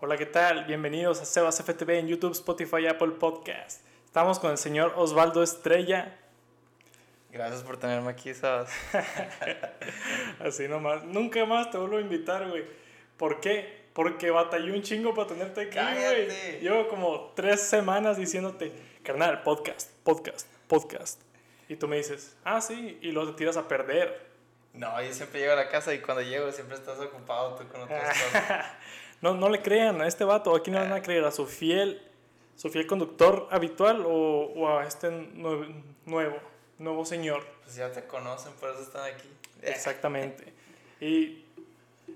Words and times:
Hola, 0.00 0.16
¿qué 0.18 0.26
tal? 0.26 0.64
Bienvenidos 0.66 1.20
a 1.20 1.24
Sebas 1.24 1.62
FTV 1.62 1.98
en 1.98 2.08
YouTube, 2.08 2.32
Spotify, 2.32 2.86
Apple 2.88 3.12
Podcast. 3.12 3.86
Estamos 4.04 4.38
con 4.38 4.50
el 4.50 4.58
señor 4.58 4.92
Osvaldo 4.96 5.42
Estrella. 5.42 6.18
Gracias 7.30 7.62
por 7.62 7.78
tenerme 7.78 8.10
aquí, 8.10 8.34
Sebas. 8.34 8.70
Así 10.40 10.68
nomás. 10.68 11.04
Nunca 11.04 11.44
más 11.46 11.70
te 11.70 11.78
vuelvo 11.78 11.96
a 11.96 12.00
invitar, 12.00 12.48
güey. 12.48 12.64
¿Por 13.16 13.40
qué? 13.40 13.84
Porque 13.94 14.30
batallé 14.30 14.72
un 14.72 14.82
chingo 14.82 15.14
para 15.14 15.28
tenerte 15.28 15.62
aquí, 15.62 15.78
güey. 15.78 16.60
Llevo 16.60 16.88
como 16.88 17.32
tres 17.34 17.62
semanas 17.62 18.16
diciéndote, 18.16 18.72
carnal, 19.02 19.42
podcast, 19.42 19.90
podcast, 20.02 20.46
podcast. 20.68 21.20
Y 21.68 21.76
tú 21.76 21.88
me 21.88 21.96
dices, 21.96 22.36
ah, 22.44 22.60
sí, 22.60 22.98
y 23.00 23.12
luego 23.12 23.30
te 23.30 23.38
tiras 23.38 23.56
a 23.56 23.66
perder. 23.66 24.34
No, 24.74 25.00
yo 25.00 25.14
siempre 25.14 25.40
llego 25.40 25.52
a 25.52 25.56
la 25.56 25.68
casa 25.68 25.94
y 25.94 26.00
cuando 26.00 26.22
llego 26.22 26.50
siempre 26.50 26.76
estás 26.76 26.98
ocupado 26.98 27.54
tú 27.54 27.66
con 27.68 27.82
otras 27.82 28.18
cosas. 28.24 28.66
No, 29.24 29.32
no 29.32 29.48
le 29.48 29.62
crean 29.62 30.02
a 30.02 30.06
este 30.06 30.22
vato, 30.22 30.54
aquí 30.54 30.70
no 30.70 30.78
le 30.78 30.84
van 30.84 30.98
a 30.98 31.02
creer 31.02 31.24
a 31.24 31.30
su 31.30 31.46
fiel, 31.46 32.02
su 32.56 32.68
fiel 32.68 32.86
conductor 32.86 33.48
habitual 33.50 34.04
o, 34.04 34.52
o 34.54 34.78
a 34.78 34.86
este 34.86 35.10
nuevo, 35.10 35.64
nuevo, 36.04 36.36
nuevo 36.78 37.06
señor. 37.06 37.42
Pues 37.62 37.76
ya 37.76 37.90
te 37.90 38.04
conocen, 38.04 38.52
por 38.60 38.68
eso 38.68 38.82
están 38.82 39.10
aquí. 39.10 39.26
Exactamente. 39.62 40.52
Y 41.00 41.42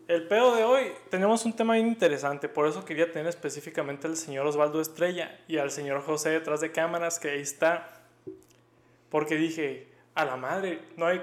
el 0.06 0.28
pedo 0.28 0.54
de 0.54 0.64
hoy, 0.64 0.92
tenemos 1.08 1.46
un 1.46 1.54
tema 1.54 1.74
bien 1.74 1.86
interesante, 1.86 2.46
por 2.46 2.68
eso 2.68 2.84
quería 2.84 3.10
tener 3.10 3.26
específicamente 3.26 4.06
al 4.06 4.18
señor 4.18 4.46
Osvaldo 4.46 4.78
Estrella 4.78 5.40
y 5.48 5.56
al 5.56 5.70
señor 5.70 6.02
José 6.02 6.28
detrás 6.28 6.60
de 6.60 6.72
cámaras, 6.72 7.18
que 7.18 7.30
ahí 7.30 7.40
está. 7.40 7.88
Porque 9.08 9.36
dije, 9.36 9.88
a 10.14 10.26
la 10.26 10.36
madre, 10.36 10.82
no 10.98 11.06
hay, 11.06 11.22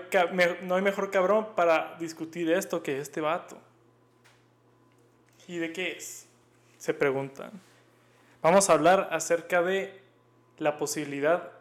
no 0.63 0.73
hay 0.73 0.81
mejor 0.81 1.11
cabrón 1.11 1.49
para 1.55 1.95
discutir 1.99 2.51
esto 2.51 2.81
que 2.81 2.97
este 2.97 3.21
vato. 3.21 3.59
¿Y 5.47 5.57
de 5.57 5.71
qué 5.71 5.93
es? 5.93 6.27
Se 6.77 6.93
preguntan. 6.93 7.51
Vamos 8.41 8.69
a 8.69 8.73
hablar 8.73 9.09
acerca 9.11 9.61
de 9.61 10.01
la 10.57 10.77
posibilidad 10.77 11.51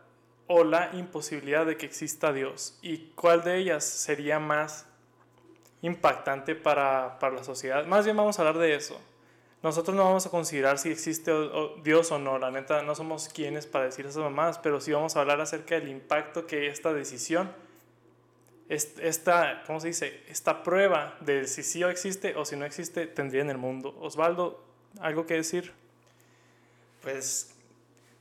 o 0.47 0.65
la 0.65 0.91
imposibilidad 0.93 1.65
de 1.65 1.77
que 1.77 1.87
exista 1.87 2.33
Dios 2.33 2.79
y 2.83 3.11
cuál 3.15 3.43
de 3.43 3.57
ellas 3.57 3.85
sería 3.85 4.39
más 4.39 4.87
impactante 5.83 6.55
para, 6.55 7.19
para 7.19 7.37
la 7.37 7.45
sociedad. 7.45 7.87
Más 7.87 8.05
bien 8.05 8.17
vamos 8.17 8.39
a 8.39 8.43
hablar 8.43 8.59
de 8.59 8.75
eso. 8.75 9.01
Nosotros 9.63 9.97
no 9.97 10.05
vamos 10.05 10.27
a 10.27 10.31
considerar 10.31 10.79
si 10.79 10.91
existe 10.91 11.33
Dios 11.83 12.13
o 12.13 12.19
no, 12.19 12.39
la 12.39 12.51
neta 12.51 12.83
no 12.83 12.95
somos 12.95 13.31
quienes 13.31 13.67
para 13.67 13.87
decir 13.87 14.05
esas 14.05 14.23
mamás, 14.23 14.59
pero 14.59 14.79
sí 14.79 14.93
vamos 14.93 15.17
a 15.17 15.21
hablar 15.21 15.41
acerca 15.41 15.75
del 15.77 15.89
impacto 15.89 16.47
que 16.47 16.69
esta 16.69 16.93
decisión, 16.93 17.51
esta, 18.69 19.63
¿cómo 19.67 19.81
se 19.81 19.89
dice? 19.89 20.23
Esta 20.29 20.63
prueba 20.63 21.17
de 21.21 21.47
si 21.47 21.63
sí 21.63 21.85
o 21.85 21.91
existe 21.91 22.35
o 22.37 22.45
si 22.45 22.57
no 22.57 22.65
existe 22.65 23.07
tendría 23.07 23.43
en 23.43 23.51
el 23.51 23.59
mundo. 23.59 23.95
Osvaldo, 24.01 24.65
¿algo 25.01 25.27
que 25.27 25.35
decir? 25.35 25.73
Pues, 27.03 27.55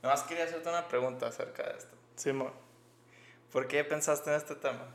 nomás 0.02 0.22
quería 0.24 0.44
hacerte 0.44 0.68
una 0.68 0.86
pregunta 0.86 1.28
acerca 1.28 1.62
de 1.62 1.78
esto. 1.78 1.96
Simón. 2.16 2.52
¿Por 3.50 3.68
qué 3.68 3.84
pensaste 3.84 4.30
en 4.30 4.36
este 4.36 4.54
tema? 4.54 4.86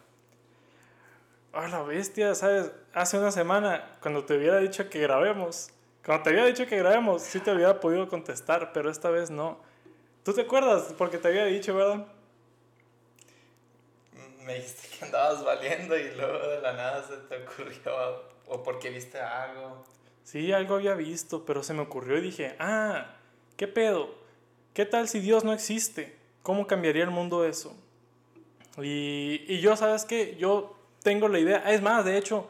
Ah, 1.52 1.68
la 1.68 1.82
bestia, 1.82 2.36
¿sabes? 2.36 2.72
Hace 2.94 3.18
una 3.18 3.32
semana, 3.32 3.98
cuando 4.02 4.24
te 4.26 4.38
hubiera 4.38 4.60
dicho 4.60 4.88
que 4.90 5.00
grabemos, 5.00 5.72
cuando 6.06 6.24
te 6.24 6.30
había 6.30 6.46
dicho 6.46 6.68
que 6.68 6.78
grabemos, 6.78 7.24
sí 7.24 7.40
te 7.40 7.52
hubiera 7.52 7.80
podido 7.80 8.08
contestar, 8.08 8.72
pero 8.72 8.92
esta 8.92 9.10
vez 9.10 9.32
no. 9.32 9.60
¿Tú 10.24 10.34
te 10.34 10.42
acuerdas? 10.42 10.94
Porque 10.98 11.18
te 11.18 11.28
había 11.28 11.46
dicho, 11.46 11.76
¿verdad? 11.76 12.06
Me 14.50 14.56
dijiste 14.56 14.88
que 14.98 15.06
andabas 15.06 15.44
valiendo 15.44 15.96
y 15.96 16.10
luego 16.16 16.40
de 16.48 16.60
la 16.60 16.74
nada 16.74 17.06
se 17.08 17.18
te 17.18 17.44
ocurrió, 17.44 18.24
o 18.48 18.64
porque 18.64 18.90
viste 18.90 19.20
algo. 19.20 19.86
Sí, 20.24 20.52
algo 20.52 20.74
había 20.74 20.96
visto, 20.96 21.46
pero 21.46 21.62
se 21.62 21.76
me 21.76 21.82
ocurrió 21.82 22.18
y 22.18 22.22
dije, 22.22 22.56
ah, 22.58 23.14
¿qué 23.58 23.68
pedo? 23.68 24.10
¿Qué 24.74 24.88
tal 24.88 25.08
si 25.08 25.20
Dios 25.20 25.44
no 25.44 25.54
existe? 25.54 26.18
¿Cómo 26.42 26.66
cambiaría 26.66 27.04
el 27.04 27.12
mundo 27.12 27.46
eso? 27.46 27.78
Y, 28.80 29.46
y 29.48 29.60
yo, 29.60 29.76
¿sabes 29.76 30.04
qué? 30.04 30.36
Yo 30.40 30.76
tengo 31.04 31.28
la 31.28 31.38
idea, 31.38 31.70
es 31.70 31.84
más, 31.84 32.04
de 32.04 32.18
hecho, 32.18 32.50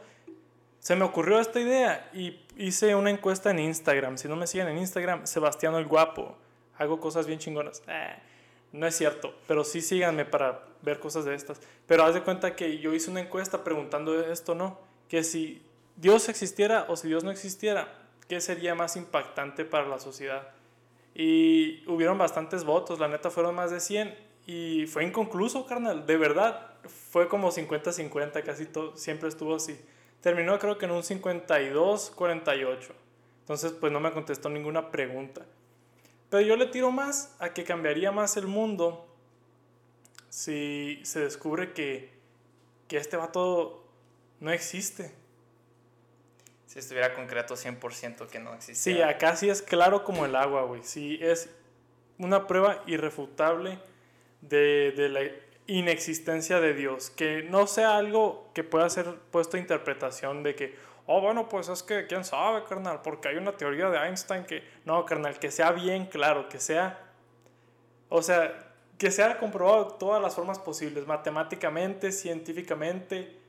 se 0.79 0.95
me 0.95 1.03
ocurrió 1.03 1.41
esta 1.41 1.59
idea 1.59 2.09
y 2.13 2.39
hice 2.55 2.95
una 2.95 3.09
encuesta 3.09 3.51
en 3.51 3.59
Instagram. 3.59 4.17
Si 4.17 4.29
no 4.29 4.37
me 4.37 4.47
siguen 4.47 4.69
en 4.69 4.77
Instagram, 4.77 5.27
Sebastián 5.27 5.75
el 5.75 5.85
Guapo. 5.85 6.37
Hago 6.77 7.01
cosas 7.01 7.27
bien 7.27 7.39
chingonas. 7.39 7.83
Ah, 7.89 8.15
no 8.71 8.85
es 8.85 8.95
cierto, 8.95 9.33
pero 9.47 9.63
sí 9.63 9.81
síganme 9.81 10.25
para 10.25 10.63
ver 10.81 10.99
cosas 10.99 11.25
de 11.25 11.35
estas. 11.35 11.59
Pero 11.87 12.03
haz 12.03 12.13
de 12.13 12.21
cuenta 12.21 12.55
que 12.55 12.77
yo 12.79 12.93
hice 12.93 13.09
una 13.09 13.21
encuesta 13.21 13.63
preguntando 13.63 14.19
esto, 14.23 14.55
¿no? 14.55 14.79
Que 15.07 15.23
si 15.23 15.63
Dios 15.95 16.29
existiera 16.29 16.85
o 16.87 16.95
si 16.95 17.07
Dios 17.07 17.23
no 17.23 17.31
existiera, 17.31 17.93
¿qué 18.27 18.39
sería 18.41 18.75
más 18.75 18.95
impactante 18.95 19.65
para 19.65 19.87
la 19.87 19.99
sociedad? 19.99 20.49
Y 21.15 21.83
hubieron 21.87 22.17
bastantes 22.17 22.63
votos, 22.63 22.99
la 22.99 23.07
neta 23.07 23.31
fueron 23.31 23.55
más 23.55 23.71
de 23.71 23.79
100 23.79 24.15
y 24.45 24.85
fue 24.87 25.03
inconcluso, 25.03 25.65
carnal, 25.65 26.05
de 26.05 26.17
verdad. 26.17 26.73
Fue 27.11 27.27
como 27.27 27.51
50-50, 27.51 28.43
casi 28.43 28.65
todo, 28.65 28.95
siempre 28.95 29.29
estuvo 29.29 29.55
así. 29.55 29.79
Terminó 30.21 30.57
creo 30.59 30.77
que 30.77 30.85
en 30.85 30.91
un 30.91 31.01
52-48. 31.01 32.91
Entonces 33.41 33.71
pues 33.73 33.91
no 33.91 33.99
me 33.99 34.11
contestó 34.11 34.49
ninguna 34.49 34.91
pregunta. 34.91 35.45
Pero 36.29 36.41
yo 36.45 36.55
le 36.55 36.67
tiro 36.67 36.91
más 36.91 37.35
a 37.39 37.53
que 37.53 37.63
cambiaría 37.63 38.11
más 38.11 38.37
el 38.37 38.47
mundo 38.47 39.05
si 40.29 40.99
se 41.03 41.21
descubre 41.21 41.73
que, 41.73 42.11
que 42.87 42.97
este 42.97 43.17
vato 43.17 43.83
no 44.39 44.51
existe. 44.51 45.11
Si 46.67 46.77
estuviera 46.77 47.15
concreto 47.15 47.55
100% 47.55 48.27
que 48.27 48.39
no 48.39 48.51
Sí, 48.51 48.55
existía. 48.71 49.09
acá 49.09 49.35
sí 49.35 49.49
es 49.49 49.61
claro 49.63 50.03
como 50.03 50.25
el 50.25 50.35
agua, 50.35 50.63
güey. 50.63 50.83
Sí, 50.83 51.17
es 51.19 51.49
una 52.19 52.45
prueba 52.45 52.83
irrefutable 52.85 53.79
de, 54.41 54.93
de 54.95 55.09
la 55.09 55.21
inexistencia 55.65 56.59
de 56.59 56.75
Dios. 56.75 57.09
Que 57.09 57.41
no 57.41 57.65
sea 57.65 57.97
algo 57.97 58.51
que 58.53 58.63
pueda 58.63 58.87
ser 58.91 59.15
puesto 59.31 59.57
a 59.57 59.59
interpretación 59.59 60.43
de 60.43 60.53
que, 60.55 60.75
oh, 61.11 61.21
bueno, 61.21 61.49
pues 61.49 61.69
es 61.69 61.81
que, 61.81 62.05
quién 62.05 62.23
sabe, 62.23 62.63
carnal, 62.65 63.01
porque 63.01 63.29
hay 63.29 63.37
una 63.37 63.51
teoría 63.51 63.89
de 63.89 63.97
Einstein 63.97 64.45
que, 64.45 64.63
no, 64.85 65.03
carnal, 65.07 65.39
que 65.39 65.49
sea 65.49 65.71
bien 65.71 66.05
claro, 66.05 66.47
que 66.47 66.59
sea, 66.59 66.99
o 68.09 68.21
sea, 68.21 68.71
que 68.99 69.09
sea 69.09 69.39
comprobado 69.39 69.85
de 69.85 69.97
todas 69.97 70.21
las 70.21 70.35
formas 70.35 70.59
posibles, 70.59 71.07
matemáticamente, 71.07 72.11
científicamente, 72.11 73.39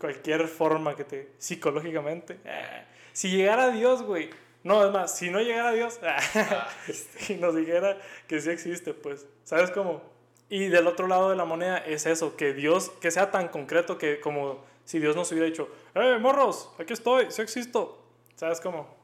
cualquier 0.00 0.48
forma 0.48 0.96
que 0.96 1.04
te 1.04 1.32
psicológicamente 1.38 2.38
si 3.12 3.30
llegara 3.30 3.70
Dios 3.70 4.02
güey. 4.02 4.30
No 4.62 4.84
es 4.84 4.92
más 4.92 5.16
si 5.16 5.30
no 5.30 5.40
llegara 5.40 5.72
Dios 5.72 6.00
y 7.28 7.34
nos 7.34 7.54
dijera 7.54 7.96
que 8.26 8.40
sí 8.40 8.50
existe 8.50 8.94
pues 8.94 9.26
sabes 9.44 9.70
cómo 9.70 10.02
y 10.48 10.66
del 10.66 10.86
otro 10.86 11.06
lado 11.06 11.30
de 11.30 11.36
la 11.36 11.44
moneda 11.44 11.78
es 11.78 12.04
eso 12.06 12.36
que 12.36 12.52
Dios 12.52 12.90
que 13.00 13.10
sea 13.10 13.30
tan 13.30 13.48
concreto 13.48 13.96
que 13.96 14.20
como 14.20 14.64
si 14.86 14.98
Dios 14.98 15.14
nos 15.14 15.30
hubiera 15.32 15.46
dicho 15.46 15.68
eh 15.94 16.16
morros 16.18 16.70
aquí 16.78 16.94
estoy 16.94 17.30
sí 17.30 17.42
existo 17.42 18.02
sabes 18.36 18.58
cómo 18.62 18.96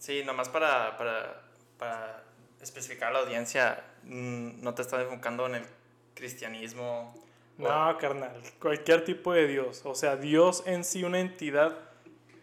Sí, 0.00 0.22
nomás 0.24 0.48
para, 0.48 0.96
para, 0.96 1.42
para 1.78 2.24
especificar 2.62 3.10
a 3.10 3.12
la 3.12 3.18
audiencia, 3.20 3.84
mm, 4.04 4.62
no 4.62 4.74
te 4.74 4.80
estás 4.80 5.02
enfocando 5.02 5.46
en 5.46 5.56
el 5.56 5.62
cristianismo. 6.14 7.14
no 7.58 7.98
carnal 7.98 8.42
cualquier 8.58 9.04
tipo 9.04 9.34
de 9.34 9.46
Dios. 9.46 9.82
O 9.84 9.94
sea 9.94 10.16
Dios 10.16 10.62
en 10.66 10.84
sí 10.84 11.04
una 11.04 11.20
entidad 11.20 11.76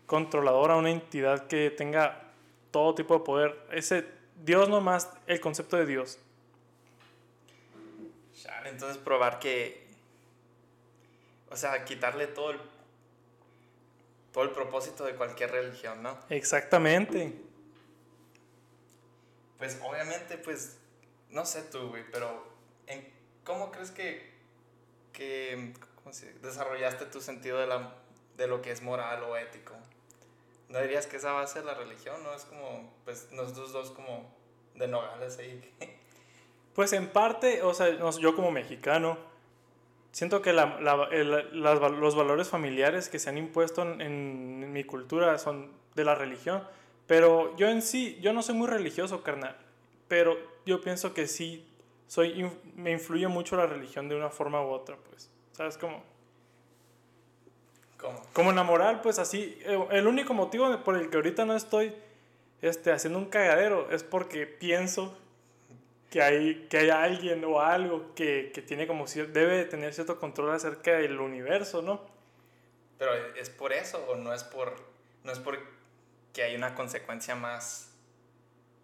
controladora 0.06 0.76
una 0.76 0.92
entidad 0.92 1.48
que 1.48 1.72
tenga 1.72 2.32
todo 2.70 2.94
tipo 2.94 3.18
de 3.18 3.26
poder 3.26 3.60
ese 3.72 4.06
Dios 4.36 4.70
nomás 4.70 5.10
el 5.26 5.42
concepto 5.42 5.78
de 5.78 5.88
Dios. 5.88 6.20
Entonces 8.66 8.98
probar 8.98 9.40
que, 9.40 9.87
o 11.50 11.56
sea, 11.56 11.86
quitarle 11.86 12.28
todo 12.28 12.52
el, 12.52 12.60
todo 14.32 14.44
el 14.44 14.52
propósito 14.52 15.06
de 15.06 15.16
cualquier 15.16 15.52
religión, 15.52 16.04
¿no? 16.04 16.18
Exactamente. 16.30 17.34
Pues 19.58 19.80
obviamente, 19.84 20.38
pues, 20.38 20.78
no 21.30 21.46
sé 21.46 21.64
tú, 21.64 21.90
güey, 21.90 22.04
pero 22.12 22.46
¿en 22.86 23.08
¿cómo 23.44 23.72
crees 23.72 23.92
que, 23.92 24.34
que 25.14 25.74
¿cómo 25.96 26.14
se 26.14 26.34
desarrollaste 26.34 27.06
tu 27.06 27.22
sentido 27.22 27.60
de, 27.60 27.68
la, 27.68 27.96
de 28.36 28.48
lo 28.48 28.62
que 28.62 28.72
es 28.72 28.82
moral 28.82 29.24
o 29.24 29.36
ético? 29.38 29.74
¿No 30.70 30.80
dirías 30.82 31.08
que 31.08 31.18
esa 31.18 31.32
va 31.32 31.42
a 31.42 31.48
ser 31.48 31.64
la 31.64 31.74
religión? 31.74 32.22
¿No? 32.24 32.34
Es 32.34 32.44
como, 32.44 32.94
pues, 33.06 33.32
nosotros 33.32 33.72
dos 33.72 33.92
como 33.92 34.30
de 34.76 34.88
nogales 34.88 35.38
ahí. 35.40 35.74
Pues 36.76 36.94
en 36.94 37.08
parte, 37.08 37.64
o 37.64 37.74
sea, 37.74 37.90
yo 38.20 38.36
como 38.36 38.52
mexicano, 38.52 39.18
siento 40.12 40.42
que 40.42 40.54
la- 40.54 40.80
la- 40.82 41.08
el- 41.12 41.62
las 41.62 41.80
los 41.92 42.16
valores 42.16 42.48
familiares 42.50 43.10
que 43.10 43.20
se 43.20 43.30
han 43.30 43.38
impuesto 43.38 43.82
en, 43.84 44.02
en 44.02 44.72
mi 44.74 44.84
cultura 44.84 45.38
son 45.38 45.72
de 45.96 46.04
la 46.06 46.16
religión. 46.16 46.64
Pero 47.08 47.56
yo 47.58 47.70
en 47.70 47.82
sí, 47.82 48.18
yo 48.22 48.34
no 48.34 48.42
soy 48.42 48.56
muy 48.56 48.68
religioso, 48.68 49.24
carnal. 49.24 49.56
Pero 50.08 50.38
yo 50.66 50.82
pienso 50.82 51.14
que 51.14 51.28
sí, 51.28 51.66
soy, 52.08 52.50
me 52.76 52.92
influye 52.92 53.28
mucho 53.28 53.56
la 53.56 53.66
religión 53.66 54.10
de 54.10 54.16
una 54.16 54.30
forma 54.30 54.62
u 54.62 54.70
otra, 54.70 54.98
pues. 55.10 55.30
¿Sabes 55.54 55.78
cómo? 55.78 56.04
¿Cómo? 57.98 58.22
Como 58.34 58.50
en 58.52 58.56
la 58.58 58.64
moral, 58.64 59.02
pues 59.02 59.20
así, 59.20 59.58
eh, 59.66 59.80
el 59.92 60.08
único 60.08 60.34
motivo 60.34 60.84
por 60.84 60.98
el 60.98 61.10
que 61.10 61.18
ahorita 61.18 61.46
no 61.46 61.56
estoy 61.56 61.94
este, 62.62 62.92
haciendo 62.92 63.18
un 63.20 63.26
cagadero 63.26 63.90
es 63.92 64.04
porque 64.04 64.46
pienso 64.46 65.18
que 66.10 66.22
hay, 66.22 66.68
que 66.70 66.78
hay 66.80 66.90
alguien 66.90 67.44
o 67.46 67.62
algo 67.62 68.14
que, 68.16 68.52
que 68.54 68.62
tiene 68.62 68.88
como 68.88 69.06
cier- 69.06 69.28
debe 69.32 69.66
tener 69.66 69.94
cierto 69.94 70.20
control 70.20 70.52
acerca 70.52 70.92
del 70.98 71.20
universo, 71.20 71.82
¿no? 71.82 72.02
Pero 72.98 73.14
¿es 73.36 73.50
por 73.50 73.74
eso 73.74 74.04
o 74.10 74.16
no 74.16 74.34
es 74.34 74.44
por 74.44 74.76
no 75.24 75.32
es 75.32 75.40
por 75.40 75.60
que 76.34 76.44
hay 76.44 76.56
una 76.56 76.76
consecuencia 76.76 77.36
más 77.36 77.94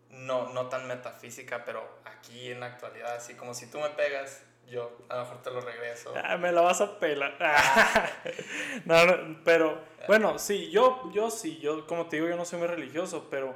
no, 0.10 0.54
no 0.54 0.68
tan 0.68 0.88
metafísica, 0.88 1.66
pero 1.66 1.88
aquí 2.06 2.52
en 2.52 2.60
la 2.60 2.68
actualidad, 2.68 3.16
así 3.16 3.34
como 3.34 3.54
si 3.54 3.68
tú 3.68 3.80
me 3.80 3.90
pegas, 3.90 4.44
yo 4.70 4.92
a 5.10 5.16
lo 5.16 5.22
mejor 5.24 5.42
te 5.42 5.52
lo 5.52 5.62
regreso. 5.62 6.14
Ah, 6.16 6.38
me 6.38 6.52
la 6.52 6.62
vas 6.62 6.81
a 6.81 7.00
pelar. 7.00 7.36
no, 8.86 9.06
no, 9.06 9.40
pero 9.44 9.81
bueno, 10.08 10.38
sí, 10.38 10.70
yo, 10.70 11.12
yo 11.14 11.30
sí, 11.31 11.60
yo 11.60 11.88
como 11.88 12.08
te 12.08 12.18
digo, 12.18 12.28
yo 12.28 12.36
no 12.36 12.46
soy 12.46 12.60
muy 12.60 12.68
religioso, 12.68 13.28
pero 13.30 13.56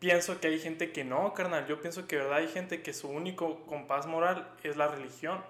pienso 0.00 0.40
que 0.40 0.48
hay 0.48 0.58
gente 0.58 0.90
que 0.90 1.04
no, 1.04 1.32
carnal. 1.34 1.66
Yo 1.68 1.80
pienso 1.80 2.08
que 2.08 2.16
verdad 2.16 2.38
hay 2.38 2.48
gente 2.48 2.82
que 2.82 2.92
su 2.92 3.08
único 3.08 3.64
compás 3.66 4.06
moral 4.06 4.50
es 4.64 4.76
la 4.76 4.88
religión. 4.88 5.44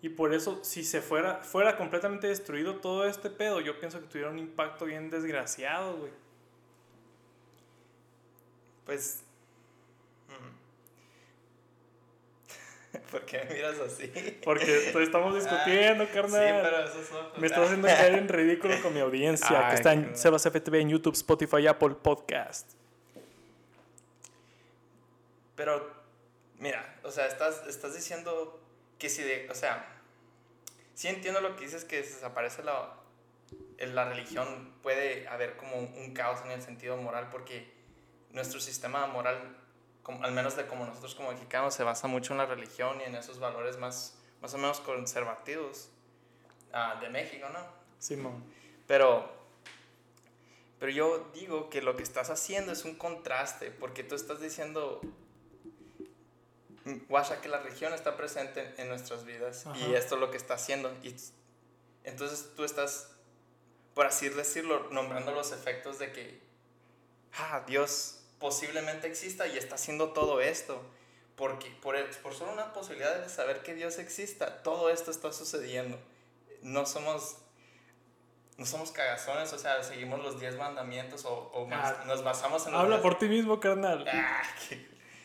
Y 0.00 0.08
por 0.10 0.32
eso, 0.32 0.62
si 0.62 0.84
se 0.84 1.00
fuera, 1.02 1.42
fuera 1.42 1.76
completamente 1.76 2.28
destruido 2.28 2.76
todo 2.76 3.06
este 3.06 3.28
pedo, 3.28 3.60
yo 3.60 3.78
pienso 3.80 4.00
que 4.00 4.06
tuviera 4.06 4.30
un 4.30 4.38
impacto 4.38 4.84
bien 4.84 5.10
desgraciado, 5.10 5.96
güey. 5.96 6.12
Pues 8.84 9.22
mm. 10.28 10.56
¿Por 13.10 13.24
qué 13.24 13.44
me 13.48 13.54
miras 13.54 13.78
así? 13.80 14.12
Porque 14.44 14.92
estamos 15.02 15.34
discutiendo, 15.34 16.04
Ah, 16.04 16.08
carnal. 16.12 16.40
Sí, 16.46 16.54
pero 16.62 16.84
eso 16.84 17.00
es 17.00 17.12
otro- 17.12 17.40
Me 17.40 17.46
estás 17.46 17.64
haciendo 17.64 17.88
caer 17.88 18.14
en 18.14 18.28
ridículo 18.28 18.80
con 18.82 18.94
mi 18.94 19.00
audiencia, 19.00 19.64
Ay, 19.64 19.70
que 19.70 19.74
está 19.74 19.92
en. 19.92 20.16
Sebas 20.16 20.46
FTV 20.46 20.80
en 20.80 20.90
YouTube, 20.90 21.14
Spotify, 21.14 21.66
Apple 21.66 21.96
Podcast. 22.00 22.72
Pero, 25.56 25.90
mira, 26.58 26.98
o 27.02 27.10
sea, 27.10 27.26
estás, 27.26 27.66
estás 27.66 27.94
diciendo 27.94 28.60
que 28.98 29.08
si 29.08 29.22
de, 29.22 29.48
o 29.50 29.54
sea, 29.54 29.86
sí 30.94 31.08
entiendo 31.08 31.40
lo 31.40 31.56
que 31.56 31.64
dices 31.64 31.84
que 31.84 32.02
desaparece 32.02 32.62
la, 32.62 32.94
la 33.78 34.04
religión, 34.08 34.72
puede 34.82 35.26
haber 35.28 35.56
como 35.56 35.76
un, 35.76 35.92
un 35.96 36.14
caos 36.14 36.40
en 36.44 36.50
el 36.52 36.62
sentido 36.62 36.96
moral, 36.96 37.28
porque 37.30 37.72
nuestro 38.30 38.60
sistema 38.60 39.06
moral, 39.06 39.56
como- 40.02 40.22
al 40.24 40.32
menos 40.32 40.56
de 40.56 40.66
como 40.66 40.84
nosotros 40.86 41.14
como 41.14 41.32
mexicanos, 41.32 41.74
se 41.74 41.82
basa 41.82 42.06
mucho 42.06 42.32
en 42.34 42.38
la 42.38 42.46
religión 42.46 43.00
y 43.00 43.04
en 43.04 43.14
esos 43.14 43.38
valores 43.38 43.78
más, 43.78 44.18
más 44.42 44.52
o 44.54 44.58
menos 44.58 44.80
conservativos 44.80 45.88
ah, 46.72 46.98
de 47.00 47.08
México, 47.08 47.48
¿no? 47.52 47.60
Simón. 47.98 48.44
Pero, 48.86 49.30
pero 50.78 50.92
yo 50.92 51.30
digo 51.34 51.70
que 51.70 51.80
lo 51.82 51.96
que 51.96 52.02
estás 52.02 52.28
haciendo 52.30 52.72
es 52.72 52.84
un 52.84 52.94
contraste, 52.96 53.70
porque 53.70 54.04
tú 54.04 54.14
estás 54.14 54.40
diciendo, 54.40 55.00
mm, 56.86 57.06
guacha, 57.08 57.40
que 57.42 57.48
la 57.48 57.58
religión 57.58 57.92
está 57.92 58.16
presente 58.16 58.74
en 58.78 58.88
nuestras 58.88 59.24
vidas 59.26 59.66
Ajá. 59.66 59.78
y 59.78 59.94
esto 59.94 60.14
es 60.14 60.20
lo 60.22 60.30
que 60.30 60.38
está 60.38 60.54
haciendo. 60.54 60.90
Y 61.02 61.14
entonces 62.04 62.54
tú 62.56 62.64
estás, 62.64 63.10
por 63.94 64.06
así 64.06 64.28
decirlo, 64.30 64.88
nombrando 64.90 65.32
los 65.32 65.52
efectos 65.52 65.98
de 65.98 66.12
que, 66.12 66.40
ah, 67.38 67.62
Dios 67.66 68.20
posiblemente 68.38 69.06
exista 69.06 69.46
y 69.46 69.58
está 69.58 69.74
haciendo 69.74 70.12
todo 70.12 70.40
esto. 70.40 70.82
Porque 71.36 71.68
por, 71.82 71.96
el- 71.96 72.06
por 72.22 72.32
solo 72.32 72.52
una 72.52 72.72
posibilidad 72.72 73.20
de 73.20 73.28
saber 73.28 73.62
que 73.62 73.74
Dios 73.74 73.98
exista, 73.98 74.62
todo 74.62 74.88
esto 74.88 75.10
está 75.10 75.32
sucediendo. 75.32 75.98
No 76.62 76.86
somos 76.86 77.36
no 78.56 78.64
somos 78.64 78.90
cagazones, 78.90 79.52
o 79.52 79.58
sea, 79.58 79.82
seguimos 79.82 80.22
los 80.22 80.40
10 80.40 80.56
mandamientos 80.56 81.26
o, 81.26 81.30
o 81.52 81.66
más- 81.66 81.94
Ah, 82.00 82.04
nos 82.06 82.24
basamos 82.24 82.66
en 82.66 82.74
Habla 82.74 83.02
por 83.02 83.18
ti 83.18 83.28
mismo, 83.28 83.60
carnal. 83.60 84.06
Ah, 84.10 84.42
que- 84.68 84.76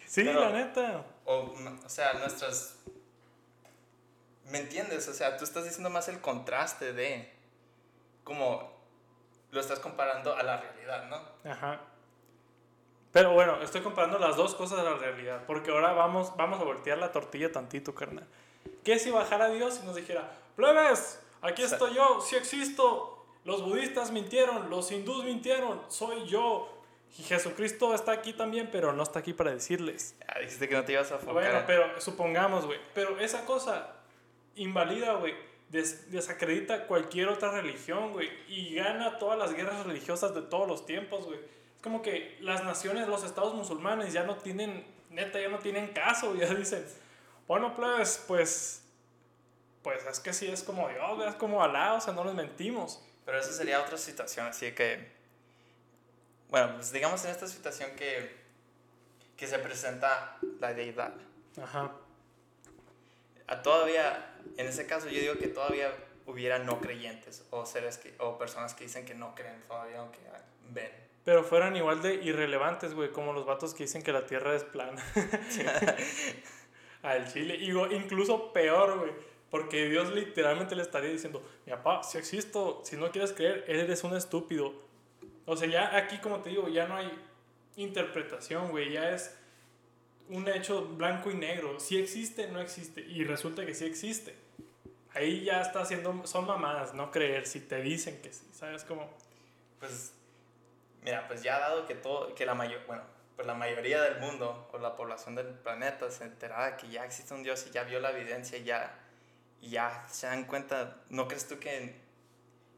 Sí, 0.06 0.24
pero- 0.26 0.42
la 0.42 0.50
neta. 0.52 1.06
O, 1.26 1.54
o 1.86 1.90
sea, 1.90 2.14
nuestras... 2.14 2.78
¿Me 4.46 4.60
entiendes? 4.60 5.08
O 5.08 5.14
sea, 5.14 5.38
tú 5.38 5.44
estás 5.44 5.64
diciendo 5.64 5.90
más 5.90 6.08
el 6.08 6.20
contraste 6.22 6.94
de... 6.94 7.32
Como 8.24 8.72
lo 9.52 9.60
estás 9.60 9.80
comparando 9.80 10.36
a 10.36 10.44
la 10.44 10.58
realidad, 10.58 11.08
¿no? 11.10 11.50
Ajá. 11.50 11.82
Pero 13.12 13.34
bueno, 13.34 13.62
estoy 13.62 13.82
comparando 13.82 14.18
las 14.20 14.38
dos 14.38 14.56
cosas 14.56 14.78
de 14.78 14.90
la 14.90 14.96
realidad. 14.96 15.44
Porque 15.46 15.72
ahora 15.72 15.92
vamos, 15.94 16.36
vamos 16.38 16.62
a 16.62 16.64
voltear 16.64 16.98
la 16.98 17.12
tortilla 17.12 17.52
tantito, 17.52 17.94
carnal. 17.94 18.26
¿Qué 18.84 18.98
si 19.00 19.12
bajara 19.12 19.50
Dios 19.50 19.80
y 19.84 19.86
nos 19.86 19.96
dijera, 19.96 20.32
plebes, 20.56 21.20
aquí 21.42 21.64
estoy 21.64 21.94
yo, 21.94 22.22
sí 22.22 22.36
existo. 22.36 23.26
Los 23.44 23.64
budistas 23.64 24.12
mintieron, 24.12 24.70
los 24.70 24.92
hindús 24.92 25.26
mintieron, 25.26 25.82
soy 25.90 26.26
yo. 26.28 26.71
Y 27.20 27.24
Jesucristo 27.24 27.94
está 27.94 28.14
aquí 28.14 28.34
también, 28.34 28.70
pero 28.72 28.94
no 28.94 29.04
está 29.04 29.20
aquí 29.20 29.34
para 29.34 29.52
decirles. 29.52 30.16
Ah, 30.28 30.40
dijiste 30.40 30.68
que 30.70 30.76
no 30.76 30.86
te 30.86 30.94
ibas 30.94 31.12
a 31.12 31.16
enfocar. 31.16 31.34
Bueno, 31.34 31.60
en- 31.60 31.66
pero 31.66 32.00
supongamos, 32.02 32.66
güey. 32.66 32.80
Pero 32.94 33.20
esa 33.20 33.46
cosa 33.46 33.94
invalida, 34.56 35.14
güey. 35.14 35.34
des- 35.70 36.12
desacredita 36.12 36.86
cualquier 36.86 37.30
otra 37.30 37.52
religión, 37.52 38.12
güey. 38.12 38.30
Y 38.50 38.76
gana 38.76 39.18
todas 39.20 39.40
las 39.40 39.54
guerras 39.54 39.86
religiosas 39.86 40.36
de 40.36 40.42
todos 40.42 40.68
los 40.68 40.86
tiempos, 40.86 41.26
güey. 41.26 41.40
Es 41.78 41.82
como 41.82 42.02
que 42.02 42.38
las 42.42 42.66
naciones, 42.66 43.08
los 43.08 43.24
estados 43.24 43.54
musulmanes 43.56 44.12
ya 44.12 44.24
no 44.24 44.36
tienen, 44.36 44.86
neta, 45.10 45.40
ya 45.40 45.48
no 45.48 45.60
tienen 45.60 45.88
caso. 45.94 46.36
Ya 46.40 46.54
dicen, 46.54 46.86
bueno, 47.48 47.74
pues, 47.74 48.22
pues, 48.28 48.84
pues 49.82 50.04
es 50.06 50.20
que 50.20 50.34
sí 50.34 50.48
es 50.48 50.62
como 50.62 50.90
Dios, 50.90 51.26
es 51.28 51.36
como 51.36 51.64
Alá, 51.64 51.94
o 51.94 52.02
sea, 52.02 52.14
no 52.14 52.26
les 52.26 52.34
mentimos. 52.36 53.02
Pero 53.26 53.40
eso 53.40 53.52
sería 53.54 53.80
otra 53.82 53.98
situación, 53.98 54.48
así 54.48 54.74
que... 54.74 55.21
Bueno, 56.52 56.76
pues 56.76 56.92
digamos 56.92 57.24
en 57.26 57.32
esta 57.32 57.48
situación 57.48 57.92
que, 57.96 58.30
que 59.38 59.48
se 59.48 59.58
presenta 59.58 60.38
la 60.60 60.74
deidad. 60.74 61.14
Ajá. 61.62 61.94
A 63.48 63.62
todavía, 63.62 64.36
en 64.58 64.68
ese 64.68 64.86
caso 64.86 65.08
yo 65.08 65.20
digo 65.20 65.36
que 65.36 65.48
todavía 65.48 65.92
hubiera 66.26 66.60
no 66.60 66.80
creyentes 66.80 67.46
o 67.50 67.66
seres 67.66 67.98
que, 67.98 68.14
o 68.20 68.38
personas 68.38 68.74
que 68.74 68.84
dicen 68.84 69.06
que 69.06 69.16
no 69.16 69.34
creen 69.34 69.62
todavía 69.68 70.00
aunque 70.00 70.20
ven. 70.70 70.92
Pero 71.24 71.44
fueran 71.44 71.76
igual 71.78 72.02
de 72.02 72.16
irrelevantes, 72.16 72.94
güey, 72.94 73.12
como 73.12 73.32
los 73.32 73.46
vatos 73.46 73.74
que 73.74 73.84
dicen 73.84 74.04
que 74.04 74.12
la 74.12 74.26
Tierra 74.26 74.56
es 74.56 74.64
plana. 74.64 75.02
Al 77.04 77.32
Chile. 77.32 77.56
Y, 77.56 77.70
incluso 77.96 78.52
peor, 78.52 79.00
güey. 79.00 79.12
Porque 79.50 79.88
Dios 79.88 80.12
literalmente 80.14 80.76
le 80.76 80.82
estaría 80.82 81.12
diciendo, 81.12 81.44
mi 81.66 81.72
papá, 81.74 82.04
si 82.04 82.18
existo, 82.18 82.82
si 82.84 82.98
no 82.98 83.12
quieres 83.12 83.34
creer, 83.34 83.64
eres 83.68 84.04
un 84.04 84.16
estúpido. 84.16 84.91
O 85.46 85.56
sea, 85.56 85.68
ya 85.68 85.96
aquí, 85.96 86.18
como 86.20 86.42
te 86.42 86.50
digo, 86.50 86.68
ya 86.68 86.88
no 86.88 86.96
hay 86.96 87.12
interpretación, 87.76 88.70
güey. 88.70 88.92
Ya 88.92 89.12
es 89.12 89.36
un 90.30 90.48
hecho 90.48 90.86
blanco 90.86 91.32
y 91.32 91.36
negro. 91.36 91.80
Si 91.80 91.98
existe, 91.98 92.48
no 92.48 92.62
existe. 92.62 93.02
Y 93.02 93.24
resulta 93.24 93.66
que 93.66 93.74
sí 93.74 93.86
existe. 93.86 94.36
Ahí 95.14 95.44
ya 95.44 95.62
está 95.62 95.82
haciendo, 95.82 96.26
son 96.26 96.46
mamadas, 96.46 96.94
no 96.94 97.12
creer 97.12 97.46
si 97.46 97.60
te 97.60 97.82
dicen 97.82 98.22
que 98.22 98.32
sí. 98.32 98.48
¿Sabes 98.54 98.86
cómo? 98.86 99.10
Pues, 99.80 100.14
mira, 101.04 101.28
pues 101.28 101.44
ya 101.44 101.60
dado 101.60 101.86
que 101.86 101.96
todo, 101.96 102.34
que 102.34 102.46
la 102.46 102.54
mayor, 102.54 102.80
bueno, 102.88 103.04
pues 103.36 103.46
la 103.46 103.54
mayoría 103.54 104.02
del 104.02 104.20
mundo 104.22 104.70
o 104.72 104.78
la 104.78 104.96
población 104.96 105.36
del 105.36 105.48
planeta 105.48 106.10
se 106.12 106.24
enteraba 106.24 106.78
que 106.78 106.88
ya 106.90 107.04
existe 107.04 107.34
un 107.34 107.44
Dios 107.44 107.66
y 107.68 107.72
ya 107.72 107.84
vio 107.84 108.00
la 108.00 108.12
evidencia 108.12 108.58
y 108.58 108.64
ya, 108.64 109.00
y 109.60 109.72
ya 109.72 110.06
se 110.10 110.28
dan 110.28 110.46
cuenta, 110.46 111.02
¿no 111.10 111.28
crees 111.28 111.48
tú 111.48 111.60
que 111.60 112.00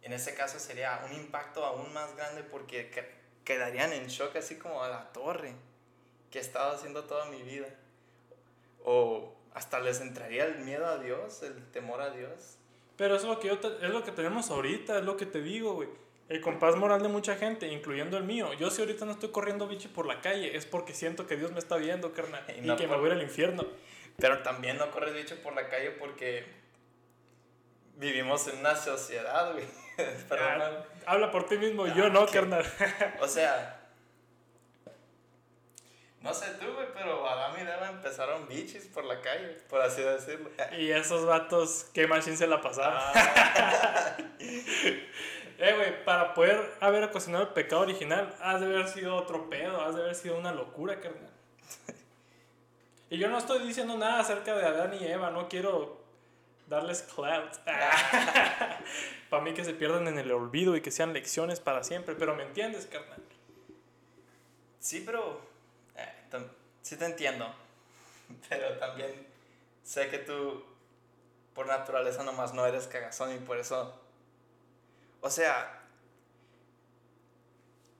en, 0.04 0.14
ese 0.14 0.36
caso 0.36 0.60
sería 0.60 1.04
un 1.10 1.14
impacto 1.16 1.66
aún 1.66 1.92
más 1.94 2.16
grande 2.16 2.44
porque 2.44 2.90
que- 2.90 3.10
quedarían 3.44 3.92
en 3.94 4.08
shock 4.08 4.36
así 4.38 4.58
como 4.58 4.84
a 4.84 4.90
la 4.90 5.12
torre 5.12 5.54
que 6.32 6.40
he 6.40 6.42
estado 6.42 6.74
haciendo 6.76 7.04
toda 7.06 7.26
mi 7.26 7.42
vida? 7.44 7.68
O 8.84 9.34
hasta 9.54 9.80
les 9.80 10.02
entraría 10.02 10.46
el 10.46 10.60
miedo 10.60 10.86
a 10.86 10.98
Dios, 10.98 11.44
el 11.44 11.64
temor 11.72 12.02
a 12.02 12.10
Dios. 12.10 12.58
Pero 12.98 13.16
es 13.16 13.24
lo 13.24 13.40
que 13.40 13.48
yo 13.48 13.60
te- 13.60 13.86
es 13.86 13.92
lo 13.92 14.04
que 14.04 14.12
tenemos 14.12 14.50
ahorita, 14.50 15.00
es 15.00 15.06
lo 15.06 15.18
que 15.18 15.26
te 15.26 15.42
digo, 15.42 15.74
güey. 15.74 15.90
El 16.30 16.42
compás 16.42 16.76
moral 16.76 17.02
de 17.04 17.10
mucha 17.10 17.36
gente, 17.36 17.68
incluyendo 17.68 18.18
el 18.18 18.24
mío. 18.24 18.54
Yo 18.54 18.70
si 18.72 18.82
ahorita 18.82 19.06
no 19.06 19.12
estoy 19.12 19.30
corriendo 19.30 19.68
bicho 19.68 19.90
por 19.94 20.06
la 20.06 20.22
calle, 20.22 20.56
es 20.56 20.66
porque 20.66 20.94
siento 20.94 21.28
que 21.28 21.36
Dios 21.38 21.52
me 21.52 21.60
está 21.60 21.76
viendo, 21.78 22.14
carnal. 22.14 22.44
Y 22.56 22.60
Y, 22.60 22.62
no 22.62 22.78
que 22.78 22.88
me 22.88 22.98
voy 22.98 23.12
al 23.12 23.22
infierno. 23.22 23.66
Pero 24.18 24.42
también 24.42 24.78
no 24.78 24.90
corres 24.92 25.14
bicho 25.14 25.42
por 25.44 25.54
la 25.54 25.68
calle 25.70 25.92
porque 25.92 26.46
vivimos 27.96 28.48
en 28.48 28.60
una 28.60 28.76
sociedad, 28.76 29.52
güey. 29.54 29.66
Perdón. 30.30 30.62
Ah, 30.62 30.86
habla 31.14 31.32
por 31.32 31.48
ti 31.48 31.58
mismo, 31.58 31.86
Ah, 31.86 31.94
yo 31.96 32.10
no, 32.10 32.22
ok. 32.24 32.32
carnal. 32.32 32.66
O 33.22 33.28
sea, 33.28 33.80
no 36.22 36.34
sé 36.34 36.48
tú, 36.60 36.74
güey, 36.74 36.88
pero 36.94 37.28
Adam 37.30 37.54
y 37.58 37.62
Eva 37.62 37.90
empezaron 37.90 38.48
bichis 38.48 38.86
por 38.88 39.04
la 39.04 39.20
calle, 39.20 39.58
por 39.70 39.82
así 39.82 40.02
decirlo. 40.02 40.50
y 40.78 40.90
esos 40.92 41.26
vatos, 41.26 41.88
qué 41.94 42.08
machín 42.08 42.38
se 42.38 42.48
la 42.48 42.62
pasaron. 42.62 42.98
Ah, 42.98 44.16
Eh, 45.60 45.74
güey, 45.76 46.04
para 46.04 46.34
poder 46.34 46.76
haber 46.82 47.04
ocasionado 47.04 47.44
el 47.46 47.50
pecado 47.52 47.84
original, 47.84 48.36
has 48.42 48.60
de 48.60 48.66
haber 48.66 48.88
sido 48.88 49.16
otro 49.16 49.50
pedo, 49.50 49.82
has 49.82 49.96
de 49.96 50.02
haber 50.02 50.16
sido 50.16 50.36
una 50.38 50.52
locura, 50.52 51.00
carnal. 51.00 51.30
Y 53.10 53.18
yo 53.20 53.30
no 53.30 53.38
estoy 53.38 53.66
diciendo 53.66 53.96
nada 53.96 54.20
acerca 54.20 54.56
de 54.56 54.66
Adán 54.66 54.94
y 54.96 55.06
Eva, 55.06 55.30
no 55.30 55.48
quiero 55.48 56.03
darles 56.68 57.02
clout. 57.04 57.58
para 59.30 59.44
mí 59.44 59.54
que 59.54 59.64
se 59.64 59.74
pierdan 59.74 60.08
en 60.08 60.18
el 60.20 60.32
olvido 60.32 60.76
y 60.76 60.82
que 60.82 60.92
sean 60.92 61.14
lecciones 61.14 61.60
para 61.60 61.84
siempre. 61.84 62.16
Pero 62.16 62.36
me 62.36 62.44
entiendes, 62.44 62.86
carnal. 62.88 63.22
Sí, 64.80 65.04
pero. 65.06 65.42
Eh, 65.96 66.30
sí 66.82 66.98
te 66.98 67.06
entiendo. 67.06 67.54
Pero 68.50 68.78
también 68.78 69.28
sé 69.84 70.10
que 70.10 70.18
tú, 70.18 70.64
por 71.54 71.68
naturaleza, 71.68 72.24
nomás 72.24 72.54
no 72.54 72.66
eres 72.66 72.88
cagazón 72.88 73.36
y 73.36 73.38
por 73.40 73.58
eso. 73.58 74.00
O 75.22 75.30
sea. 75.30 75.82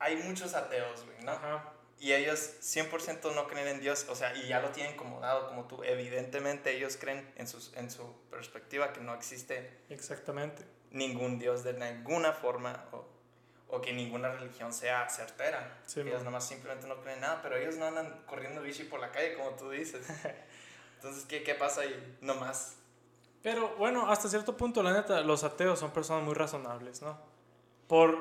Hay 0.00 0.16
muchos 0.16 0.54
ateos, 0.54 1.04
güey, 1.04 1.22
¿no? 1.22 1.32
Ajá 1.32 1.73
y 1.98 2.12
ellos 2.12 2.54
100% 2.60 3.34
no 3.34 3.46
creen 3.46 3.68
en 3.68 3.80
Dios, 3.80 4.06
o 4.08 4.14
sea, 4.14 4.34
y 4.36 4.48
ya 4.48 4.60
lo 4.60 4.70
tienen 4.70 4.96
como 4.96 5.20
dado, 5.20 5.46
como 5.48 5.66
tú. 5.66 5.82
Evidentemente 5.84 6.76
ellos 6.76 6.96
creen 6.98 7.32
en, 7.36 7.48
sus, 7.48 7.72
en 7.76 7.90
su 7.90 8.04
perspectiva 8.30 8.92
que 8.92 9.00
no 9.00 9.14
existe 9.14 9.78
Exactamente. 9.88 10.64
ningún 10.90 11.38
Dios 11.38 11.64
de 11.64 11.72
ninguna 11.72 12.32
forma 12.32 12.84
o, 12.92 13.06
o 13.68 13.80
que 13.80 13.92
ninguna 13.92 14.30
religión 14.30 14.72
sea 14.72 15.08
certera. 15.08 15.82
ellos 15.96 16.22
nomás 16.22 16.46
simplemente 16.46 16.86
no 16.86 17.00
creen 17.00 17.20
nada, 17.20 17.40
pero 17.42 17.56
ellos 17.56 17.76
no 17.76 17.86
andan 17.86 18.22
corriendo 18.26 18.60
bichi 18.62 18.84
por 18.84 19.00
la 19.00 19.10
calle 19.10 19.34
como 19.34 19.50
tú 19.50 19.70
dices. 19.70 20.06
Entonces, 20.96 21.24
¿qué, 21.26 21.42
qué 21.42 21.54
pasa 21.54 21.82
ahí? 21.82 22.16
Nomás. 22.20 22.76
Pero 23.42 23.76
bueno, 23.76 24.10
hasta 24.10 24.28
cierto 24.28 24.56
punto, 24.56 24.82
la 24.82 24.92
neta, 24.92 25.20
los 25.20 25.44
ateos 25.44 25.78
son 25.78 25.90
personas 25.90 26.24
muy 26.24 26.34
razonables, 26.34 27.02
¿no? 27.02 27.20
Por, 27.86 28.18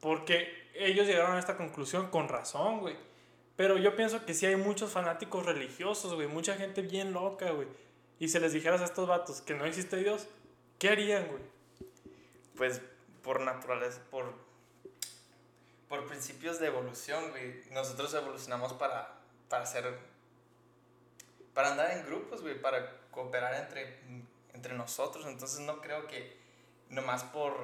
porque 0.00 0.65
ellos 0.78 1.06
llegaron 1.06 1.36
a 1.36 1.38
esta 1.38 1.56
conclusión 1.56 2.08
con 2.10 2.28
razón, 2.28 2.80
güey. 2.80 2.96
Pero 3.56 3.78
yo 3.78 3.96
pienso 3.96 4.24
que 4.26 4.34
sí 4.34 4.46
hay 4.46 4.56
muchos 4.56 4.92
fanáticos 4.92 5.46
religiosos, 5.46 6.14
güey. 6.14 6.26
Mucha 6.26 6.56
gente 6.56 6.82
bien 6.82 7.12
loca, 7.12 7.50
güey. 7.50 7.68
Y 8.18 8.28
si 8.28 8.38
les 8.38 8.52
dijeras 8.52 8.80
a 8.82 8.84
estos 8.84 9.08
vatos 9.08 9.40
que 9.40 9.54
no 9.54 9.64
existe 9.64 9.96
Dios, 9.96 10.26
¿qué 10.78 10.90
harían, 10.90 11.26
güey? 11.28 11.42
Pues 12.56 12.82
por 13.22 13.40
naturaleza, 13.40 14.00
por, 14.10 14.34
por 15.88 16.06
principios 16.06 16.60
de 16.60 16.66
evolución, 16.66 17.30
güey. 17.30 17.62
Nosotros 17.70 18.12
evolucionamos 18.14 18.74
para, 18.74 19.18
para 19.48 19.62
hacer... 19.62 19.98
Para 21.54 21.70
andar 21.70 21.90
en 21.92 22.04
grupos, 22.04 22.42
güey. 22.42 22.60
Para 22.60 23.00
cooperar 23.10 23.54
entre, 23.54 23.98
entre 24.52 24.74
nosotros. 24.74 25.24
Entonces 25.26 25.60
no 25.60 25.80
creo 25.80 26.06
que 26.06 26.36
nomás 26.90 27.24
por 27.24 27.56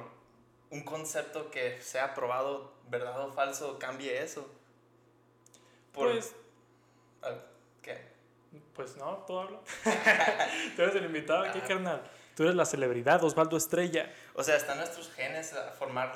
un 0.71 0.83
concepto 0.83 1.51
que 1.51 1.79
sea 1.81 2.15
probado 2.15 2.72
verdad 2.89 3.19
o 3.21 3.31
falso 3.31 3.77
cambie 3.79 4.21
eso. 4.21 4.49
pues. 5.91 6.35
¿Qué? 7.81 8.13
Pues 8.75 8.95
no, 8.97 9.17
tú 9.25 9.37
habla. 9.37 9.59
tú 10.75 10.81
eres 10.81 10.95
el 10.95 11.05
invitado 11.05 11.43
aquí, 11.45 11.59
carnal. 11.61 12.01
Tú 12.35 12.43
eres 12.43 12.55
la 12.55 12.65
celebridad, 12.65 13.23
Osvaldo 13.23 13.57
Estrella. 13.57 14.11
O 14.33 14.43
sea, 14.43 14.55
están 14.55 14.77
nuestros 14.77 15.11
genes 15.11 15.53
a 15.53 15.71
formar 15.71 16.13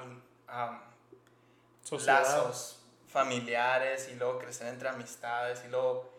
lazos 2.05 2.79
familiares 3.07 4.09
y 4.11 4.15
luego 4.15 4.39
crecer 4.39 4.67
entre 4.67 4.89
amistades 4.89 5.63
y 5.65 5.69
luego 5.69 6.11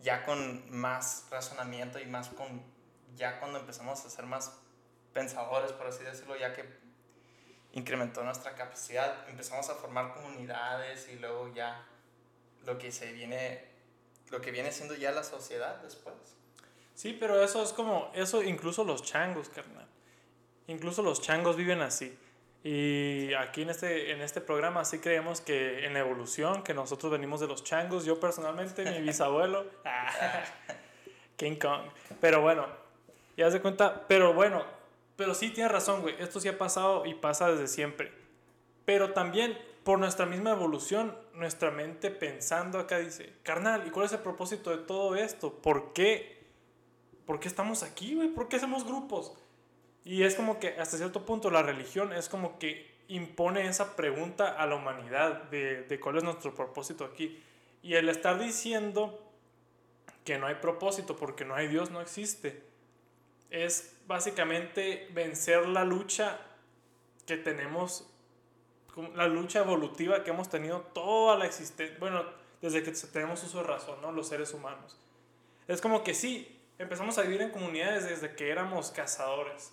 ya 0.00 0.24
con 0.24 0.70
más 0.70 1.26
razonamiento 1.30 1.98
y 1.98 2.06
más 2.06 2.28
con 2.28 2.62
ya 3.16 3.38
cuando 3.38 3.58
empezamos 3.58 4.04
a 4.04 4.10
ser 4.10 4.24
más 4.24 4.56
pensadores, 5.12 5.72
por 5.72 5.88
así 5.88 6.04
decirlo, 6.04 6.36
ya 6.36 6.52
que 6.54 6.79
incrementó 7.72 8.22
nuestra 8.22 8.54
capacidad, 8.54 9.28
empezamos 9.28 9.68
a 9.70 9.74
formar 9.74 10.12
comunidades 10.14 11.08
y 11.08 11.18
luego 11.18 11.52
ya 11.54 11.86
lo 12.66 12.78
que 12.78 12.90
se 12.92 13.12
viene, 13.12 13.64
lo 14.30 14.40
que 14.40 14.50
viene 14.50 14.72
siendo 14.72 14.94
ya 14.94 15.12
la 15.12 15.24
sociedad 15.24 15.76
después. 15.82 16.14
Sí, 16.94 17.16
pero 17.18 17.42
eso 17.42 17.62
es 17.62 17.72
como, 17.72 18.10
eso 18.14 18.42
incluso 18.42 18.84
los 18.84 19.02
changos, 19.02 19.48
carnal. 19.48 19.86
Incluso 20.66 21.02
los 21.02 21.20
changos 21.20 21.56
viven 21.56 21.80
así. 21.80 22.16
Y 22.62 23.32
aquí 23.34 23.62
en 23.62 23.70
este, 23.70 24.12
en 24.12 24.20
este 24.20 24.42
programa 24.42 24.84
sí 24.84 24.98
creemos 24.98 25.40
que 25.40 25.86
en 25.86 25.94
la 25.94 26.00
evolución, 26.00 26.62
que 26.62 26.74
nosotros 26.74 27.10
venimos 27.10 27.40
de 27.40 27.46
los 27.46 27.64
changos, 27.64 28.04
yo 28.04 28.20
personalmente, 28.20 28.84
mi 28.84 29.00
bisabuelo, 29.06 29.64
King 31.36 31.56
Kong. 31.56 31.86
Pero 32.20 32.42
bueno, 32.42 32.66
ya 33.36 33.50
se 33.50 33.62
cuenta, 33.62 34.06
pero 34.06 34.34
bueno, 34.34 34.62
pero 35.20 35.34
sí 35.34 35.50
tienes 35.50 35.70
razón, 35.70 36.00
güey. 36.00 36.14
Esto 36.18 36.40
sí 36.40 36.48
ha 36.48 36.56
pasado 36.56 37.04
y 37.04 37.12
pasa 37.12 37.50
desde 37.50 37.68
siempre. 37.68 38.10
Pero 38.86 39.12
también 39.12 39.54
por 39.84 39.98
nuestra 39.98 40.24
misma 40.24 40.52
evolución, 40.52 41.14
nuestra 41.34 41.70
mente 41.70 42.10
pensando 42.10 42.78
acá 42.78 43.00
dice, 43.00 43.34
carnal, 43.42 43.86
¿y 43.86 43.90
cuál 43.90 44.06
es 44.06 44.12
el 44.14 44.20
propósito 44.20 44.70
de 44.70 44.78
todo 44.78 45.16
esto? 45.16 45.52
¿Por 45.52 45.92
qué? 45.92 46.42
¿Por 47.26 47.38
qué 47.38 47.48
estamos 47.48 47.82
aquí, 47.82 48.14
güey? 48.14 48.28
¿Por 48.30 48.48
qué 48.48 48.56
hacemos 48.56 48.86
grupos? 48.86 49.34
Y 50.06 50.22
es 50.22 50.36
como 50.36 50.58
que 50.58 50.68
hasta 50.80 50.96
cierto 50.96 51.26
punto 51.26 51.50
la 51.50 51.62
religión 51.62 52.14
es 52.14 52.30
como 52.30 52.58
que 52.58 52.90
impone 53.08 53.66
esa 53.66 53.96
pregunta 53.96 54.48
a 54.48 54.66
la 54.66 54.76
humanidad 54.76 55.50
de, 55.50 55.82
de 55.82 56.00
cuál 56.00 56.16
es 56.16 56.24
nuestro 56.24 56.54
propósito 56.54 57.04
aquí. 57.04 57.42
Y 57.82 57.92
el 57.96 58.08
estar 58.08 58.38
diciendo 58.38 59.22
que 60.24 60.38
no 60.38 60.46
hay 60.46 60.54
propósito 60.54 61.16
porque 61.16 61.44
no 61.44 61.54
hay 61.54 61.68
Dios 61.68 61.90
no 61.90 62.00
existe 62.00 62.69
es 63.50 63.96
básicamente 64.06 65.08
vencer 65.12 65.66
la 65.68 65.84
lucha 65.84 66.38
que 67.26 67.36
tenemos, 67.36 68.08
la 69.14 69.28
lucha 69.28 69.60
evolutiva 69.60 70.24
que 70.24 70.30
hemos 70.30 70.48
tenido 70.48 70.80
toda 70.92 71.36
la 71.36 71.46
existencia, 71.46 71.96
bueno, 72.00 72.24
desde 72.60 72.82
que 72.82 72.92
tenemos 73.12 73.42
uso 73.42 73.58
de 73.58 73.64
razón, 73.64 74.00
¿no? 74.02 74.12
Los 74.12 74.28
seres 74.28 74.52
humanos. 74.52 74.98
Es 75.68 75.80
como 75.80 76.02
que 76.02 76.14
sí, 76.14 76.60
empezamos 76.78 77.18
a 77.18 77.22
vivir 77.22 77.42
en 77.42 77.50
comunidades 77.50 78.04
desde 78.08 78.34
que 78.34 78.50
éramos 78.50 78.90
cazadores. 78.90 79.72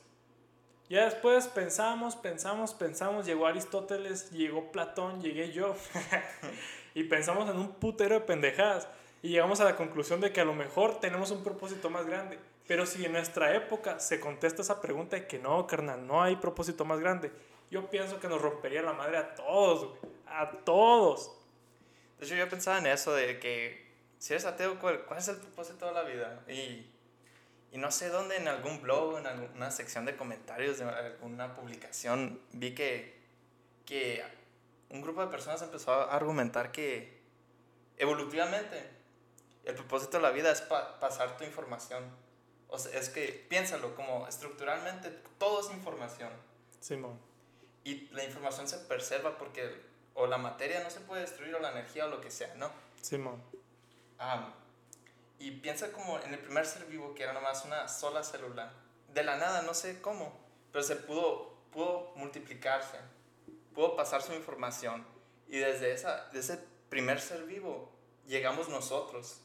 Ya 0.89 1.03
después 1.03 1.47
pensamos, 1.47 2.15
pensamos, 2.15 2.73
pensamos, 2.73 3.25
llegó 3.25 3.47
Aristóteles, 3.47 4.31
llegó 4.31 4.71
Platón, 4.71 5.21
llegué 5.21 5.51
yo. 5.51 5.75
y 6.93 7.03
pensamos 7.03 7.49
en 7.49 7.57
un 7.57 7.73
putero 7.73 8.15
de 8.15 8.21
pendejadas. 8.21 8.87
Y 9.21 9.29
llegamos 9.29 9.59
a 9.59 9.65
la 9.65 9.75
conclusión 9.75 10.21
de 10.21 10.31
que 10.31 10.39
a 10.39 10.45
lo 10.45 10.53
mejor 10.53 10.99
tenemos 11.01 11.31
un 11.31 11.43
propósito 11.43 11.89
más 11.89 12.05
grande. 12.05 12.39
Pero 12.67 12.85
si 12.85 13.05
en 13.05 13.13
nuestra 13.13 13.55
época 13.55 13.99
se 13.99 14.19
contesta 14.19 14.61
esa 14.61 14.81
pregunta 14.81 15.15
de 15.15 15.25
que 15.25 15.39
no, 15.39 15.65
carnal, 15.65 16.05
no 16.05 16.21
hay 16.21 16.35
propósito 16.35 16.83
más 16.83 16.99
grande, 16.99 17.31
yo 17.71 17.89
pienso 17.89 18.19
que 18.19 18.27
nos 18.27 18.41
rompería 18.41 18.81
la 18.81 18.93
madre 18.93 19.17
a 19.17 19.35
todos, 19.35 19.87
güey. 19.87 20.13
A 20.27 20.51
todos. 20.51 21.31
De 22.19 22.25
hecho, 22.25 22.35
yo 22.35 22.49
pensaba 22.49 22.77
en 22.79 22.87
eso 22.87 23.13
de 23.13 23.39
que 23.39 23.87
si 24.19 24.33
eres 24.33 24.45
ateo, 24.45 24.79
¿cuál, 24.79 25.03
es 25.17 25.27
el 25.29 25.37
propósito 25.37 25.85
de 25.85 25.93
la 25.93 26.03
vida? 26.03 26.43
Y, 26.49 26.85
y, 27.71 27.77
no 27.77 27.91
sé 27.91 28.09
dónde, 28.09 28.35
en 28.35 28.47
algún 28.47 28.81
blog, 28.81 29.19
en 29.19 29.27
alguna 29.27 29.71
sección 29.71 30.05
de 30.05 30.17
comentarios 30.17 30.79
de 30.79 30.85
alguna 30.85 31.55
publicación, 31.55 32.41
vi 32.51 32.75
que, 32.75 33.17
que 33.85 34.23
un 34.89 35.01
grupo 35.01 35.21
de 35.21 35.27
personas 35.27 35.61
empezó 35.61 35.93
a 35.93 36.15
argumentar 36.15 36.71
que 36.71 37.21
evolutivamente 37.97 38.89
el 39.63 39.75
propósito 39.75 40.17
de 40.17 40.23
la 40.23 40.31
vida 40.31 40.51
es 40.51 40.61
pasar 40.61 41.37
tu 41.37 41.43
información 41.45 42.03
o 42.69 42.77
sea, 42.77 42.99
es 42.99 43.09
que 43.09 43.45
piénsalo 43.49 43.95
como 43.95 44.27
estructuralmente 44.27 45.09
todo 45.37 45.61
es 45.61 45.71
información. 45.71 46.31
Simón. 46.79 47.19
Y 47.83 48.09
la 48.09 48.23
información 48.23 48.67
se 48.67 48.77
preserva 48.79 49.37
porque 49.37 49.81
o 50.13 50.27
la 50.27 50.37
materia 50.37 50.83
no 50.83 50.89
se 50.89 50.99
puede 51.01 51.21
destruir 51.21 51.55
o 51.55 51.59
la 51.59 51.71
energía 51.71 52.05
o 52.05 52.09
lo 52.09 52.19
que 52.19 52.31
sea, 52.31 52.53
¿no? 52.55 52.71
Simón. 53.01 53.41
y 55.39 55.51
piensa 55.51 55.91
como 55.91 56.19
en 56.19 56.33
el 56.33 56.39
primer 56.39 56.65
ser 56.65 56.85
vivo 56.85 57.13
que 57.13 57.23
era 57.23 57.33
nomás 57.33 57.63
una 57.65 57.87
sola 57.87 58.23
célula. 58.23 58.73
De 59.13 59.23
la 59.23 59.37
nada, 59.37 59.61
no 59.61 59.73
sé 59.73 60.01
cómo, 60.01 60.37
pero 60.71 60.83
se 60.83 60.95
pudo, 60.95 61.55
pudo 61.71 62.11
multiplicarse, 62.15 62.97
pudo 63.73 63.95
pasar 63.95 64.21
su 64.21 64.33
información. 64.33 65.05
Y 65.47 65.59
desde, 65.59 65.93
esa, 65.93 66.25
desde 66.33 66.55
ese 66.55 66.63
primer 66.89 67.21
ser 67.21 67.43
vivo 67.43 67.91
llegamos 68.27 68.67
nosotros 68.69 69.41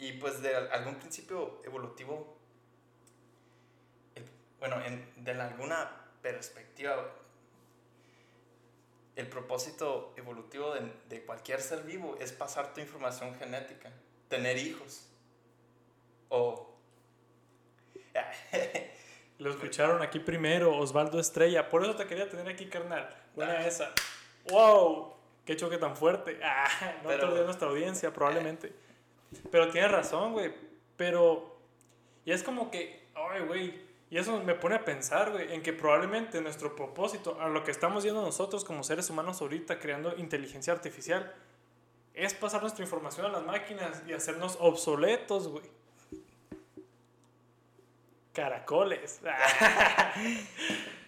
y 0.00 0.12
pues 0.14 0.40
de 0.40 0.56
algún 0.56 0.94
principio 0.94 1.60
evolutivo, 1.62 2.34
eh, 4.14 4.24
bueno, 4.58 4.82
en, 4.82 5.06
de 5.22 5.32
alguna 5.32 5.90
perspectiva, 6.22 7.06
el 9.14 9.28
propósito 9.28 10.14
evolutivo 10.16 10.72
de, 10.72 10.90
de, 11.10 11.22
cualquier 11.22 11.60
ser 11.60 11.82
vivo 11.82 12.16
es 12.18 12.32
pasar 12.32 12.72
tu 12.72 12.80
información 12.80 13.34
genética, 13.34 13.92
tener 14.28 14.56
hijos. 14.56 15.06
O... 16.30 16.74
Lo 19.38 19.50
escucharon 19.50 20.00
aquí 20.00 20.18
primero, 20.18 20.78
Osvaldo 20.78 21.20
Estrella. 21.20 21.68
Por 21.68 21.82
eso 21.82 21.94
te 21.94 22.06
quería 22.06 22.28
tener 22.28 22.48
aquí, 22.48 22.66
carnal. 22.70 23.14
Buena 23.34 23.52
ah. 23.52 23.66
esa. 23.66 23.92
¡Wow! 24.48 25.14
¡Qué 25.44 25.56
choque 25.56 25.76
tan 25.76 25.94
fuerte! 25.94 26.40
Ah, 26.42 26.68
no 27.02 27.08
Pero, 27.08 27.34
te 27.34 27.44
nuestra 27.44 27.68
audiencia, 27.68 28.12
probablemente. 28.14 28.72
Pero 29.50 29.70
tienes 29.70 29.90
razón, 29.90 30.32
güey. 30.32 30.52
Pero. 30.96 31.58
Y 32.24 32.32
es 32.32 32.42
como 32.42 32.70
que. 32.70 33.08
Ay, 33.14 33.42
güey. 33.42 33.90
Y 34.10 34.18
eso 34.18 34.40
me 34.40 34.54
pone 34.54 34.74
a 34.74 34.84
pensar, 34.84 35.30
güey, 35.30 35.54
en 35.54 35.62
que 35.62 35.72
probablemente 35.72 36.40
nuestro 36.40 36.74
propósito, 36.74 37.40
a 37.40 37.48
lo 37.48 37.62
que 37.62 37.70
estamos 37.70 38.02
yendo 38.02 38.20
nosotros 38.20 38.64
como 38.64 38.82
seres 38.82 39.08
humanos 39.08 39.40
ahorita 39.40 39.78
creando 39.78 40.16
inteligencia 40.16 40.72
artificial, 40.72 41.32
es 42.12 42.34
pasar 42.34 42.60
nuestra 42.60 42.84
información 42.84 43.26
a 43.26 43.28
las 43.28 43.44
máquinas 43.44 44.02
y 44.08 44.12
hacernos 44.12 44.56
obsoletos, 44.60 45.46
güey. 45.46 45.64
Caracoles. 48.32 49.20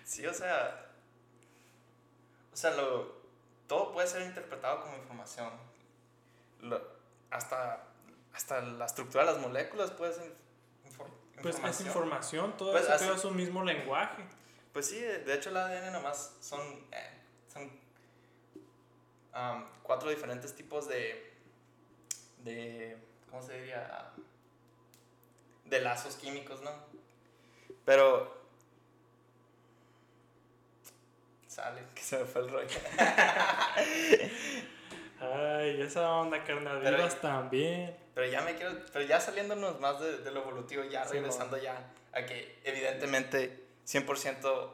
sí, 0.04 0.24
o 0.26 0.32
sea. 0.32 0.86
O 2.52 2.56
sea, 2.56 2.70
lo, 2.72 3.22
todo 3.66 3.92
puede 3.92 4.06
ser 4.06 4.22
interpretado 4.22 4.82
como 4.82 4.96
información. 4.96 5.50
hasta, 7.30 7.91
hasta 8.34 8.60
la 8.60 8.86
estructura 8.86 9.24
de 9.24 9.32
las 9.32 9.40
moléculas 9.40 9.90
puede 9.90 10.14
ser. 10.14 10.34
Pues 11.40 11.58
es 11.58 11.80
información, 11.80 12.56
todo 12.56 12.72
pues 12.72 12.88
eso 12.88 13.14
es 13.14 13.24
un 13.24 13.36
mismo 13.36 13.64
lenguaje. 13.64 14.24
Pues 14.72 14.86
sí, 14.86 15.00
de 15.00 15.34
hecho 15.34 15.50
el 15.50 15.56
ADN 15.56 15.92
nomás 15.92 16.36
son, 16.40 16.60
eh, 16.92 17.20
son 17.52 17.70
cuatro 19.82 20.10
diferentes 20.10 20.54
tipos 20.54 20.88
de, 20.88 21.34
de, 22.38 22.96
¿cómo 23.28 23.42
se 23.42 23.58
diría? 23.58 24.12
De 25.64 25.80
lazos 25.80 26.14
químicos, 26.14 26.62
¿no? 26.62 26.70
Pero 27.84 28.42
Sale, 31.52 31.82
que 31.94 32.00
se 32.00 32.18
me 32.18 32.24
fue 32.24 32.40
el 32.40 32.48
rollo. 32.48 32.78
Ay, 35.20 35.82
esa 35.82 36.10
onda, 36.10 36.42
carnal, 36.44 36.80
pero, 36.82 37.06
también. 37.16 37.94
Pero 38.14 38.26
ya 38.26 38.42
me 38.42 38.54
quiero, 38.56 38.78
pero 38.92 39.04
ya 39.04 39.20
saliéndonos 39.20 39.80
más 39.80 40.00
de, 40.00 40.18
de 40.18 40.30
lo 40.30 40.42
evolutivo, 40.42 40.84
ya 40.84 41.04
regresando 41.04 41.56
ya 41.56 41.92
a 42.12 42.26
que 42.26 42.60
evidentemente 42.64 43.64
100% 43.86 44.70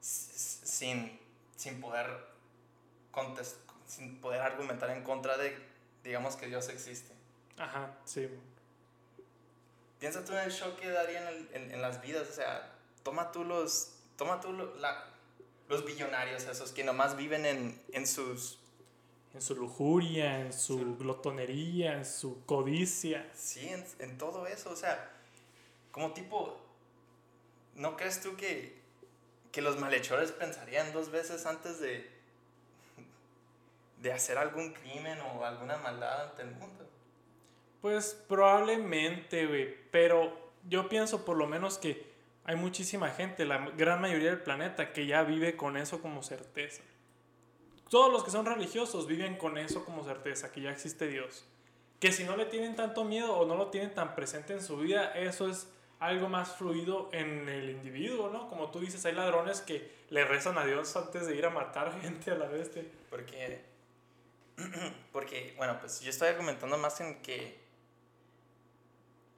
sin, 0.00 1.20
sin 1.56 1.80
poder 1.80 2.06
contest, 3.10 3.56
sin 3.86 4.20
poder 4.20 4.40
argumentar 4.40 4.90
en 4.90 5.02
contra 5.02 5.36
de, 5.36 5.56
digamos 6.02 6.36
que 6.36 6.46
Dios 6.46 6.68
existe. 6.68 7.14
Ajá, 7.58 7.94
sí. 8.04 8.28
Piensa 9.98 10.24
tú 10.24 10.32
en 10.32 10.40
el 10.40 10.50
shock 10.50 10.78
que 10.78 10.90
daría 10.90 11.30
en, 11.30 11.48
en, 11.52 11.70
en 11.72 11.82
las 11.82 12.02
vidas, 12.02 12.28
o 12.28 12.32
sea, 12.32 12.72
toma 13.02 13.32
tú 13.32 13.44
los, 13.44 13.94
toma 14.16 14.40
tú 14.40 14.52
la, 14.52 15.04
los 15.68 15.84
billonarios 15.84 16.44
esos 16.44 16.72
que 16.72 16.84
nomás 16.84 17.16
viven 17.16 17.46
en, 17.46 17.82
en 17.92 18.06
sus... 18.06 18.58
En 19.36 19.42
su 19.42 19.54
lujuria, 19.54 20.40
en 20.40 20.50
su 20.50 20.96
glotonería, 20.96 21.92
en 21.92 22.06
su 22.06 22.46
codicia. 22.46 23.28
Sí, 23.34 23.68
en, 23.68 23.84
en, 23.98 24.16
todo 24.16 24.46
eso, 24.46 24.70
o 24.70 24.76
sea, 24.76 25.10
como 25.90 26.12
tipo, 26.14 26.58
¿no 27.74 27.98
crees 27.98 28.22
tú 28.22 28.34
que, 28.34 28.80
que 29.52 29.60
los 29.60 29.78
malhechores 29.78 30.32
pensarían 30.32 30.90
dos 30.94 31.10
veces 31.10 31.44
antes 31.44 31.78
de, 31.80 32.10
de 34.00 34.10
hacer 34.10 34.38
algún 34.38 34.72
crimen 34.72 35.20
o 35.20 35.44
alguna 35.44 35.76
maldad 35.76 36.30
ante 36.30 36.40
el 36.40 36.52
mundo? 36.52 36.88
Pues 37.82 38.14
probablemente, 38.26 39.46
güey, 39.46 39.76
pero 39.90 40.32
yo 40.66 40.88
pienso 40.88 41.26
por 41.26 41.36
lo 41.36 41.46
menos 41.46 41.76
que 41.76 42.06
hay 42.44 42.56
muchísima 42.56 43.10
gente, 43.10 43.44
la 43.44 43.58
gran 43.76 44.00
mayoría 44.00 44.30
del 44.30 44.40
planeta, 44.40 44.94
que 44.94 45.06
ya 45.06 45.24
vive 45.24 45.56
con 45.56 45.76
eso 45.76 46.00
como 46.00 46.22
certeza. 46.22 46.82
Todos 47.88 48.12
los 48.12 48.24
que 48.24 48.30
son 48.30 48.46
religiosos 48.46 49.06
viven 49.06 49.36
con 49.36 49.58
eso 49.58 49.84
como 49.84 50.04
certeza, 50.04 50.50
que 50.50 50.60
ya 50.60 50.70
existe 50.70 51.06
Dios. 51.06 51.44
Que 52.00 52.12
si 52.12 52.24
no 52.24 52.36
le 52.36 52.46
tienen 52.46 52.76
tanto 52.76 53.04
miedo 53.04 53.36
o 53.36 53.46
no 53.46 53.56
lo 53.56 53.68
tienen 53.68 53.94
tan 53.94 54.14
presente 54.14 54.52
en 54.52 54.62
su 54.62 54.76
vida, 54.78 55.12
eso 55.12 55.48
es 55.48 55.68
algo 55.98 56.28
más 56.28 56.56
fluido 56.56 57.08
en 57.12 57.48
el 57.48 57.70
individuo, 57.70 58.28
¿no? 58.28 58.48
Como 58.48 58.70
tú 58.70 58.80
dices, 58.80 59.04
hay 59.06 59.14
ladrones 59.14 59.60
que 59.60 59.90
le 60.10 60.24
rezan 60.24 60.58
a 60.58 60.64
Dios 60.64 60.94
antes 60.96 61.26
de 61.26 61.36
ir 61.36 61.46
a 61.46 61.50
matar 61.50 61.98
gente 62.02 62.30
a 62.30 62.34
la 62.34 62.46
bestia. 62.46 62.84
Porque, 63.08 63.64
porque 65.12 65.54
bueno, 65.56 65.78
pues 65.80 66.00
yo 66.00 66.10
estoy 66.10 66.28
argumentando 66.28 66.76
más 66.78 67.00
en 67.00 67.22
que 67.22 67.65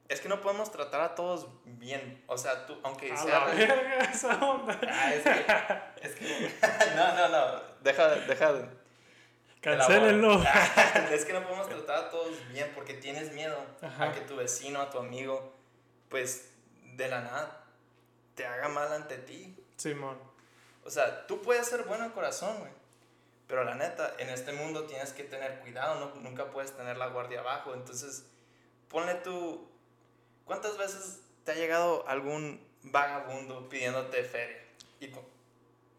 es 0.09 0.21
que 0.21 0.27
no 0.27 0.41
podemos 0.41 0.71
tratar 0.71 1.01
a 1.01 1.15
todos 1.15 1.47
bien. 1.63 2.23
O 2.27 2.37
sea, 2.37 2.65
tú, 2.65 2.77
aunque 2.83 3.15
sea. 3.15 3.45
La 3.45 3.53
verga, 3.53 3.99
esa 4.13 4.43
onda. 4.43 4.79
Ah, 4.89 5.13
es 5.13 5.23
que. 5.23 6.07
Es 6.07 6.15
que 6.15 6.55
no, 6.95 7.15
no, 7.15 7.29
no. 7.29 7.61
Deja, 7.81 8.09
deja. 8.09 8.69
Cancélenlo. 9.61 10.41
es 11.11 11.25
que 11.25 11.33
no 11.33 11.43
podemos 11.43 11.69
tratar 11.69 12.05
a 12.05 12.09
todos 12.09 12.35
bien 12.49 12.71
porque 12.73 12.95
tienes 12.95 13.33
miedo 13.33 13.55
a 13.81 14.11
que 14.11 14.21
tu 14.21 14.35
vecino, 14.35 14.81
a 14.81 14.89
tu 14.89 14.97
amigo, 14.97 15.53
pues 16.09 16.53
de 16.95 17.07
la 17.07 17.21
nada 17.21 17.65
te 18.33 18.47
haga 18.47 18.67
mal 18.69 18.91
ante 18.91 19.17
ti. 19.17 19.55
Simón. 19.77 20.17
O 20.85 20.89
sea, 20.89 21.27
tú 21.27 21.41
puedes 21.41 21.67
ser 21.67 21.83
bueno 21.83 22.05
de 22.05 22.11
corazón, 22.11 22.57
güey. 22.59 22.71
Pero 23.47 23.63
la 23.63 23.75
neta, 23.75 24.13
en 24.17 24.29
este 24.29 24.53
mundo 24.53 24.85
tienes 24.85 25.11
que 25.11 25.23
tener 25.23 25.59
cuidado, 25.59 25.99
no, 25.99 26.21
nunca 26.21 26.49
puedes 26.51 26.75
tener 26.75 26.97
la 26.97 27.07
guardia 27.07 27.41
abajo. 27.41 27.73
Entonces, 27.73 28.25
ponle 28.87 29.15
tu, 29.15 29.69
¿Cuántas 30.49 30.79
veces 30.79 31.21
te 31.45 31.51
ha 31.51 31.53
llegado 31.53 32.07
algún 32.07 32.59
vagabundo 32.81 33.69
pidiéndote 33.69 34.23
feria? 34.23 34.57
Y 34.99 35.11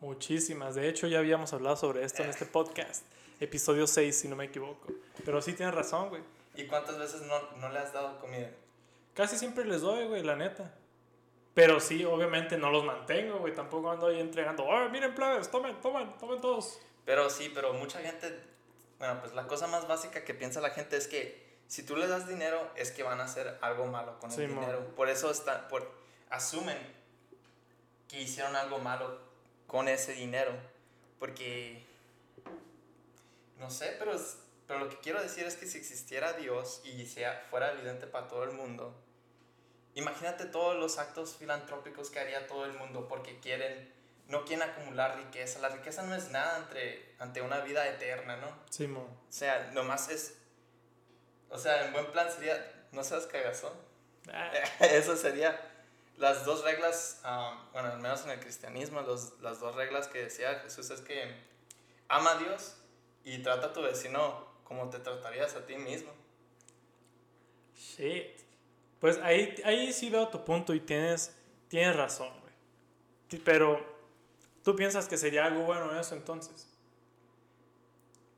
Muchísimas. 0.01 0.75
De 0.75 0.89
hecho, 0.89 1.07
ya 1.07 1.21
habíamos 1.21 1.53
hablado 1.53 1.77
sobre 1.77 2.05
esto 2.05 2.25
en 2.25 2.31
este 2.31 2.47
podcast. 2.47 3.05
Episodio 3.39 3.87
6, 3.87 4.13
si 4.13 4.27
no 4.27 4.35
me 4.35 4.47
equivoco. 4.47 4.89
Pero 5.25 5.41
sí 5.41 5.53
tienes 5.53 5.73
razón, 5.73 6.09
güey. 6.09 6.23
¿Y 6.57 6.67
cuántas 6.67 6.99
veces 6.99 7.23
no, 7.23 7.41
no 7.59 7.69
le 7.69 7.79
has 7.79 7.93
dado 7.93 8.19
comida? 8.19 8.51
Casi 9.15 9.39
siempre 9.39 9.65
les 9.65 9.83
doy, 9.83 10.09
güey, 10.09 10.25
la 10.25 10.35
neta. 10.35 10.75
Pero 11.55 11.79
sí, 11.79 12.05
obviamente 12.05 12.59
no 12.59 12.73
los 12.73 12.85
mantengo, 12.85 13.39
güey. 13.39 13.55
Tampoco 13.55 13.89
ando 13.89 14.09
ahí 14.09 14.19
entregando, 14.19 14.65
oh, 14.65 14.89
miren, 14.89 15.15
plebes, 15.15 15.49
tomen, 15.49 15.81
tomen, 15.81 16.19
tomen 16.19 16.41
todos. 16.41 16.81
Pero 17.05 17.31
sí, 17.31 17.53
pero 17.55 17.73
mucha 17.75 18.01
gente, 18.01 18.37
bueno, 18.99 19.21
pues 19.21 19.33
la 19.33 19.47
cosa 19.47 19.69
más 19.69 19.87
básica 19.87 20.25
que 20.25 20.35
piensa 20.35 20.61
la 20.61 20.71
gente 20.71 20.97
es 20.97 21.07
que 21.07 21.39
si 21.70 21.85
tú 21.85 21.94
le 21.94 22.09
das 22.09 22.26
dinero, 22.26 22.68
es 22.74 22.90
que 22.90 23.04
van 23.04 23.20
a 23.20 23.24
hacer 23.24 23.56
algo 23.61 23.87
malo 23.87 24.18
con 24.18 24.33
el 24.33 24.48
dinero. 24.48 24.92
Por 24.96 25.09
eso 25.09 25.30
está, 25.30 25.68
por, 25.68 25.88
asumen 26.28 26.76
que 28.09 28.20
hicieron 28.20 28.56
algo 28.56 28.80
malo 28.80 29.20
con 29.68 29.87
ese 29.87 30.14
dinero. 30.14 30.50
Porque, 31.20 31.87
no 33.56 33.70
sé, 33.70 33.94
pero, 34.00 34.16
pero 34.66 34.80
lo 34.80 34.88
que 34.88 34.98
quiero 34.98 35.22
decir 35.22 35.44
es 35.44 35.54
que 35.54 35.66
si 35.66 35.78
existiera 35.78 36.33
Dios 36.33 36.80
y 36.83 37.06
sea, 37.06 37.46
fuera 37.50 37.70
evidente 37.70 38.09
para 38.09 38.26
todo 38.26 38.42
el 38.42 38.50
mundo, 38.50 38.92
imagínate 39.94 40.46
todos 40.46 40.76
los 40.76 40.98
actos 40.98 41.37
filantrópicos 41.37 42.11
que 42.11 42.18
haría 42.18 42.48
todo 42.48 42.64
el 42.64 42.72
mundo 42.72 43.06
porque 43.06 43.38
quieren, 43.38 43.94
no 44.26 44.44
quieren 44.44 44.68
acumular 44.68 45.16
riqueza. 45.16 45.61
La 45.61 45.68
riqueza 45.68 46.02
no 46.02 46.16
es 46.16 46.33
nada 46.33 46.56
ante, 46.56 47.14
ante 47.20 47.42
una 47.42 47.61
vida 47.61 47.87
eterna, 47.87 48.38
¿no? 48.38 48.48
Sí, 48.70 48.92
O 48.92 49.06
sea, 49.28 49.70
nomás 49.70 50.09
es 50.09 50.39
o 51.51 51.59
sea, 51.59 51.87
en 51.87 51.93
buen 51.93 52.07
plan 52.07 52.31
sería, 52.33 52.87
no 52.93 53.05
seas 53.05 53.27
cagazón. 53.27 53.73
Ah. 54.33 54.51
Eso 54.81 55.17
sería 55.17 55.61
las 56.17 56.45
dos 56.45 56.63
reglas, 56.65 57.21
bueno, 57.73 57.89
al 57.93 57.99
menos 57.99 58.25
en 58.25 58.31
el 58.31 58.41
cristianismo, 58.41 59.01
los, 59.01 59.41
las 59.41 59.59
dos 59.59 59.75
reglas 59.75 60.07
que 60.07 60.23
decía 60.23 60.61
Jesús 60.61 60.91
es 60.91 61.01
que 61.01 61.35
ama 62.09 62.33
a 62.33 62.39
Dios 62.39 62.77
y 63.25 63.39
trata 63.39 63.69
a 63.69 63.73
tu 63.73 63.83
vecino 63.83 64.47
como 64.65 64.89
te 64.91 64.99
tratarías 64.99 65.57
a 65.57 65.67
ti 65.67 65.77
mismo. 65.77 66.13
Shit. 67.75 68.39
Pues 69.01 69.19
ahí, 69.19 69.55
ahí 69.65 69.93
sí 69.93 70.11
veo 70.11 70.29
tu 70.29 70.45
punto 70.45 70.75
y 70.75 70.81
tienes, 70.81 71.35
tienes 71.69 71.97
razón, 71.97 72.31
güey. 72.41 73.43
Pero, 73.43 73.81
¿tú 74.63 74.77
piensas 74.77 75.09
que 75.09 75.17
sería 75.17 75.47
algo 75.47 75.63
bueno 75.63 75.99
eso 75.99 76.15
entonces? 76.15 76.69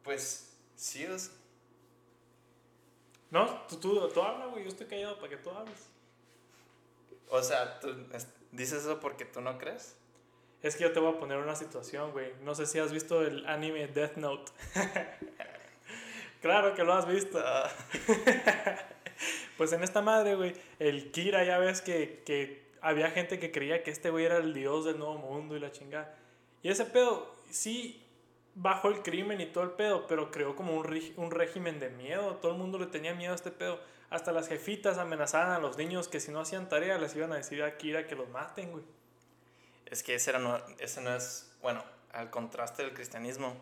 Pues 0.05 0.53
sí, 0.77 1.03
es 1.03 1.33
no, 3.33 3.47
tú, 3.67 3.77
tú, 3.77 4.09
tú 4.09 4.23
habla, 4.23 4.47
güey. 4.47 4.63
Yo 4.63 4.69
estoy 4.69 4.87
callado 4.87 5.17
para 5.17 5.31
que 5.31 5.39
tú 5.39 5.51
hables. 5.51 5.89
O 7.31 7.43
sea, 7.43 7.81
¿tú 7.81 7.89
dices 8.53 8.81
eso 8.81 9.01
porque 9.01 9.25
tú 9.25 9.41
no 9.41 9.57
crees? 9.57 9.97
Es 10.63 10.77
que 10.77 10.83
yo 10.83 10.93
te 10.93 11.01
voy 11.01 11.15
a 11.15 11.19
poner 11.19 11.39
una 11.39 11.57
situación, 11.57 12.13
güey. 12.13 12.35
No 12.43 12.55
sé 12.55 12.67
si 12.67 12.79
has 12.79 12.93
visto 12.93 13.23
el 13.23 13.47
anime 13.47 13.89
Death 13.89 14.17
Note. 14.17 14.53
claro 16.43 16.75
que 16.75 16.85
lo 16.85 16.93
has 16.93 17.09
visto. 17.09 17.43
Ah. 17.43 17.71
pues 19.57 19.73
en 19.73 19.83
esta 19.83 20.03
madre, 20.03 20.35
güey, 20.35 20.53
el 20.79 21.11
Kira, 21.11 21.43
ya 21.43 21.57
ves 21.57 21.81
que, 21.81 22.23
que 22.27 22.71
había 22.83 23.11
gente 23.11 23.39
que 23.39 23.51
creía 23.51 23.83
que 23.83 23.91
este 23.91 24.11
güey 24.11 24.27
era 24.27 24.37
el 24.37 24.53
dios 24.53 24.85
del 24.85 24.99
nuevo 24.99 25.17
mundo 25.17 25.57
y 25.57 25.61
la 25.61 25.73
chingada. 25.73 26.15
Y 26.63 26.69
ese 26.69 26.85
pedo, 26.85 27.35
sí, 27.51 28.02
bajó 28.55 28.89
el 28.89 29.03
crimen 29.03 29.41
y 29.41 29.47
todo 29.47 29.65
el 29.65 29.71
pedo, 29.71 30.07
pero 30.07 30.31
creó 30.31 30.55
como 30.57 30.77
un, 30.77 31.01
un 31.17 31.31
régimen 31.31 31.79
de 31.81 31.91
miedo. 31.91 32.37
Todo 32.37 32.53
el 32.53 32.59
mundo 32.59 32.79
le 32.79 32.87
tenía 32.87 33.15
miedo 33.15 33.33
a 33.33 33.37
este 33.37 33.51
pedo. 33.51 33.81
Hasta 34.11 34.33
las 34.33 34.49
jefitas 34.49 34.99
amenazaban 34.99 35.53
a 35.53 35.59
los 35.59 35.79
niños 35.79 36.09
que 36.09 36.21
si 36.21 36.31
no 36.31 36.41
hacían 36.41 36.69
tarea 36.69 36.99
les 36.99 37.17
iban 37.17 37.33
a 37.33 37.37
decir 37.37 37.63
a 37.63 37.79
Kira 37.79 38.07
que 38.07 38.15
los 38.15 38.29
maten, 38.29 38.71
güey. 38.71 38.85
Es 39.87 40.03
que 40.03 40.15
ese, 40.15 40.31
era 40.31 40.39
no, 40.39 40.61
ese 40.79 41.01
no 41.01 41.15
es, 41.15 41.55
bueno, 41.63 41.83
al 42.13 42.31
contraste 42.31 42.83
del 42.83 42.93
cristianismo. 42.93 43.57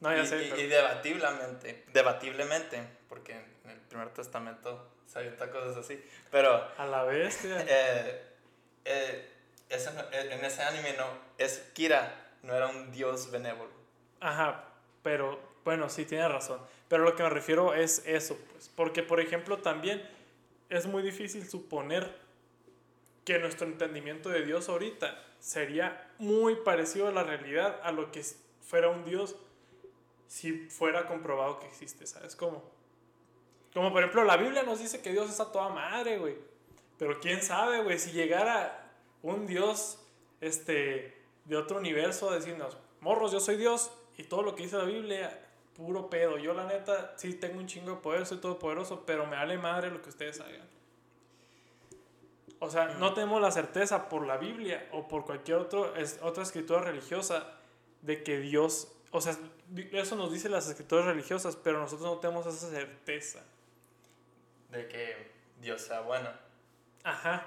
No, 0.00 0.14
ya 0.14 0.22
y, 0.22 0.26
sé. 0.26 0.42
Y, 0.58 0.66
debatiblemente, 0.66 1.84
debatiblemente, 1.92 2.82
porque 3.08 3.32
en 3.64 3.70
el 3.70 3.78
primer 3.80 4.08
testamento 4.10 4.90
se 5.06 5.18
avienta 5.18 5.50
cosas 5.50 5.76
así, 5.76 6.02
pero... 6.30 6.66
A 6.78 6.86
la 6.86 7.04
bestia. 7.04 7.64
Eh, 7.68 8.28
eh, 8.84 9.30
en 9.68 10.44
ese 10.44 10.62
anime 10.62 10.94
no, 10.94 11.06
es 11.38 11.70
Kira, 11.72 12.32
no 12.42 12.54
era 12.54 12.66
un 12.68 12.90
dios 12.90 13.30
benévolo. 13.30 13.81
Ajá, 14.22 14.64
pero 15.02 15.38
bueno, 15.64 15.88
sí, 15.88 16.04
tiene 16.04 16.28
razón. 16.28 16.60
Pero 16.88 17.04
lo 17.04 17.16
que 17.16 17.22
me 17.22 17.30
refiero 17.30 17.74
es 17.74 18.02
eso, 18.06 18.38
pues. 18.52 18.70
Porque, 18.74 19.02
por 19.02 19.20
ejemplo, 19.20 19.58
también 19.58 20.02
es 20.68 20.86
muy 20.86 21.02
difícil 21.02 21.46
suponer 21.48 22.16
que 23.24 23.38
nuestro 23.38 23.66
entendimiento 23.66 24.28
de 24.28 24.44
Dios 24.44 24.68
ahorita 24.68 25.20
sería 25.38 26.10
muy 26.18 26.56
parecido 26.56 27.08
a 27.08 27.12
la 27.12 27.24
realidad, 27.24 27.80
a 27.82 27.92
lo 27.92 28.10
que 28.12 28.22
fuera 28.60 28.88
un 28.88 29.04
Dios 29.04 29.36
si 30.28 30.52
fuera 30.70 31.06
comprobado 31.06 31.58
que 31.58 31.66
existe, 31.66 32.06
¿sabes 32.06 32.34
cómo? 32.36 32.62
Como 33.74 33.92
por 33.92 34.02
ejemplo 34.02 34.24
la 34.24 34.38
Biblia 34.38 34.62
nos 34.62 34.78
dice 34.78 35.02
que 35.02 35.12
Dios 35.12 35.28
es 35.28 35.40
a 35.40 35.52
toda 35.52 35.68
madre, 35.68 36.18
güey. 36.18 36.36
Pero 36.98 37.20
quién 37.20 37.42
sabe, 37.42 37.82
güey, 37.82 37.98
si 37.98 38.12
llegara 38.12 38.92
un 39.22 39.46
Dios 39.46 39.98
este, 40.40 41.20
de 41.44 41.56
otro 41.56 41.78
universo 41.78 42.30
a 42.30 42.34
decirnos, 42.34 42.78
morros, 43.00 43.32
yo 43.32 43.40
soy 43.40 43.56
Dios 43.56 43.90
y 44.16 44.24
todo 44.24 44.42
lo 44.42 44.54
que 44.54 44.64
dice 44.64 44.76
la 44.76 44.84
Biblia, 44.84 45.40
puro 45.74 46.08
pedo. 46.08 46.38
Yo 46.38 46.54
la 46.54 46.66
neta 46.66 47.14
sí 47.16 47.34
tengo 47.34 47.58
un 47.58 47.66
chingo 47.66 47.92
de 47.92 47.96
poder, 47.96 48.26
soy 48.26 48.38
todopoderoso, 48.38 49.04
pero 49.06 49.26
me 49.26 49.36
vale 49.36 49.58
madre 49.58 49.90
lo 49.90 50.02
que 50.02 50.10
ustedes 50.10 50.40
hagan. 50.40 50.68
O 52.58 52.70
sea, 52.70 52.94
no 52.94 53.12
tenemos 53.12 53.42
la 53.42 53.50
certeza 53.50 54.08
por 54.08 54.24
la 54.24 54.36
Biblia 54.36 54.88
o 54.92 55.08
por 55.08 55.24
cualquier 55.24 55.58
otro, 55.58 55.92
otra 56.20 56.42
escritura 56.44 56.80
religiosa 56.80 57.58
de 58.02 58.22
que 58.22 58.38
Dios, 58.38 58.92
o 59.10 59.20
sea, 59.20 59.36
eso 59.92 60.14
nos 60.14 60.32
dice 60.32 60.48
las 60.48 60.68
escrituras 60.68 61.06
religiosas, 61.06 61.56
pero 61.56 61.80
nosotros 61.80 62.08
no 62.08 62.18
tenemos 62.18 62.46
esa 62.46 62.70
certeza. 62.70 63.40
De 64.70 64.86
que 64.86 65.32
Dios 65.60 65.82
sea 65.82 66.02
bueno. 66.02 66.30
Ajá. 67.02 67.46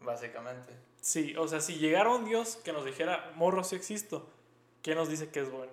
Básicamente. 0.00 0.72
Sí, 1.00 1.34
o 1.36 1.46
sea, 1.46 1.60
si 1.60 1.76
llegara 1.76 2.10
un 2.10 2.24
Dios 2.24 2.56
que 2.56 2.72
nos 2.72 2.84
dijera, 2.84 3.32
morro, 3.36 3.62
si 3.62 3.76
existo, 3.76 4.28
¿qué 4.82 4.94
nos 4.94 5.08
dice 5.08 5.30
que 5.30 5.40
es 5.40 5.50
bueno? 5.50 5.72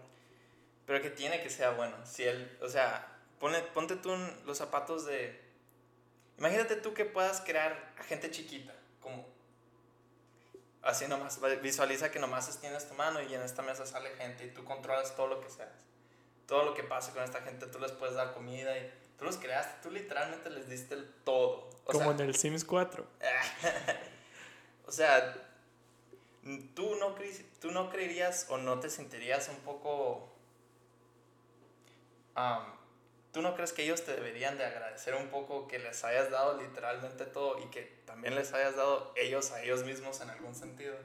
Pero 0.88 1.02
que 1.04 1.12
tiene 1.12 1.44
que 1.44 1.52
ser 1.52 1.76
bueno. 1.76 1.96
Si 2.06 2.24
él, 2.24 2.58
o 2.62 2.70
sea, 2.70 3.20
ponte 3.40 3.96
tú 3.98 4.14
en 4.14 4.46
los 4.48 4.58
zapatos 4.58 5.06
de 5.06 5.46
Imagínate 6.38 6.76
tú 6.76 6.94
que 6.94 7.06
puedas 7.06 7.42
crear 7.42 7.94
a 7.98 8.04
gente 8.04 8.30
chiquita, 8.30 8.74
como 9.02 9.26
así 10.84 11.08
nomás, 11.08 11.40
visualiza 11.62 12.12
que 12.12 12.20
nomás 12.20 12.48
extiendes 12.48 12.88
tu 12.88 12.94
mano 12.94 13.22
y 13.22 13.34
en 13.34 13.42
esta 13.42 13.64
mesa 13.64 13.86
sale 13.86 14.12
gente 14.12 14.46
y 14.46 14.50
tú 14.52 14.64
controlas 14.64 15.16
todo 15.16 15.28
lo 15.28 15.42
que 15.42 15.50
seas. 15.50 15.86
Todo 16.46 16.64
lo 16.64 16.74
que 16.76 16.84
pase 16.84 17.12
con 17.12 17.24
esta 17.24 17.42
gente, 17.42 17.66
tú 17.68 17.80
les 17.80 17.92
puedes 17.92 18.16
dar 18.16 18.34
comida 18.34 18.78
y 18.78 18.90
tú 19.18 19.26
los 19.26 19.38
creaste, 19.38 19.82
tú 19.82 19.92
literalmente 19.92 20.50
les 20.50 20.70
diste 20.70 20.94
el 20.94 21.12
todo. 21.26 21.70
como 21.86 22.12
en 22.12 22.20
el 22.22 22.36
Sims 22.36 22.64
4. 22.64 23.06
o 24.86 24.92
sea, 24.92 25.34
¿tú 26.76 26.96
no, 26.96 27.16
tú 27.60 27.72
no 27.72 27.90
creerías 27.90 28.46
o 28.50 28.58
no 28.58 28.80
te 28.80 28.90
sentirías 28.90 29.50
un 29.50 29.58
poco... 29.58 30.34
¿Tú 33.32 33.42
no 33.42 33.56
crees 33.56 33.74
que 33.74 33.84
ellos 33.84 34.04
te 34.04 34.14
deberían 34.14 34.58
de 34.58 34.66
agradecer 34.66 35.14
un 35.16 35.28
poco 35.28 35.68
que 35.68 35.80
les 35.80 36.04
hayas 36.04 36.32
dado 36.32 36.60
literalmente 36.60 37.26
todo 37.26 37.60
y 37.60 37.66
que 37.70 38.02
también 38.06 38.36
les 38.36 38.54
hayas 38.54 38.76
dado 38.76 39.14
ellos 39.16 39.52
a 39.52 39.62
ellos 39.62 39.84
mismos 39.84 40.22
en 40.22 40.30
algún 40.30 40.56
sentido? 40.56 40.96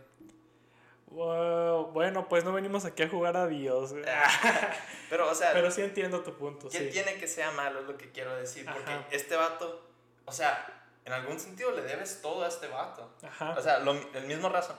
bueno, 1.12 2.26
pues 2.28 2.42
no 2.42 2.52
venimos 2.52 2.86
aquí 2.86 3.02
a 3.02 3.08
jugar 3.08 3.36
a 3.36 3.46
Dios. 3.46 3.94
pero, 5.10 5.30
o 5.30 5.34
sea... 5.34 5.52
Pero 5.52 5.70
sí 5.70 5.82
entiendo 5.82 6.22
tu 6.22 6.34
punto, 6.38 6.70
¿Qué 6.70 6.86
tiene 6.86 7.16
que 7.16 7.28
sea 7.28 7.50
malo? 7.50 7.80
Es 7.80 7.86
lo 7.86 7.98
que 7.98 8.10
quiero 8.12 8.34
decir. 8.34 8.64
Porque 8.64 8.98
este 9.10 9.36
vato, 9.36 9.90
o 10.24 10.32
sea, 10.32 10.86
en 11.04 11.12
algún 11.12 11.38
sentido 11.38 11.72
le 11.72 11.82
debes 11.82 12.22
todo 12.22 12.44
a 12.44 12.48
este 12.48 12.66
vato. 12.68 13.10
Ajá. 13.22 13.54
O 13.58 13.60
sea, 13.60 13.82
el 14.14 14.24
mismo 14.26 14.48
razón, 14.48 14.76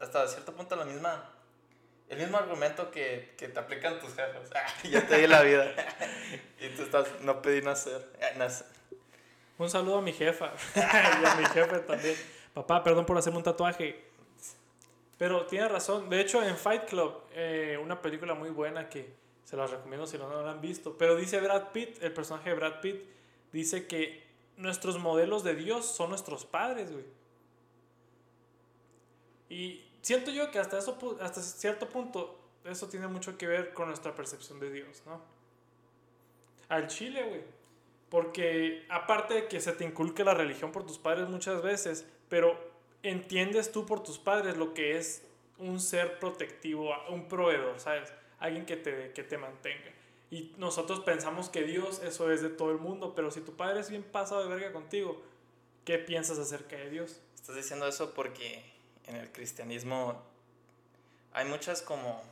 hasta 0.00 0.26
cierto 0.26 0.52
punto 0.54 0.74
la 0.74 0.84
misma 0.84 1.30
el 2.10 2.18
mismo 2.18 2.36
argumento 2.36 2.90
que, 2.90 3.34
que 3.38 3.48
te 3.48 3.58
aplican 3.58 3.98
tus 4.00 4.10
jefes. 4.14 4.50
Ah, 4.54 4.66
ya 4.82 5.06
te 5.06 5.18
di 5.18 5.26
la 5.26 5.42
vida. 5.42 5.72
y 6.60 6.68
tú 6.70 6.82
estás, 6.82 7.06
no 7.22 7.40
pedí 7.40 7.62
nacer. 7.62 8.12
Eh, 8.20 8.36
nacer. 8.36 8.66
Un 9.56 9.70
saludo 9.70 9.98
a 9.98 10.02
mi 10.02 10.12
jefa. 10.12 10.52
y 10.74 11.24
a 11.24 11.34
mi 11.36 11.44
jefe 11.46 11.78
también. 11.78 12.16
Papá, 12.52 12.82
perdón 12.82 13.06
por 13.06 13.16
hacerme 13.16 13.38
un 13.38 13.44
tatuaje. 13.44 14.04
Pero 15.18 15.46
tiene 15.46 15.68
razón. 15.68 16.10
De 16.10 16.20
hecho, 16.20 16.42
en 16.42 16.56
Fight 16.56 16.86
Club, 16.86 17.14
eh, 17.32 17.78
una 17.80 18.02
película 18.02 18.34
muy 18.34 18.50
buena 18.50 18.88
que 18.88 19.14
se 19.44 19.56
las 19.56 19.70
recomiendo 19.70 20.06
si 20.06 20.18
no, 20.18 20.28
no 20.28 20.42
la 20.42 20.50
han 20.50 20.60
visto. 20.60 20.98
Pero 20.98 21.14
dice 21.14 21.40
Brad 21.40 21.68
Pitt, 21.72 22.02
el 22.02 22.12
personaje 22.12 22.50
de 22.50 22.56
Brad 22.56 22.80
Pitt, 22.80 23.04
dice 23.52 23.86
que 23.86 24.26
nuestros 24.56 24.98
modelos 24.98 25.44
de 25.44 25.54
Dios 25.54 25.86
son 25.86 26.08
nuestros 26.08 26.44
padres, 26.44 26.90
güey. 26.90 27.04
Y 29.48 29.89
siento 30.02 30.30
yo 30.30 30.50
que 30.50 30.58
hasta, 30.58 30.78
eso, 30.78 30.98
hasta 31.20 31.42
cierto 31.42 31.88
punto 31.88 32.38
eso 32.64 32.88
tiene 32.88 33.08
mucho 33.08 33.38
que 33.38 33.46
ver 33.46 33.72
con 33.72 33.88
nuestra 33.88 34.14
percepción 34.14 34.60
de 34.60 34.70
Dios, 34.70 35.02
¿no? 35.06 35.20
Al 36.68 36.86
chile, 36.86 37.24
güey. 37.24 37.42
Porque 38.08 38.84
aparte 38.88 39.34
de 39.34 39.48
que 39.48 39.60
se 39.60 39.72
te 39.72 39.84
inculque 39.84 40.24
la 40.24 40.34
religión 40.34 40.72
por 40.72 40.84
tus 40.84 40.98
padres 40.98 41.28
muchas 41.28 41.62
veces, 41.62 42.06
pero 42.28 42.58
entiendes 43.02 43.72
tú 43.72 43.86
por 43.86 44.02
tus 44.02 44.18
padres 44.18 44.56
lo 44.56 44.74
que 44.74 44.98
es 44.98 45.22
un 45.58 45.80
ser 45.80 46.18
protectivo, 46.18 46.92
un 47.08 47.28
proveedor, 47.28 47.78
¿sabes? 47.78 48.12
Alguien 48.38 48.66
que 48.66 48.76
te, 48.76 49.12
que 49.12 49.22
te 49.22 49.38
mantenga. 49.38 49.92
Y 50.30 50.52
nosotros 50.58 51.00
pensamos 51.00 51.48
que 51.48 51.62
Dios 51.62 52.00
eso 52.04 52.30
es 52.30 52.40
de 52.40 52.50
todo 52.50 52.70
el 52.70 52.78
mundo, 52.78 53.14
pero 53.14 53.30
si 53.30 53.40
tu 53.40 53.56
padre 53.56 53.80
es 53.80 53.90
bien 53.90 54.02
pasado 54.02 54.42
de 54.42 54.48
verga 54.48 54.72
contigo, 54.72 55.20
¿qué 55.84 55.98
piensas 55.98 56.38
acerca 56.38 56.76
de 56.76 56.90
Dios? 56.90 57.20
Estás 57.34 57.56
diciendo 57.56 57.86
eso 57.86 58.14
porque 58.14 58.64
en 59.10 59.16
el 59.16 59.30
cristianismo 59.32 60.22
hay 61.32 61.44
muchas 61.46 61.82
como, 61.82 62.22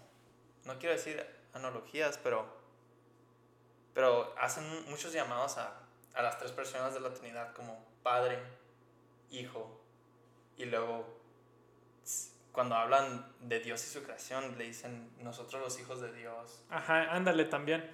no 0.65 0.79
quiero 0.79 0.95
decir 0.95 1.25
analogías, 1.53 2.19
pero, 2.19 2.47
pero 3.95 4.35
hacen 4.39 4.65
muchos 4.89 5.13
llamados 5.13 5.59
a, 5.59 5.81
a 6.15 6.23
las 6.23 6.39
tres 6.39 6.53
personas 6.53 6.95
de 6.95 7.01
la 7.01 7.13
Trinidad 7.13 7.53
como 7.53 7.85
Padre, 8.03 8.39
Hijo 9.31 9.79
y 10.57 10.65
luego 10.65 11.19
cuando 12.53 12.77
hablan 12.77 13.31
de 13.43 13.61
Dios 13.61 13.85
y 13.87 13.91
su 13.91 14.03
creación 14.03 14.57
le 14.57 14.65
dicen 14.65 15.11
nosotros 15.23 15.61
los 15.61 15.79
hijos 15.79 16.01
de 16.01 16.13
Dios. 16.13 16.65
Ajá, 16.71 17.13
ándale 17.15 17.45
también. 17.45 17.89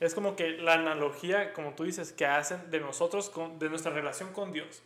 Es 0.00 0.14
como 0.14 0.34
que 0.34 0.50
la 0.50 0.74
analogía, 0.74 1.52
como 1.52 1.74
tú 1.74 1.84
dices, 1.84 2.12
que 2.12 2.26
hacen 2.26 2.70
de 2.70 2.80
nosotros, 2.80 3.30
con, 3.30 3.60
de 3.60 3.70
nuestra 3.70 3.92
relación 3.92 4.32
con 4.32 4.52
Dios 4.52 4.82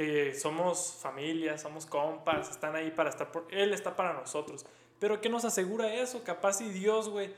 que 0.00 0.34
somos 0.34 0.94
familia, 0.98 1.58
somos 1.58 1.84
compas, 1.84 2.48
están 2.48 2.74
ahí 2.74 2.90
para 2.90 3.10
estar 3.10 3.30
por... 3.30 3.46
Él 3.50 3.74
está 3.74 3.96
para 3.96 4.14
nosotros. 4.14 4.64
Pero 4.98 5.20
¿qué 5.20 5.28
nos 5.28 5.44
asegura 5.44 5.92
eso? 5.92 6.24
Capaz 6.24 6.54
si 6.54 6.70
Dios, 6.70 7.10
güey, 7.10 7.34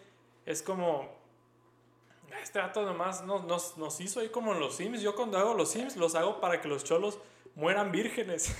es 0.47 0.63
como... 0.63 1.13
Este 2.41 2.61
dato 2.61 2.83
nomás 2.83 3.23
nos, 3.25 3.43
nos, 3.43 3.77
nos 3.79 4.01
hizo 4.01 4.21
ahí 4.21 4.29
como 4.29 4.53
en 4.53 4.61
los 4.61 4.77
Sims. 4.77 5.03
Yo 5.03 5.17
cuando 5.17 5.39
hago 5.39 5.55
los 5.55 5.73
Sims 5.73 5.97
los 5.97 6.15
hago 6.15 6.41
para 6.41 6.61
que 6.61 6.69
los 6.69 6.85
cholos 6.85 7.19
mueran 7.57 7.91
vírgenes. 7.91 8.55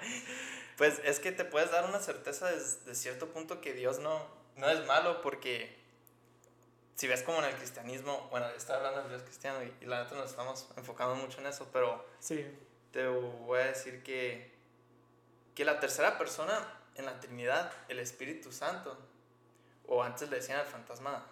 pues 0.76 1.00
es 1.02 1.18
que 1.18 1.32
te 1.32 1.46
puedes 1.46 1.70
dar 1.70 1.86
una 1.86 2.00
certeza 2.00 2.50
desde 2.50 2.94
cierto 2.94 3.28
punto 3.28 3.62
que 3.62 3.72
Dios 3.72 3.98
no, 3.98 4.26
no 4.56 4.68
es 4.68 4.86
malo 4.86 5.22
porque 5.22 5.74
si 6.96 7.08
ves 7.08 7.22
como 7.22 7.38
en 7.38 7.46
el 7.46 7.54
cristianismo, 7.54 8.28
bueno, 8.30 8.46
está 8.50 8.76
hablando 8.76 9.00
del 9.00 9.08
Dios 9.08 9.22
cristiano 9.22 9.64
y, 9.64 9.72
y 9.82 9.86
la 9.86 10.04
neta 10.04 10.16
nos 10.16 10.28
estamos 10.28 10.68
enfocando 10.76 11.14
mucho 11.14 11.40
en 11.40 11.46
eso, 11.46 11.66
pero... 11.72 12.04
Sí 12.18 12.44
te 12.92 13.06
voy 13.06 13.60
a 13.60 13.66
decir 13.66 14.02
que, 14.02 14.52
que 15.54 15.64
la 15.64 15.80
tercera 15.80 16.18
persona 16.18 16.78
en 16.94 17.06
la 17.06 17.18
Trinidad, 17.20 17.72
el 17.88 17.98
Espíritu 17.98 18.52
Santo, 18.52 18.98
o 19.86 20.02
antes 20.02 20.28
le 20.28 20.36
decían 20.36 20.60
el 20.60 20.66
fantasma, 20.66 21.26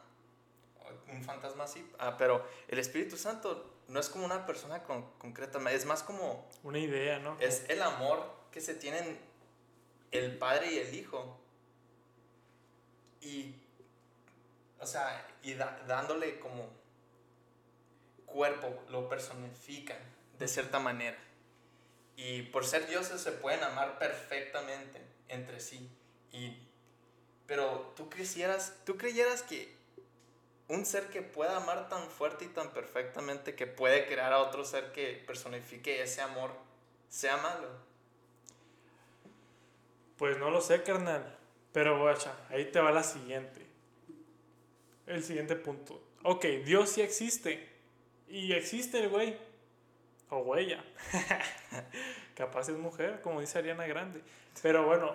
un 1.09 1.23
fantasma 1.23 1.65
así, 1.65 1.89
ah, 1.99 2.17
pero 2.17 2.45
el 2.69 2.79
Espíritu 2.79 3.17
Santo 3.17 3.75
no 3.89 4.01
es 4.01 4.09
como 4.09 4.25
una 4.25 4.47
persona 4.47 4.83
con, 4.83 5.03
concreta, 5.19 5.59
es 5.71 5.85
más 5.85 6.03
como... 6.03 6.49
Una 6.63 6.79
idea, 6.79 7.19
¿no? 7.19 7.37
Es 7.41 7.69
el 7.69 7.83
amor 7.83 8.25
que 8.51 8.61
se 8.61 8.75
tienen 8.75 9.19
el 10.13 10.39
Padre 10.39 10.73
y 10.73 10.79
el 10.79 10.95
Hijo. 10.95 11.39
Y, 13.21 13.55
o 14.81 14.87
sea, 14.87 15.29
y 15.43 15.55
dándole 15.55 16.41
como 16.41 16.69
cuerpo, 18.27 18.83
lo 18.89 19.09
personifican 19.09 19.99
de 20.39 20.49
cierta 20.49 20.79
manera. 20.79 21.19
Y 22.23 22.43
por 22.43 22.67
ser 22.67 22.87
dioses 22.87 23.23
se 23.23 23.33
pueden 23.33 23.65
amar 23.65 23.99
perfectamente 23.99 25.01
entre 25.29 25.59
sí. 25.59 25.91
Y, 26.33 26.55
pero 27.47 27.95
tú 27.97 28.11
tú 28.85 28.97
creyeras 28.99 29.43
que 29.43 29.75
un 30.69 30.85
ser 30.85 31.09
que 31.09 31.23
pueda 31.23 31.57
amar 31.57 31.89
tan 31.89 32.03
fuerte 32.11 32.45
y 32.45 32.49
tan 32.49 32.73
perfectamente 32.75 33.55
que 33.55 33.67
puede 33.67 34.07
crear 34.07 34.35
a 34.35 34.39
otro 34.41 34.67
ser 34.67 34.93
que 34.93 35.25
personifique 35.27 36.03
ese 36.03 36.21
amor 36.21 36.53
sea 37.09 37.39
malo. 37.39 37.69
Pues 40.19 40.37
no 40.37 40.51
lo 40.51 40.61
sé, 40.61 40.83
carnal. 40.83 41.39
Pero 41.73 42.01
guacha, 42.01 42.35
ahí 42.51 42.67
te 42.67 42.81
va 42.81 42.93
la 42.93 43.03
siguiente. 43.03 43.67
El 45.07 45.25
siguiente 45.25 45.57
punto. 45.57 46.03
Ok, 46.23 46.45
Dios 46.67 46.91
sí 46.91 47.01
existe. 47.01 47.67
Y 48.29 48.53
existe 48.53 49.01
el 49.01 49.09
güey. 49.09 49.50
O 50.31 50.39
huella. 50.39 50.85
Capaz 52.37 52.69
es 52.69 52.79
mujer, 52.79 53.21
como 53.21 53.41
dice 53.41 53.59
Ariana 53.59 53.87
Grande. 53.87 54.23
Pero 54.63 54.87
bueno, 54.87 55.15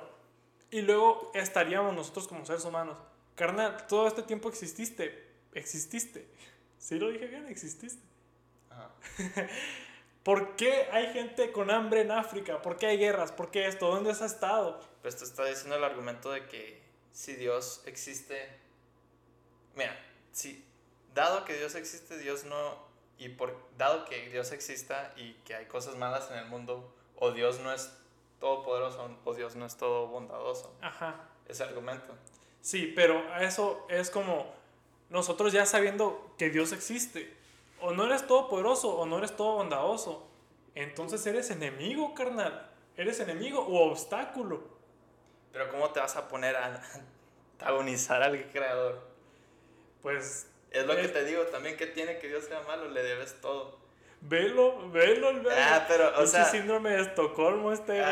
y 0.71 0.82
luego 0.82 1.32
estaríamos 1.34 1.95
nosotros 1.95 2.28
como 2.28 2.45
seres 2.45 2.65
humanos. 2.65 2.97
Carnal, 3.36 3.88
todo 3.88 4.08
este 4.08 4.23
tiempo 4.23 4.49
exististe. 4.49 5.25
Exististe. 5.54 6.28
¿Sí 6.78 6.99
lo 6.99 7.10
dije 7.10 7.28
bien? 7.28 7.47
Exististe. 7.47 8.01
¿Por 10.23 10.56
qué 10.56 10.88
hay 10.91 11.13
gente 11.13 11.51
con 11.51 11.69
hambre 11.71 12.01
en 12.01 12.12
África? 12.12 12.62
¿Por 12.62 12.78
qué 12.78 12.88
hay 12.88 12.97
guerras? 12.97 13.32
¿Por 13.32 13.51
qué 13.51 13.67
esto? 13.67 13.88
¿Dónde 13.88 14.12
has 14.12 14.21
estado? 14.21 14.82
Pues 15.01 15.17
te 15.17 15.23
está 15.23 15.45
diciendo 15.45 15.75
el 15.75 15.84
argumento 15.84 16.32
de 16.32 16.45
que 16.47 16.82
si 17.12 17.36
Dios 17.36 17.84
existe, 17.86 18.49
mira, 19.75 19.97
si 20.32 20.65
dado 21.13 21.45
que 21.45 21.56
Dios 21.56 21.75
existe, 21.75 22.17
Dios 22.17 22.43
no 22.43 22.85
y 23.17 23.30
por 23.30 23.58
dado 23.78 24.06
que 24.06 24.30
Dios 24.30 24.51
exista 24.51 25.13
y 25.15 25.34
que 25.45 25.56
hay 25.56 25.65
cosas 25.65 25.95
malas 25.95 26.30
en 26.32 26.38
el 26.38 26.45
mundo, 26.45 26.93
o 27.17 27.32
Dios 27.32 27.60
no 27.60 27.71
es 27.71 27.95
todopoderoso 28.39 29.10
o 29.23 29.34
Dios 29.34 29.56
no 29.56 29.65
es 29.65 29.78
todo 29.78 30.08
bondadoso. 30.08 30.73
Ajá. 30.82 31.30
Ese 31.47 31.63
argumento. 31.63 32.13
Sí, 32.62 32.91
pero 32.95 33.21
eso 33.39 33.86
es 33.89 34.10
como 34.10 34.54
nosotros 35.10 35.54
ya 35.54 35.65
sabiendo 35.65 36.34
que 36.38 36.49
Dios 36.49 36.71
existe. 36.71 37.36
O 37.82 37.91
no 37.91 38.06
eres 38.06 38.25
todopoderoso 38.25 38.95
o 38.97 39.06
no 39.06 39.17
eres 39.17 39.36
todo 39.36 39.56
bondadoso. 39.56 40.28
Entonces 40.73 41.25
eres 41.25 41.51
enemigo, 41.51 42.13
carnal. 42.13 42.69
Eres 42.97 43.19
enemigo 43.19 43.60
o 43.62 43.91
obstáculo. 43.91 44.63
Pero 45.51 45.69
¿cómo 45.69 45.89
te 45.91 45.99
vas 45.99 46.15
a 46.15 46.28
poner 46.28 46.56
a 46.56 46.82
antagonizar 47.54 48.23
al 48.23 48.51
creador? 48.51 49.08
Pues 50.01 50.47
es 50.76 50.86
lo 50.86 50.96
que 50.96 51.08
te 51.08 51.24
digo 51.26 51.44
también 51.44 51.78
que 51.78 51.88
tiene 51.88 52.20
que 52.20 52.28
Dios 52.28 52.46
sea 52.46 52.62
malo, 52.62 52.88
le 52.90 53.04
debes 53.04 53.40
todo. 53.42 53.80
Velo, 54.22 54.90
velo, 54.90 55.30
el 55.30 55.48
Ah, 55.52 55.86
pero, 55.88 56.12
o 56.20 56.26
sea. 56.26 56.46
síndrome 56.46 56.90
de 56.92 57.02
Estocolmo, 57.02 57.72
este, 57.72 58.04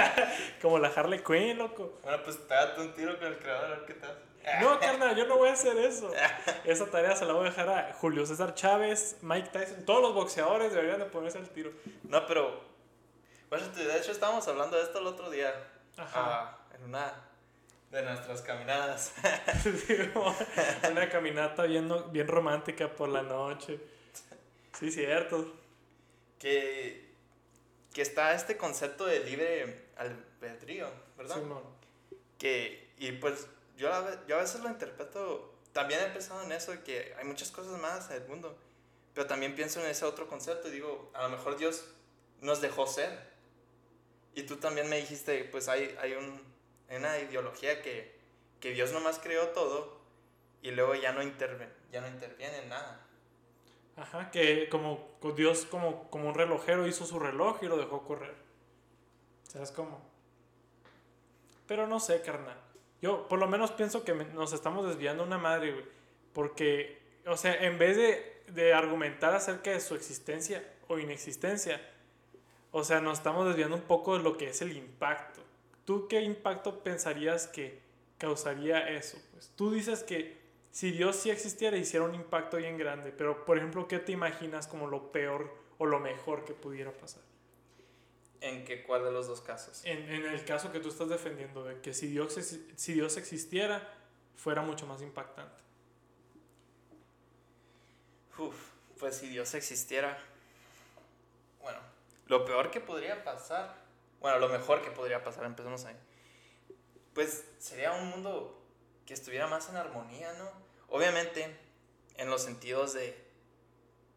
Como 0.62 0.78
la 0.78 0.88
Harley 0.88 1.20
Quinn, 1.20 1.58
loco. 1.58 1.98
Bueno, 2.02 2.22
pues 2.22 2.46
date 2.46 2.80
un 2.80 2.92
tiro 2.92 3.18
con 3.18 3.28
el 3.28 3.38
creador, 3.38 3.64
a 3.66 3.68
ver 3.70 3.84
qué 3.86 3.94
te 3.94 4.06
hace. 4.06 4.60
No, 4.60 4.78
carnal, 4.78 5.16
yo 5.16 5.24
no 5.26 5.38
voy 5.38 5.48
a 5.48 5.52
hacer 5.54 5.76
eso. 5.78 6.12
Esa 6.64 6.86
tarea 6.86 7.16
se 7.16 7.24
la 7.24 7.32
voy 7.32 7.46
a 7.46 7.50
dejar 7.50 7.68
a 7.70 7.92
Julio 7.94 8.26
César 8.26 8.54
Chávez, 8.54 9.16
Mike 9.22 9.48
Tyson. 9.50 9.86
Todos 9.86 10.02
los 10.02 10.12
boxeadores 10.14 10.70
deberían 10.72 10.98
de 10.98 11.06
ponerse 11.06 11.38
al 11.38 11.48
tiro. 11.48 11.72
No, 12.02 12.26
pero. 12.26 12.60
Bueno, 13.48 13.66
de 13.68 13.96
hecho, 13.96 14.12
estábamos 14.12 14.46
hablando 14.46 14.76
de 14.76 14.82
esto 14.82 14.98
el 14.98 15.06
otro 15.06 15.30
día. 15.30 15.54
Ajá. 15.96 16.10
Ah, 16.14 16.58
en 16.74 16.84
una 16.84 17.10
de 17.94 18.02
nuestras 18.02 18.42
caminadas. 18.42 19.12
una 20.90 21.08
caminata 21.08 21.62
bien, 21.62 21.88
bien 22.10 22.26
romántica 22.26 22.92
por 22.92 23.08
la 23.08 23.22
noche. 23.22 23.78
Sí, 24.78 24.90
cierto. 24.90 25.54
Que, 26.40 27.12
que 27.92 28.02
está 28.02 28.34
este 28.34 28.56
concepto 28.56 29.06
de 29.06 29.20
libre 29.20 29.86
albedrío, 29.96 30.90
¿verdad? 31.16 31.36
Sí, 31.36 32.18
que, 32.36 32.90
y 32.98 33.12
pues 33.12 33.46
yo 33.76 33.92
a, 33.92 34.26
yo 34.26 34.38
a 34.38 34.40
veces 34.40 34.60
lo 34.60 34.68
interpreto, 34.68 35.54
también 35.72 36.00
he 36.00 36.06
pensado 36.06 36.42
en 36.42 36.50
eso, 36.50 36.72
que 36.82 37.14
hay 37.16 37.24
muchas 37.24 37.52
cosas 37.52 37.80
más 37.80 38.10
en 38.10 38.22
el 38.22 38.28
mundo, 38.28 38.58
pero 39.14 39.28
también 39.28 39.54
pienso 39.54 39.80
en 39.80 39.86
ese 39.86 40.04
otro 40.04 40.26
concepto 40.26 40.66
y 40.66 40.72
digo, 40.72 41.12
a 41.14 41.22
lo 41.22 41.28
mejor 41.28 41.56
Dios 41.56 41.84
nos 42.40 42.60
dejó 42.60 42.88
ser. 42.88 43.32
Y 44.34 44.42
tú 44.42 44.56
también 44.56 44.88
me 44.88 44.96
dijiste, 44.96 45.44
pues 45.44 45.68
hay, 45.68 45.96
hay 46.00 46.14
un, 46.14 46.53
una 46.90 47.18
ideología 47.18 47.82
que, 47.82 48.14
que 48.60 48.72
Dios 48.72 48.92
nomás 48.92 49.18
creó 49.18 49.48
todo 49.48 50.00
y 50.62 50.70
luego 50.70 50.94
ya 50.94 51.12
no, 51.12 51.22
interviene, 51.22 51.72
ya 51.92 52.00
no 52.00 52.08
interviene 52.08 52.58
en 52.58 52.68
nada. 52.68 53.00
Ajá, 53.96 54.30
que 54.30 54.68
como 54.68 55.08
Dios 55.36 55.66
como, 55.66 56.10
como 56.10 56.28
un 56.28 56.34
relojero 56.34 56.86
hizo 56.86 57.06
su 57.06 57.18
reloj 57.18 57.58
y 57.62 57.66
lo 57.66 57.76
dejó 57.76 58.02
correr. 58.04 58.34
¿Sabes 59.44 59.70
cómo? 59.70 60.00
Pero 61.66 61.86
no 61.86 62.00
sé, 62.00 62.22
carnal. 62.22 62.58
Yo 63.00 63.28
por 63.28 63.38
lo 63.38 63.46
menos 63.46 63.70
pienso 63.72 64.04
que 64.04 64.14
nos 64.14 64.52
estamos 64.52 64.88
desviando 64.88 65.22
una 65.22 65.38
madre, 65.38 65.72
güey. 65.72 65.84
Porque, 66.32 67.00
o 67.26 67.36
sea, 67.36 67.54
en 67.54 67.78
vez 67.78 67.96
de, 67.96 68.42
de 68.48 68.74
argumentar 68.74 69.34
acerca 69.34 69.70
de 69.70 69.80
su 69.80 69.94
existencia 69.94 70.64
o 70.88 70.98
inexistencia, 70.98 71.80
o 72.72 72.82
sea, 72.82 73.00
nos 73.00 73.18
estamos 73.18 73.46
desviando 73.46 73.76
un 73.76 73.82
poco 73.82 74.16
de 74.16 74.24
lo 74.24 74.36
que 74.36 74.48
es 74.48 74.60
el 74.60 74.76
impacto. 74.76 75.43
¿Tú 75.84 76.08
qué 76.08 76.20
impacto 76.22 76.82
pensarías 76.82 77.46
que 77.46 77.80
causaría 78.18 78.88
eso? 78.88 79.18
Pues 79.32 79.50
tú 79.54 79.70
dices 79.70 80.02
que 80.02 80.42
si 80.70 80.90
Dios 80.90 81.16
sí 81.16 81.30
existiera, 81.30 81.76
hiciera 81.76 82.04
un 82.04 82.14
impacto 82.14 82.56
bien 82.56 82.76
grande. 82.76 83.12
Pero, 83.12 83.44
por 83.44 83.58
ejemplo, 83.58 83.86
¿qué 83.86 83.98
te 83.98 84.12
imaginas 84.12 84.66
como 84.66 84.88
lo 84.88 85.12
peor 85.12 85.54
o 85.78 85.86
lo 85.86 86.00
mejor 86.00 86.44
que 86.44 86.52
pudiera 86.52 86.90
pasar? 86.90 87.22
¿En 88.40 88.64
qué 88.64 88.82
cuál 88.82 89.04
de 89.04 89.12
los 89.12 89.26
dos 89.26 89.40
casos? 89.40 89.82
En, 89.84 89.98
en 90.10 90.26
el 90.26 90.44
caso 90.44 90.72
que 90.72 90.80
tú 90.80 90.88
estás 90.88 91.08
defendiendo, 91.08 91.64
de 91.64 91.80
que 91.80 91.94
si 91.94 92.08
Dios, 92.08 92.34
si 92.34 92.92
Dios 92.92 93.16
existiera, 93.16 93.88
fuera 94.36 94.62
mucho 94.62 94.86
más 94.86 95.00
impactante. 95.00 95.62
Uf, 98.36 98.70
pues 98.98 99.16
si 99.16 99.28
Dios 99.28 99.54
existiera, 99.54 100.18
bueno, 101.62 101.78
lo 102.26 102.44
peor 102.44 102.70
que 102.70 102.80
podría 102.80 103.22
pasar, 103.22 103.83
bueno, 104.24 104.38
lo 104.38 104.48
mejor 104.48 104.80
que 104.80 104.90
podría 104.90 105.22
pasar, 105.22 105.44
empecemos 105.44 105.84
ahí, 105.84 105.94
pues 107.12 107.44
sería 107.58 107.92
un 107.92 108.08
mundo 108.08 108.58
que 109.04 109.12
estuviera 109.12 109.48
más 109.48 109.68
en 109.68 109.76
armonía, 109.76 110.32
¿no? 110.32 110.50
Obviamente, 110.88 111.54
en 112.16 112.30
los 112.30 112.42
sentidos 112.42 112.94
de 112.94 113.22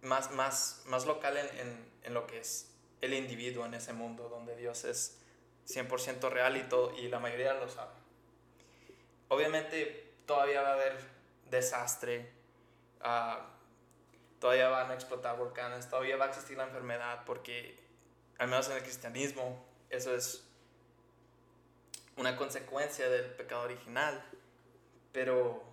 más, 0.02 0.32
más, 0.32 0.84
más 0.86 1.06
local 1.06 1.36
en, 1.36 1.92
en, 2.04 2.14
lo 2.14 2.26
que 2.26 2.40
es 2.40 2.72
el 3.02 3.14
individuo 3.16 3.66
en 3.66 3.74
ese 3.74 3.92
mundo, 3.92 4.30
donde 4.30 4.56
Dios 4.56 4.86
es 4.86 5.20
100% 5.68 6.30
real 6.30 6.56
y, 6.56 6.64
todo, 6.70 6.96
y 6.98 7.10
la 7.10 7.20
mayoría 7.20 7.54
lo 7.56 7.68
sabe. 7.68 7.92
Obviamente, 9.28 10.14
todavía 10.26 10.62
va 10.62 10.70
a 10.70 10.74
haber 10.76 10.98
desastre, 11.50 12.32
uh, 13.02 13.44
todavía 14.40 14.70
van 14.70 14.90
a 14.90 14.94
explotar 14.94 15.36
volcanes, 15.36 15.90
todavía 15.90 16.16
va 16.16 16.28
a 16.28 16.30
existir 16.30 16.56
la 16.56 16.64
enfermedad, 16.64 17.26
porque 17.26 17.78
al 18.38 18.48
menos 18.48 18.70
en 18.70 18.78
el 18.78 18.84
cristianismo 18.84 19.67
eso 19.90 20.16
es 20.16 20.44
una 22.16 22.36
consecuencia 22.36 23.10
del 23.10 23.26
pecado 23.32 23.64
original, 23.64 24.24
pero 25.12 25.64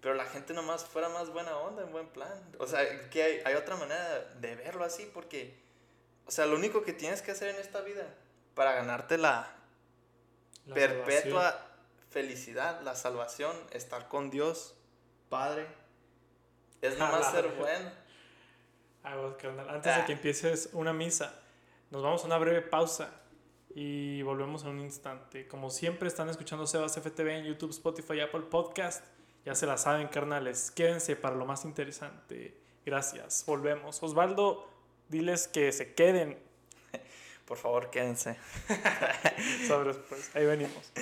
pero 0.00 0.14
la 0.14 0.26
gente 0.26 0.54
nomás 0.54 0.84
fuera 0.84 1.08
más 1.08 1.30
buena 1.30 1.56
onda, 1.56 1.82
en 1.82 1.90
buen 1.90 2.06
plan. 2.08 2.32
O 2.58 2.66
sea, 2.66 3.10
que 3.10 3.22
hay, 3.22 3.42
hay, 3.44 3.54
otra 3.54 3.76
manera 3.76 4.20
de 4.40 4.54
verlo 4.54 4.84
así, 4.84 5.10
porque, 5.12 5.58
o 6.24 6.30
sea, 6.30 6.46
lo 6.46 6.56
único 6.56 6.82
que 6.84 6.92
tienes 6.92 7.20
que 7.20 7.32
hacer 7.32 7.48
en 7.48 7.56
esta 7.56 7.80
vida 7.80 8.06
para 8.54 8.72
ganarte 8.72 9.18
la, 9.18 9.50
perpetua 10.72 11.66
felicidad, 12.10 12.80
la 12.82 12.94
salvación, 12.94 13.56
estar 13.72 14.08
con 14.08 14.30
Dios, 14.30 14.74
Padre, 15.28 15.66
es 16.80 16.96
nomás 16.98 17.30
ser 17.32 17.48
bueno. 17.48 17.90
Antes 19.02 19.96
de 19.96 20.04
que 20.04 20.12
ah. 20.12 20.16
empieces 20.16 20.70
una 20.72 20.92
misa, 20.92 21.34
nos 21.90 22.02
vamos 22.02 22.22
a 22.22 22.26
una 22.26 22.38
breve 22.38 22.62
pausa 22.62 23.10
y 23.74 24.22
volvemos 24.22 24.62
en 24.64 24.70
un 24.70 24.80
instante. 24.80 25.48
Como 25.48 25.70
siempre, 25.70 26.08
están 26.08 26.28
escuchando 26.28 26.66
Sebas 26.66 26.96
FTV 26.98 27.28
en 27.38 27.44
YouTube, 27.44 27.70
Spotify, 27.70 28.20
Apple 28.20 28.42
Podcast. 28.42 29.04
Ya 29.44 29.54
se 29.54 29.66
la 29.66 29.78
saben, 29.78 30.08
carnales. 30.08 30.70
Quédense 30.70 31.16
para 31.16 31.36
lo 31.36 31.46
más 31.46 31.64
interesante. 31.64 32.54
Gracias. 32.84 33.44
Volvemos. 33.46 34.02
Osvaldo, 34.02 34.68
diles 35.08 35.48
que 35.48 35.72
se 35.72 35.94
queden. 35.94 36.38
Por 37.46 37.56
favor, 37.56 37.90
quédense. 37.90 38.36
Sobres, 39.66 39.96
pues. 40.08 40.34
Ahí 40.36 40.44
venimos. 40.44 40.92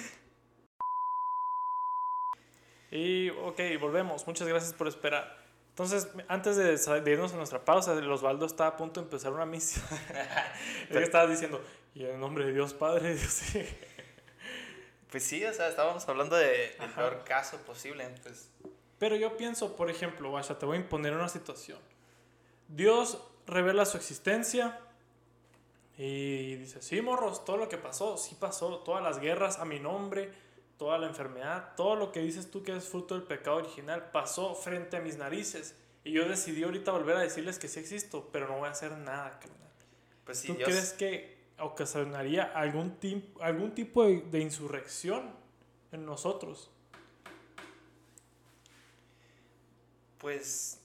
Y, 2.92 3.30
ok, 3.30 3.60
volvemos. 3.80 4.26
Muchas 4.26 4.46
gracias 4.46 4.72
por 4.72 4.86
esperar. 4.86 5.45
Entonces, 5.76 6.08
antes 6.28 6.56
de, 6.56 7.10
irnos 7.12 7.34
a 7.34 7.36
nuestra 7.36 7.62
pausa, 7.62 7.92
Osvaldo 7.92 8.46
está 8.46 8.66
a 8.66 8.76
punto 8.78 8.98
de 8.98 9.04
empezar 9.04 9.30
una 9.34 9.44
misión. 9.44 9.84
que 10.90 10.98
estaba 11.02 11.26
diciendo, 11.26 11.62
y 11.94 12.06
en 12.06 12.18
nombre 12.18 12.46
de 12.46 12.54
Dios 12.54 12.72
Padre, 12.72 13.14
Dios 13.14 13.42
pues 15.10 15.22
sí, 15.22 15.44
o 15.44 15.52
sea, 15.52 15.68
estábamos 15.68 16.08
hablando 16.08 16.34
de, 16.34 16.74
del 16.80 16.90
peor 16.94 17.24
caso 17.24 17.58
posible. 17.58 18.08
Pues. 18.22 18.48
Pero 18.98 19.16
yo 19.16 19.36
pienso, 19.36 19.76
por 19.76 19.90
ejemplo, 19.90 20.32
vaya, 20.32 20.58
te 20.58 20.64
voy 20.64 20.78
a 20.78 20.80
imponer 20.80 21.12
una 21.12 21.28
situación. 21.28 21.78
Dios 22.68 23.22
revela 23.46 23.84
su 23.84 23.98
existencia 23.98 24.80
y 25.98 26.54
dice, 26.54 26.80
sí, 26.80 27.02
morros, 27.02 27.44
todo 27.44 27.58
lo 27.58 27.68
que 27.68 27.76
pasó, 27.76 28.16
sí 28.16 28.34
pasó, 28.40 28.78
todas 28.78 29.02
las 29.02 29.18
guerras 29.18 29.58
a 29.58 29.66
mi 29.66 29.78
nombre, 29.78 30.32
toda 30.78 30.98
la 30.98 31.06
enfermedad, 31.06 31.74
todo 31.76 31.96
lo 31.96 32.12
que 32.12 32.20
dices 32.20 32.50
tú 32.50 32.62
que 32.62 32.76
es 32.76 32.88
fruto 32.88 33.14
del 33.14 33.24
pecado 33.24 33.56
original, 33.56 34.10
pasó 34.12 34.54
frente 34.54 34.96
a 34.96 35.00
mis 35.00 35.16
narices. 35.16 35.74
Y 36.04 36.12
yo 36.12 36.28
decidí 36.28 36.62
ahorita 36.62 36.92
volver 36.92 37.16
a 37.16 37.20
decirles 37.20 37.58
que 37.58 37.68
sí 37.68 37.80
existo, 37.80 38.28
pero 38.32 38.46
no 38.46 38.58
voy 38.58 38.68
a 38.68 38.72
hacer 38.72 38.92
nada, 38.92 39.40
Pues 40.24 40.38
sí, 40.38 40.48
¿Tú 40.48 40.54
crees 40.54 40.92
que 40.92 41.36
ocasionaría 41.58 42.44
algún, 42.54 42.98
algún 43.40 43.74
tipo 43.74 44.04
de, 44.04 44.40
insurrección 44.40 45.34
en 45.92 46.04
nosotros. 46.04 46.70
Pues, 50.18 50.80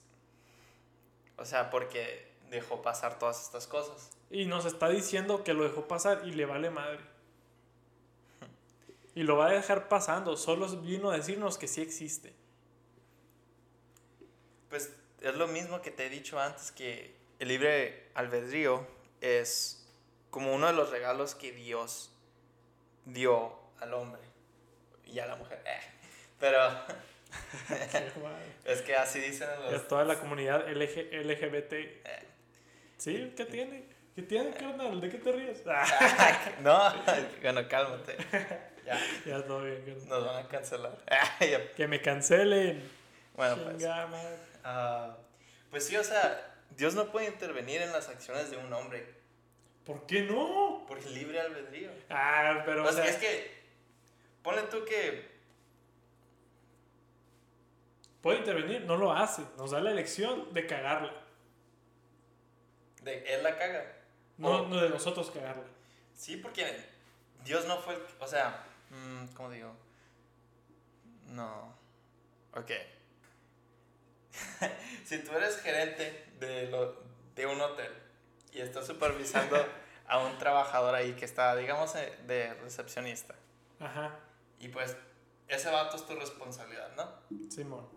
o 1.36 1.44
sea, 1.44 1.70
porque 1.70 2.32
dejó 2.50 2.82
pasar 2.82 3.18
todas 3.18 3.42
estas 3.42 3.66
cosas. 3.66 4.10
Y 4.30 4.46
nos 4.46 4.64
está 4.64 4.88
diciendo 4.88 5.44
que 5.44 5.52
lo 5.52 5.64
dejó 5.64 5.88
pasar 5.88 6.22
y 6.24 6.32
le 6.32 6.46
vale 6.46 6.70
madre. 6.70 7.00
Y 9.14 9.24
lo 9.24 9.36
va 9.36 9.48
a 9.48 9.52
dejar 9.52 9.88
pasando, 9.88 10.36
solo 10.36 10.68
vino 10.80 11.10
a 11.10 11.16
decirnos 11.16 11.58
que 11.58 11.68
sí 11.68 11.82
existe. 11.82 12.32
Pues 14.70 14.90
es 15.20 15.34
lo 15.34 15.48
mismo 15.48 15.82
que 15.82 15.90
te 15.90 16.06
he 16.06 16.08
dicho 16.08 16.40
antes, 16.40 16.72
que 16.72 17.14
el 17.38 17.48
libre 17.48 18.10
albedrío 18.14 18.86
es 19.20 19.86
como 20.30 20.54
uno 20.54 20.66
de 20.66 20.72
los 20.72 20.90
regalos 20.90 21.34
que 21.34 21.52
Dios 21.52 22.10
dio 23.04 23.58
al 23.80 23.92
hombre 23.94 24.22
y 25.04 25.18
a 25.18 25.26
la 25.26 25.36
mujer. 25.36 25.62
Eh, 25.66 25.80
Pero 26.40 26.58
es 28.64 28.82
que 28.82 28.96
así 28.96 29.20
dicen 29.20 29.48
los... 29.62 29.74
Es 29.74 29.88
toda 29.88 30.04
la 30.04 30.18
comunidad 30.18 30.68
LG, 30.68 31.12
LGBT. 31.12 31.74
¿Sí? 32.96 33.32
¿Qué 33.36 33.44
tiene? 33.44 33.84
¿Qué 34.14 34.22
tiene, 34.22 34.50
carnal? 34.50 35.00
¿De 35.00 35.08
qué 35.08 35.18
te 35.18 35.32
ríes? 35.32 35.62
no, 36.62 36.92
bueno, 37.40 37.68
cálmate. 37.68 38.16
Ya, 38.84 39.00
ya 39.24 39.44
todo 39.46 39.62
bien, 39.62 39.84
nos 40.08 40.26
van 40.26 40.44
a 40.44 40.48
cancelar. 40.48 40.98
Que 41.76 41.86
me 41.86 42.00
cancelen. 42.02 42.82
bueno, 43.34 43.56
pues, 43.64 43.84
ah, 44.64 45.16
pues 45.70 45.86
sí, 45.86 45.96
o 45.96 46.04
sea, 46.04 46.54
Dios 46.76 46.94
no 46.94 47.10
puede 47.12 47.26
intervenir 47.26 47.80
en 47.82 47.92
las 47.92 48.08
acciones 48.08 48.50
de 48.50 48.56
un 48.56 48.72
hombre 48.72 49.14
¿Por 49.84 50.06
qué 50.06 50.22
no? 50.22 50.84
por 50.86 50.98
el 50.98 51.14
libre 51.14 51.40
albedrío. 51.40 51.90
Ah, 52.10 52.62
pero. 52.64 52.84
O 52.84 52.92
sea, 52.92 53.02
o 53.02 53.04
sea, 53.04 53.12
es 53.12 53.16
que, 53.16 53.50
ponle 54.42 54.62
tú 54.62 54.84
que, 54.84 55.32
Puede 58.20 58.38
intervenir, 58.38 58.82
no 58.82 58.96
lo 58.96 59.12
hace. 59.12 59.42
Nos 59.58 59.72
da 59.72 59.80
la 59.80 59.90
elección 59.90 60.54
de 60.54 60.66
cagarla. 60.66 61.12
de, 63.02 63.34
él 63.34 63.42
la 63.42 63.58
caga. 63.58 63.84
No, 64.38 64.62
O- 64.62 64.68
no 64.68 64.80
de 64.80 64.88
nosotros 64.88 65.28
cagarla. 65.32 65.64
Sí, 66.14 66.36
porque 66.36 66.64
Dios 67.44 67.66
no 67.66 67.78
fue. 67.78 67.98
O 68.20 68.26
sea, 68.28 68.64
mm, 68.92 69.26
¿cómo 69.34 69.50
digo? 69.50 69.74
No. 71.26 71.74
Ok. 72.54 72.70
si 75.04 75.18
tú 75.24 75.32
eres 75.32 75.58
gerente 75.60 76.32
de, 76.38 76.68
lo, 76.68 76.96
de 77.34 77.46
un 77.46 77.60
hotel 77.60 77.92
y 78.52 78.60
estás 78.60 78.86
supervisando 78.86 79.56
a 80.06 80.18
un 80.18 80.36
trabajador 80.38 80.94
ahí 80.94 81.12
que 81.14 81.24
está, 81.24 81.54
digamos, 81.56 81.94
eh, 81.96 82.18
de 82.26 82.54
recepcionista, 82.54 83.34
Ajá, 83.80 84.14
y 84.60 84.68
pues 84.68 84.96
ese 85.48 85.70
vato 85.70 85.96
es 85.96 86.06
tu 86.06 86.14
responsabilidad, 86.14 86.94
¿no? 86.96 87.50
Simón. 87.50 87.88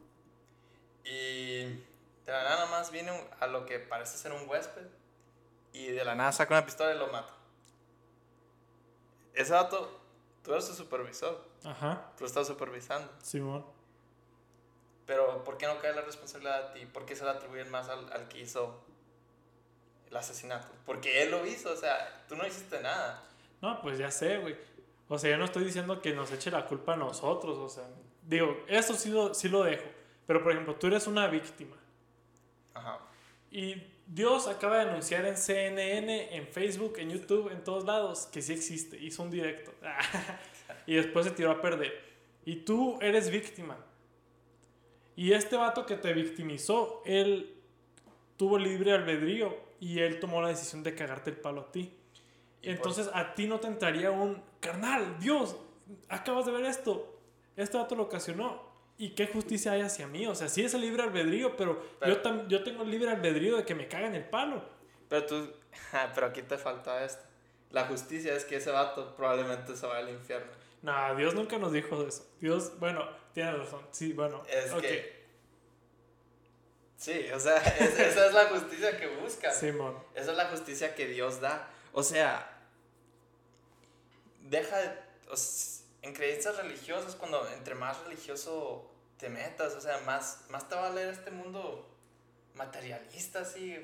Y 1.03 1.65
de 1.65 2.31
la 2.31 2.43
nada 2.43 2.65
más 2.67 2.91
viene 2.91 3.11
un- 3.11 3.27
a 3.39 3.47
lo 3.47 3.65
que 3.65 3.79
parece 3.79 4.17
ser 4.17 4.31
un 4.33 4.49
huésped 4.49 4.87
y 5.73 5.87
de 5.87 6.03
la 6.03 6.15
nada 6.15 6.31
saca 6.31 6.55
una 6.57 6.65
pistola 6.65 6.95
y 6.95 6.97
lo 6.97 7.07
mata. 7.07 7.33
Ese 9.33 9.51
vato, 9.53 10.01
tú 10.45 10.51
eres 10.51 10.65
su 10.65 10.75
supervisor, 10.75 11.43
Ajá, 11.63 12.11
tú 12.15 12.23
lo 12.23 12.27
estás 12.27 12.47
supervisando. 12.47 13.11
Simón. 13.21 13.65
Pero 15.07 15.43
¿por 15.43 15.57
qué 15.57 15.65
no 15.65 15.79
cae 15.79 15.93
la 15.93 16.01
responsabilidad 16.01 16.69
a 16.69 16.73
ti? 16.73 16.85
¿Por 16.85 17.05
qué 17.05 17.15
se 17.15 17.25
la 17.25 17.31
atribuyen 17.31 17.69
más 17.69 17.89
al, 17.89 18.11
al 18.13 18.27
que 18.27 18.39
hizo 18.39 18.85
el 20.07 20.15
asesinato? 20.15 20.67
Porque 20.85 21.23
él 21.23 21.31
lo 21.31 21.45
hizo, 21.45 21.71
o 21.71 21.75
sea, 21.75 22.25
tú 22.27 22.35
no 22.35 22.45
hiciste 22.45 22.79
nada. 22.81 23.23
No, 23.61 23.81
pues 23.81 23.97
ya 23.97 24.11
sé, 24.11 24.37
güey. 24.37 24.55
O 25.07 25.17
sea, 25.19 25.31
yo 25.31 25.37
no 25.37 25.45
estoy 25.45 25.63
diciendo 25.65 26.01
que 26.01 26.13
nos 26.13 26.31
eche 26.31 26.49
la 26.49 26.65
culpa 26.65 26.93
a 26.93 26.97
nosotros, 26.97 27.57
o 27.57 27.69
sea, 27.69 27.83
digo, 28.23 28.63
eso 28.67 28.93
sí 28.93 29.09
lo, 29.09 29.33
sí 29.33 29.49
lo 29.49 29.63
dejo. 29.63 29.85
Pero, 30.25 30.41
por 30.43 30.51
ejemplo, 30.51 30.75
tú 30.75 30.87
eres 30.87 31.05
una 31.07 31.27
víctima. 31.27 31.75
Ajá. 32.73 32.99
Y 33.51 33.75
Dios 34.07 34.47
acaba 34.47 34.77
de 34.77 34.89
anunciar 34.89 35.25
en 35.25 35.35
CNN, 35.35 36.35
en 36.35 36.47
Facebook, 36.47 36.95
en 36.97 37.09
YouTube, 37.09 37.51
en 37.51 37.63
todos 37.63 37.85
lados, 37.85 38.27
que 38.31 38.41
sí 38.41 38.53
existe. 38.53 38.97
Hizo 38.97 39.23
un 39.23 39.31
directo. 39.31 39.71
y 40.85 40.95
después 40.95 41.25
se 41.25 41.31
tiró 41.31 41.51
a 41.51 41.61
perder. 41.61 41.93
Y 42.45 42.57
tú 42.57 42.99
eres 43.01 43.31
víctima. 43.31 43.77
Y 45.15 45.33
este 45.33 45.55
vato 45.55 45.85
que 45.85 45.95
te 45.95 46.13
victimizó, 46.13 47.01
él 47.05 47.55
tuvo 48.37 48.59
libre 48.59 48.91
albedrío 48.91 49.57
y 49.79 49.99
él 49.99 50.19
tomó 50.19 50.41
la 50.41 50.49
decisión 50.49 50.83
de 50.83 50.93
cagarte 50.93 51.29
el 51.31 51.37
palo 51.37 51.61
a 51.61 51.71
ti. 51.71 51.91
Y 52.61 52.69
Entonces 52.69 53.09
a 53.13 53.33
ti 53.33 53.47
no 53.47 53.59
te 53.59 53.67
entraría 53.67 54.11
un 54.11 54.41
carnal, 54.59 55.17
Dios, 55.19 55.55
acabas 56.09 56.45
de 56.45 56.51
ver 56.51 56.65
esto. 56.65 57.19
Este 57.55 57.77
vato 57.77 57.95
lo 57.95 58.03
ocasionó. 58.03 58.74
¿Y 58.97 59.09
qué 59.09 59.27
justicia 59.27 59.73
hay 59.73 59.81
hacia 59.81 60.07
mí? 60.07 60.25
O 60.27 60.35
sea, 60.35 60.47
sí 60.47 60.63
es 60.63 60.73
el 60.73 60.81
libre 60.81 61.03
albedrío, 61.03 61.55
pero, 61.57 61.81
Pero- 61.99 62.13
yo, 62.15 62.21
tam- 62.23 62.47
yo 62.47 62.63
tengo 62.63 62.83
el 62.83 62.91
libre 62.91 63.09
albedrío 63.11 63.57
de 63.57 63.65
que 63.65 63.75
me 63.75 63.87
cagan 63.87 64.15
el 64.15 64.23
palo. 64.25 64.63
Pero 65.09 65.25
tú, 65.25 65.53
pero 66.15 66.27
aquí 66.27 66.41
te 66.43 66.57
falta 66.57 67.03
esto. 67.03 67.21
La 67.71 67.85
justicia 67.87 68.33
es 68.33 68.45
que 68.45 68.55
ese 68.57 68.71
vato 68.71 69.15
probablemente 69.17 69.75
se 69.75 69.85
vaya 69.85 69.99
al 69.99 70.09
infierno. 70.13 70.51
No, 70.81 71.15
Dios 71.15 71.33
nunca 71.35 71.57
nos 71.57 71.73
dijo 71.73 72.01
eso. 72.07 72.25
Dios, 72.39 72.79
bueno, 72.79 73.05
tiene 73.33 73.51
razón. 73.51 73.85
Sí, 73.91 74.13
bueno. 74.13 74.43
Es 74.47 74.71
que... 74.73 75.25
Sí, 76.95 77.25
o 77.33 77.39
sea, 77.39 77.57
es- 77.79 77.99
esa 77.99 78.27
es 78.27 78.33
la 78.33 78.45
justicia 78.45 78.97
que 78.97 79.07
buscas. 79.17 79.59
Simón. 79.59 79.97
Esa 80.13 80.31
es 80.31 80.37
la 80.37 80.45
justicia 80.45 80.95
que 80.95 81.07
Dios 81.07 81.41
da. 81.41 81.69
O 81.91 82.01
sea, 82.03 82.49
deja 84.41 84.77
de... 84.77 84.89
o 85.29 85.35
en 86.05 86.13
creencias 86.13 86.55
religiosas, 86.57 87.15
cuando 87.15 87.47
entre 87.49 87.73
más 87.73 88.03
religioso 88.03 88.91
te 89.17 89.27
metas, 89.27 89.73
o 89.73 89.81
sea, 89.81 89.99
más, 90.05 90.45
más 90.49 90.69
te 90.69 90.75
va 90.75 90.87
a 90.87 90.93
leer 90.93 91.09
este 91.09 91.31
mundo 91.31 91.89
materialista, 92.53 93.39
así, 93.39 93.75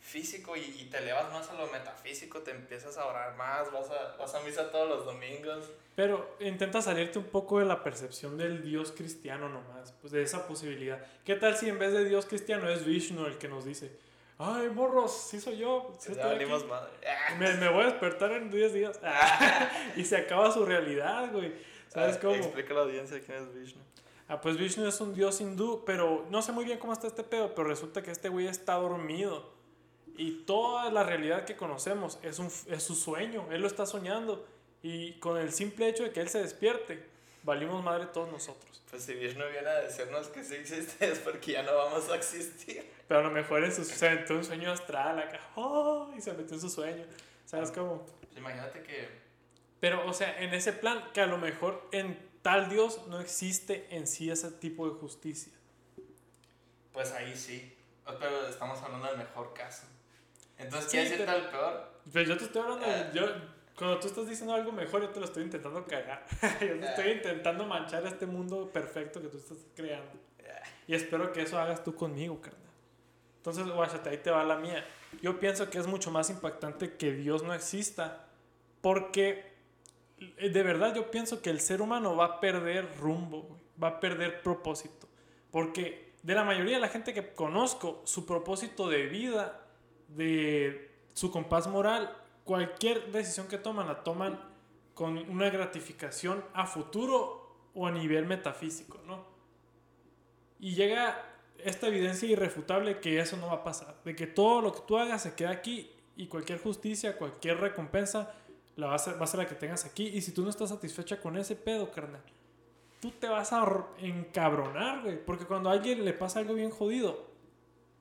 físico, 0.00 0.54
y, 0.54 0.60
y 0.60 0.90
te 0.90 0.98
elevas 0.98 1.32
más 1.32 1.48
a 1.48 1.54
lo 1.54 1.66
metafísico, 1.68 2.40
te 2.40 2.50
empiezas 2.50 2.98
a 2.98 3.06
orar 3.06 3.36
más, 3.36 3.72
vas 3.72 3.90
a, 3.90 4.16
vas 4.18 4.34
a 4.34 4.40
misa 4.40 4.70
todos 4.70 4.86
los 4.86 5.06
domingos. 5.06 5.70
Pero 5.96 6.36
intenta 6.40 6.82
salirte 6.82 7.18
un 7.18 7.26
poco 7.26 7.58
de 7.58 7.64
la 7.64 7.82
percepción 7.82 8.36
del 8.36 8.62
Dios 8.62 8.92
cristiano 8.92 9.48
nomás, 9.48 9.92
pues 10.02 10.12
de 10.12 10.22
esa 10.22 10.46
posibilidad. 10.46 11.02
¿Qué 11.24 11.36
tal 11.36 11.56
si 11.56 11.70
en 11.70 11.78
vez 11.78 11.94
de 11.94 12.04
Dios 12.04 12.26
cristiano 12.26 12.68
es 12.68 12.84
Vishnu 12.84 13.24
el 13.24 13.38
que 13.38 13.48
nos 13.48 13.64
dice, 13.64 13.96
ay, 14.38 14.68
morros, 14.70 15.12
sí 15.28 15.40
soy 15.40 15.58
yo, 15.58 15.92
sí 15.98 16.12
estoy 16.12 16.36
aquí"? 16.36 16.44
madre. 16.68 16.90
Me, 17.38 17.54
me 17.54 17.68
voy 17.68 17.82
a 17.84 17.86
despertar 17.86 18.32
en 18.32 18.50
10 18.50 18.72
días. 18.72 19.00
y 19.96 20.04
se 20.04 20.16
acaba 20.16 20.50
su 20.50 20.64
realidad, 20.64 21.32
güey. 21.32 21.52
¿Sabes 21.88 22.16
Ah, 22.16 22.20
cómo? 22.20 22.34
Explica 22.34 22.72
a 22.72 22.76
la 22.76 22.82
audiencia 22.82 23.20
quién 23.24 23.38
es 23.38 23.54
Vishnu. 23.54 23.80
Ah, 24.26 24.40
pues 24.40 24.56
Vishnu 24.56 24.86
es 24.86 25.00
un 25.00 25.14
dios 25.14 25.40
hindú, 25.40 25.84
pero 25.84 26.26
no 26.30 26.40
sé 26.42 26.50
muy 26.52 26.64
bien 26.64 26.78
cómo 26.78 26.92
está 26.92 27.06
este 27.06 27.22
pedo, 27.24 27.54
pero 27.54 27.68
resulta 27.68 28.02
que 28.02 28.10
este 28.10 28.28
güey 28.28 28.46
está 28.48 28.74
dormido. 28.74 29.52
Y 30.16 30.44
toda 30.44 30.90
la 30.90 31.02
realidad 31.02 31.44
que 31.44 31.56
conocemos 31.56 32.18
es, 32.22 32.38
un, 32.38 32.46
es 32.68 32.82
su 32.82 32.94
sueño, 32.94 33.46
él 33.52 33.60
lo 33.60 33.66
está 33.66 33.84
soñando. 33.86 34.46
Y 34.82 35.14
con 35.18 35.36
el 35.38 35.52
simple 35.52 35.88
hecho 35.88 36.02
de 36.04 36.10
que 36.12 36.20
él 36.20 36.28
se 36.28 36.40
despierte, 36.40 37.04
valimos 37.44 37.82
madre 37.84 38.06
todos 38.06 38.30
nosotros. 38.32 38.82
Pues 38.90 39.04
si 39.04 39.14
Vishnu 39.14 39.44
viene 39.50 39.68
a 39.68 39.80
decirnos 39.80 40.28
que 40.28 40.42
sí 40.44 40.54
existe 40.56 41.10
es 41.12 41.18
porque 41.20 41.52
ya 41.52 41.62
no 41.62 41.74
vamos 41.76 42.08
a 42.10 42.16
existir. 42.16 42.90
Pero 43.06 43.20
a 43.20 43.22
lo 43.22 43.30
mejor 43.30 43.62
en 43.64 43.72
su, 43.72 43.84
se 43.84 44.10
metió 44.10 44.36
un 44.36 44.44
sueño 44.44 44.72
astral 44.72 45.18
acá, 45.18 45.40
¡oh! 45.56 46.12
y 46.16 46.20
se 46.20 46.32
metió 46.32 46.54
en 46.54 46.60
su 46.60 46.68
sueño. 46.70 47.04
¿Sabes 47.46 47.70
cómo? 47.70 48.04
Pues 48.06 48.36
imagínate 48.36 48.82
que 48.82 49.08
Pero, 49.80 50.06
o 50.08 50.12
sea, 50.12 50.40
en 50.42 50.52
ese 50.54 50.72
plan, 50.72 51.04
que 51.12 51.20
a 51.20 51.26
lo 51.26 51.38
mejor 51.38 51.86
en 51.92 52.18
tal 52.42 52.68
Dios 52.68 53.06
no 53.08 53.20
existe 53.20 53.86
en 53.94 54.06
sí 54.06 54.30
ese 54.30 54.50
tipo 54.50 54.88
de 54.88 54.94
justicia. 54.98 55.52
Pues 56.92 57.12
ahí 57.12 57.36
sí. 57.36 57.76
Pero 58.20 58.46
estamos 58.48 58.80
hablando 58.82 59.06
del 59.08 59.18
mejor 59.18 59.52
caso. 59.54 59.86
Entonces, 60.58 60.90
Sí, 60.90 60.96
¿quieres 60.96 61.12
irte 61.12 61.24
pero- 61.24 61.36
al 61.38 61.50
peor? 61.50 61.90
Pero 62.12 62.28
yo 62.28 62.36
te 62.38 62.44
estoy 62.44 62.62
hablando, 62.62 62.86
Ah. 62.86 63.10
yo, 63.12 63.26
cuando 63.76 63.98
tú 63.98 64.06
estás 64.06 64.28
diciendo 64.28 64.54
algo 64.54 64.72
mejor, 64.72 65.02
yo 65.02 65.10
te 65.10 65.18
lo 65.20 65.26
estoy 65.26 65.42
intentando 65.44 65.84
cagar. 65.84 66.24
yo 66.60 66.78
te 66.78 66.86
Ah. 66.86 66.90
estoy 66.90 67.12
intentando 67.12 67.66
manchar 67.66 68.06
este 68.06 68.26
mundo 68.26 68.70
perfecto 68.72 69.20
que 69.20 69.28
tú 69.28 69.38
estás 69.38 69.58
creando. 69.74 70.12
Ah. 70.40 70.62
Y 70.86 70.94
espero 70.94 71.32
que 71.32 71.42
eso 71.42 71.58
hagas 71.58 71.82
tú 71.82 71.94
conmigo, 71.94 72.40
carnal. 72.40 72.60
Entonces, 73.38 73.66
guáchate, 73.66 74.08
ahí 74.10 74.18
te 74.18 74.30
va 74.30 74.42
la 74.44 74.56
mía. 74.56 74.84
Yo 75.20 75.38
pienso 75.38 75.68
que 75.68 75.78
es 75.78 75.86
mucho 75.86 76.10
más 76.10 76.30
impactante 76.30 76.96
que 76.96 77.12
Dios 77.12 77.42
no 77.42 77.52
exista, 77.52 78.26
porque 78.80 79.52
eh, 80.18 80.48
de 80.48 80.62
verdad 80.62 80.94
yo 80.94 81.10
pienso 81.10 81.42
que 81.42 81.50
el 81.50 81.60
ser 81.60 81.82
humano 81.82 82.16
va 82.16 82.24
a 82.26 82.40
perder 82.40 82.88
rumbo, 82.98 83.58
va 83.82 83.88
a 83.88 84.00
perder 84.00 84.42
propósito. 84.42 85.08
Porque 85.50 86.12
de 86.22 86.34
la 86.34 86.44
mayoría 86.44 86.76
de 86.76 86.80
la 86.80 86.88
gente 86.88 87.12
que 87.12 87.34
conozco, 87.34 88.02
su 88.06 88.24
propósito 88.24 88.88
de 88.88 89.06
vida, 89.06 89.60
de 90.08 90.90
su 91.12 91.30
compás 91.30 91.66
moral, 91.66 92.16
cualquier 92.44 93.10
decisión 93.10 93.48
que 93.48 93.58
toman 93.58 93.86
la 93.86 94.04
toman 94.04 94.38
con 94.94 95.18
una 95.30 95.50
gratificación 95.50 96.44
a 96.52 96.66
futuro 96.66 97.70
o 97.74 97.86
a 97.86 97.90
nivel 97.90 98.26
metafísico, 98.26 99.00
¿no? 99.06 99.24
Y 100.60 100.74
llega 100.74 101.20
esta 101.58 101.88
evidencia 101.88 102.28
irrefutable 102.28 103.00
que 103.00 103.18
eso 103.18 103.36
no 103.36 103.48
va 103.48 103.54
a 103.54 103.64
pasar, 103.64 103.96
de 104.04 104.14
que 104.14 104.26
todo 104.26 104.60
lo 104.60 104.72
que 104.72 104.80
tú 104.86 104.98
hagas 104.98 105.22
se 105.22 105.34
queda 105.34 105.50
aquí 105.50 105.90
y 106.16 106.26
cualquier 106.26 106.60
justicia, 106.60 107.16
cualquier 107.16 107.58
recompensa 107.58 108.34
la 108.76 108.88
va 108.88 108.94
a 108.94 108.98
ser, 108.98 109.20
va 109.20 109.24
a 109.24 109.26
ser 109.26 109.40
la 109.40 109.46
que 109.46 109.54
tengas 109.54 109.84
aquí 109.84 110.06
y 110.06 110.20
si 110.20 110.32
tú 110.32 110.42
no 110.42 110.50
estás 110.50 110.68
satisfecha 110.68 111.20
con 111.20 111.36
ese 111.36 111.56
pedo, 111.56 111.90
carnal, 111.90 112.22
tú 113.00 113.10
te 113.10 113.28
vas 113.28 113.52
a 113.52 113.66
encabronar, 113.98 115.02
güey, 115.02 115.24
porque 115.24 115.44
cuando 115.44 115.70
a 115.70 115.72
alguien 115.72 116.04
le 116.04 116.12
pasa 116.12 116.38
algo 116.38 116.54
bien 116.54 116.70
jodido, 116.70 117.26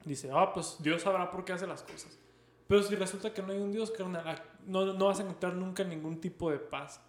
dice, 0.05 0.29
ah, 0.33 0.51
pues 0.53 0.77
Dios 0.79 1.01
sabrá 1.01 1.31
por 1.31 1.45
qué 1.45 1.53
hace 1.53 1.67
las 1.67 1.83
cosas. 1.83 2.17
Pero 2.73 2.81
si 2.81 2.95
resulta 2.95 3.31
que 3.31 3.43
no 3.43 3.53
hay 3.53 3.59
un 3.59 3.71
Dios, 3.71 3.91
carnal, 3.91 4.41
no, 4.65 4.95
no 4.95 5.05
vas 5.05 5.19
a 5.19 5.21
encontrar 5.21 5.53
nunca 5.53 5.83
ningún 5.83 6.19
tipo 6.19 6.49
de 6.49 6.57
paz 6.57 6.99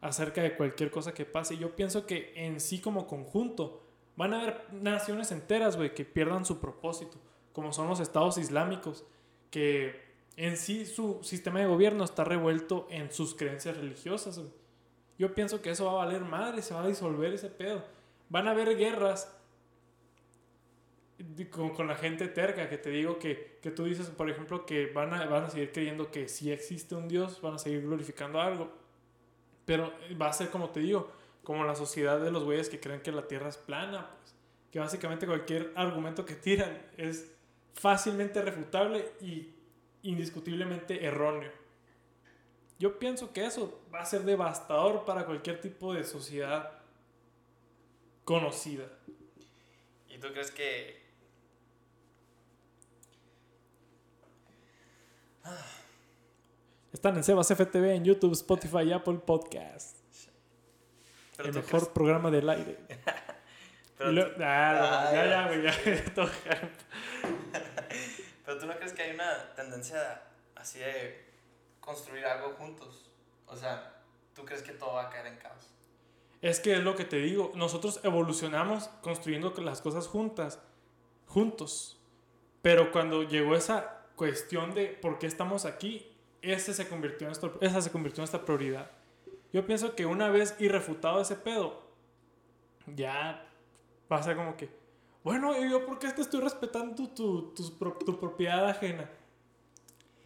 acerca 0.00 0.44
de 0.44 0.54
cualquier 0.56 0.92
cosa 0.92 1.12
que 1.12 1.24
pase. 1.24 1.58
Yo 1.58 1.74
pienso 1.74 2.06
que 2.06 2.32
en 2.36 2.60
sí 2.60 2.80
como 2.80 3.08
conjunto 3.08 3.82
van 4.14 4.32
a 4.32 4.40
haber 4.40 4.72
naciones 4.72 5.32
enteras, 5.32 5.76
güey, 5.76 5.92
que 5.92 6.04
pierdan 6.04 6.44
su 6.44 6.60
propósito. 6.60 7.18
como 7.52 7.72
son 7.72 7.88
los 7.88 7.98
estados 7.98 8.38
islámicos, 8.38 9.04
que 9.50 10.00
en 10.36 10.56
sí 10.56 10.86
su 10.86 11.18
sistema 11.24 11.58
de 11.58 11.66
gobierno 11.66 12.04
está 12.04 12.22
revuelto 12.22 12.86
en 12.88 13.10
sus 13.10 13.34
creencias 13.34 13.76
religiosas. 13.76 14.40
Yo 15.18 15.34
pienso 15.34 15.62
que 15.62 15.70
eso 15.70 15.86
va 15.86 16.00
a 16.00 16.06
valer 16.06 16.22
madre, 16.22 16.62
se 16.62 16.74
va 16.74 16.84
a 16.84 16.86
disolver 16.86 17.32
ese 17.32 17.48
pedo. 17.48 17.82
Van 18.28 18.46
a 18.46 18.52
haber 18.52 18.76
guerras 18.76 19.36
con, 21.50 21.86
la 21.86 21.96
gente 21.96 22.28
terca, 22.28 22.68
que 22.68 22.78
te 22.78 22.90
digo 22.90 23.18
que, 23.18 23.58
que, 23.62 23.70
tú 23.70 23.84
dices, 23.84 24.08
por 24.08 24.28
ejemplo, 24.30 24.66
que 24.66 24.86
van 24.86 25.12
a, 25.12 25.26
van 25.26 25.44
a 25.44 25.50
seguir 25.50 25.72
creyendo 25.72 26.10
que 26.10 26.28
si 26.28 26.50
existe 26.50 26.94
un 26.94 27.08
Dios, 27.08 27.40
van 27.40 27.54
a 27.54 27.58
seguir 27.58 27.82
glorificando 27.82 28.40
algo. 28.40 28.72
Pero 29.64 29.92
va 30.20 30.28
a 30.28 30.32
ser 30.32 30.50
como 30.50 30.70
te 30.70 30.80
digo, 30.80 31.12
como 31.44 31.64
la 31.64 31.74
sociedad 31.74 32.20
de 32.20 32.30
los 32.30 32.44
güeyes 32.44 32.68
que 32.68 32.80
creen 32.80 33.00
que 33.00 33.12
la 33.12 33.26
Tierra 33.26 33.48
es 33.48 33.56
plana, 33.56 34.10
pues, 34.18 34.34
que 34.70 34.78
básicamente 34.78 35.26
cualquier 35.26 35.72
argumento 35.76 36.24
que 36.24 36.34
tiran 36.34 36.80
es 36.96 37.30
fácilmente 37.74 38.42
refutable 38.42 39.12
y 39.20 39.54
indiscutiblemente 40.02 41.04
erróneo. 41.04 41.50
Yo 42.78 42.98
pienso 42.98 43.32
que 43.32 43.46
eso 43.46 43.80
va 43.94 44.00
a 44.00 44.04
ser 44.06 44.22
devastador 44.22 45.04
para 45.04 45.24
cualquier 45.24 45.60
tipo 45.60 45.94
de 45.94 46.04
sociedad 46.04 46.72
conocida. 48.24 48.84
¿Y 50.08 50.18
tú 50.18 50.28
crees 50.32 50.50
que... 50.50 51.01
Están 56.92 57.16
en 57.16 57.24
Sebas 57.24 57.48
FTV, 57.48 57.94
en 57.94 58.04
YouTube, 58.04 58.32
Spotify 58.32 58.82
y 58.82 58.92
Apple 58.92 59.18
Podcast. 59.24 59.96
el 61.38 61.52
mejor 61.52 61.92
programa 61.92 62.30
del 62.30 62.48
aire. 62.48 62.78
ah, 64.00 65.10
ya, 65.12 65.24
ya, 65.26 65.50
ya, 65.54 65.72
ya, 66.14 66.72
Pero 68.44 68.58
tú 68.58 68.66
no 68.66 68.76
crees 68.76 68.92
que 68.92 69.02
hay 69.02 69.14
una 69.14 69.54
tendencia 69.54 70.22
así 70.54 70.80
de 70.80 71.24
construir 71.80 72.24
algo 72.26 72.54
juntos. 72.54 73.10
O 73.46 73.56
sea, 73.56 74.02
¿tú 74.34 74.44
crees 74.44 74.62
que 74.62 74.72
todo 74.72 74.94
va 74.94 75.08
a 75.08 75.10
caer 75.10 75.26
en 75.26 75.36
caos? 75.36 75.70
Es 76.42 76.60
que 76.60 76.74
es 76.74 76.82
lo 76.82 76.96
que 76.96 77.04
te 77.04 77.16
digo, 77.16 77.52
nosotros 77.54 78.00
evolucionamos 78.02 78.88
construyendo 79.00 79.54
las 79.58 79.80
cosas 79.80 80.08
juntas, 80.08 80.60
juntos. 81.26 82.00
Pero 82.62 82.92
cuando 82.92 83.22
llegó 83.22 83.54
esa 83.54 84.01
cuestión 84.16 84.74
de 84.74 84.86
por 84.88 85.18
qué 85.18 85.26
estamos 85.26 85.64
aquí, 85.64 86.10
ese 86.40 86.74
se 86.74 86.88
convirtió 86.88 87.28
en 87.28 87.34
esa 87.60 87.80
se 87.80 87.90
convirtió 87.90 88.20
en 88.20 88.22
nuestra 88.22 88.44
prioridad. 88.44 88.90
Yo 89.52 89.66
pienso 89.66 89.94
que 89.94 90.06
una 90.06 90.28
vez 90.28 90.56
irrefutado 90.58 91.20
ese 91.20 91.36
pedo, 91.36 91.82
ya 92.86 93.46
pasa 94.08 94.34
como 94.34 94.56
que, 94.56 94.68
bueno, 95.22 95.56
¿y 95.56 95.70
yo 95.70 95.86
por 95.86 95.98
qué 95.98 96.10
te 96.10 96.22
estoy 96.22 96.40
respetando 96.40 97.08
tu, 97.08 97.52
tu, 97.54 97.70
tu 98.04 98.18
propiedad 98.18 98.68
ajena? 98.68 99.08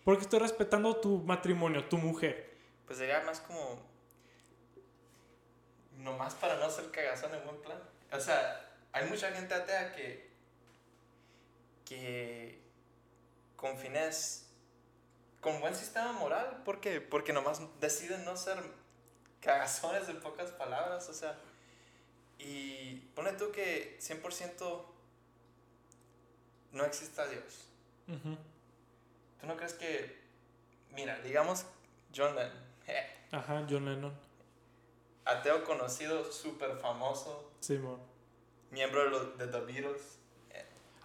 Porque 0.07 0.23
estoy 0.23 0.39
respetando 0.39 0.97
tu 0.97 1.19
matrimonio, 1.19 1.85
tu 1.85 1.99
mujer. 1.99 2.57
Pues 2.87 2.99
sería 2.99 3.23
más 3.23 3.41
como. 3.41 3.83
Nomás 5.99 6.35
para 6.37 6.57
no 6.59 6.71
ser 6.71 6.93
cagazón 6.93 7.35
en 7.35 7.45
buen 7.45 7.57
plan. 7.57 7.79
O 8.13 8.21
sea, 8.21 8.71
hay 8.93 9.09
mucha 9.09 9.33
gente 9.33 9.53
atea 9.53 9.93
que. 9.97 10.31
que. 11.85 12.63
Con 13.57 13.77
fines. 13.79 14.47
con 15.41 15.61
buen 15.61 15.75
sistema 15.75 16.13
moral. 16.13 16.63
¿Por 16.65 16.81
qué? 16.81 17.01
Porque 17.01 17.33
nomás 17.33 17.61
deciden 17.81 18.25
no 18.25 18.37
ser 18.37 18.59
cagazones 19.41 20.09
en 20.09 20.21
pocas 20.21 20.51
palabras. 20.53 21.09
O 21.09 21.15
sea. 21.15 21.39
Y 22.39 22.97
pone 23.15 23.33
tú 23.33 23.51
que 23.51 23.99
100% 24.01 24.85
no 26.73 26.85
exista 26.85 27.27
Dios. 27.27 27.69
¿Tú 29.41 29.47
no 29.47 29.57
crees 29.57 29.75
que, 29.75 30.21
mira, 30.93 31.19
digamos 31.21 31.67
John 32.15 32.37
Lennon? 32.37 32.65
Ajá, 33.33 33.67
John 33.69 33.87
Lennon. 33.87 34.15
Ateo 35.25 35.65
conocido, 35.65 36.31
súper 36.31 36.77
famoso. 36.77 37.51
Simón. 37.61 38.01
miembro 38.71 39.05
de, 39.05 39.11
los, 39.11 39.39
de 39.39 39.47
The 39.49 39.61
Beatles. 39.61 40.19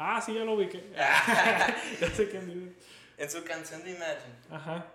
Ah, 0.04 0.20
sí, 0.20 0.34
ya 0.34 0.44
lo 0.44 0.54
ubiqué. 0.54 0.92
ya 0.96 2.10
sé 2.16 2.28
quién 2.30 2.48
dice. 2.48 2.74
En 3.18 3.30
su 3.30 3.44
canción 3.44 3.84
de 3.84 3.92
Imagine. 3.92 4.36
Ajá. 4.50 4.88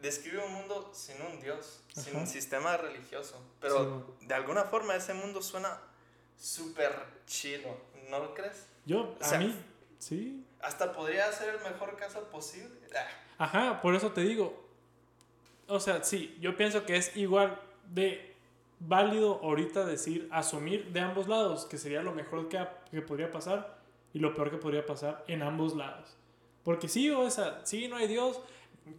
Describe 0.00 0.44
un 0.44 0.52
mundo 0.52 0.92
sin 0.94 1.20
un 1.22 1.40
Dios, 1.40 1.82
sin 1.92 2.14
un 2.14 2.26
sistema 2.26 2.76
religioso. 2.76 3.42
Pero 3.60 4.16
de 4.20 4.34
alguna 4.34 4.62
forma 4.62 4.94
ese 4.94 5.12
mundo 5.12 5.42
suena 5.42 5.80
súper 6.38 6.92
chido, 7.26 7.76
¿no 8.10 8.20
lo 8.20 8.32
crees? 8.32 8.66
Yo, 8.84 9.16
a 9.20 9.38
mí, 9.38 9.52
Sí. 9.98 10.44
Hasta 10.60 10.92
podría 10.92 11.32
ser 11.32 11.54
el 11.54 11.60
mejor 11.62 11.96
caso 11.96 12.22
posible. 12.30 12.78
Ah. 12.94 13.44
Ajá, 13.44 13.82
por 13.82 13.96
eso 13.96 14.12
te 14.12 14.20
digo. 14.20 14.68
O 15.66 15.80
sea, 15.80 16.04
sí, 16.04 16.36
yo 16.40 16.56
pienso 16.56 16.86
que 16.86 16.96
es 16.96 17.16
igual 17.16 17.60
de 17.86 18.35
válido 18.78 19.40
ahorita 19.42 19.84
decir, 19.84 20.28
asumir 20.30 20.92
de 20.92 21.00
ambos 21.00 21.28
lados, 21.28 21.64
que 21.64 21.78
sería 21.78 22.02
lo 22.02 22.12
mejor 22.12 22.48
que, 22.48 22.58
que 22.90 23.02
podría 23.02 23.30
pasar 23.30 23.78
y 24.12 24.18
lo 24.18 24.34
peor 24.34 24.50
que 24.50 24.56
podría 24.56 24.84
pasar 24.84 25.24
en 25.28 25.42
ambos 25.42 25.76
lados. 25.76 26.16
Porque 26.64 26.88
sí, 26.88 27.10
o 27.10 27.28
sea, 27.30 27.60
sí, 27.64 27.88
no 27.88 27.96
hay 27.96 28.08
Dios, 28.08 28.40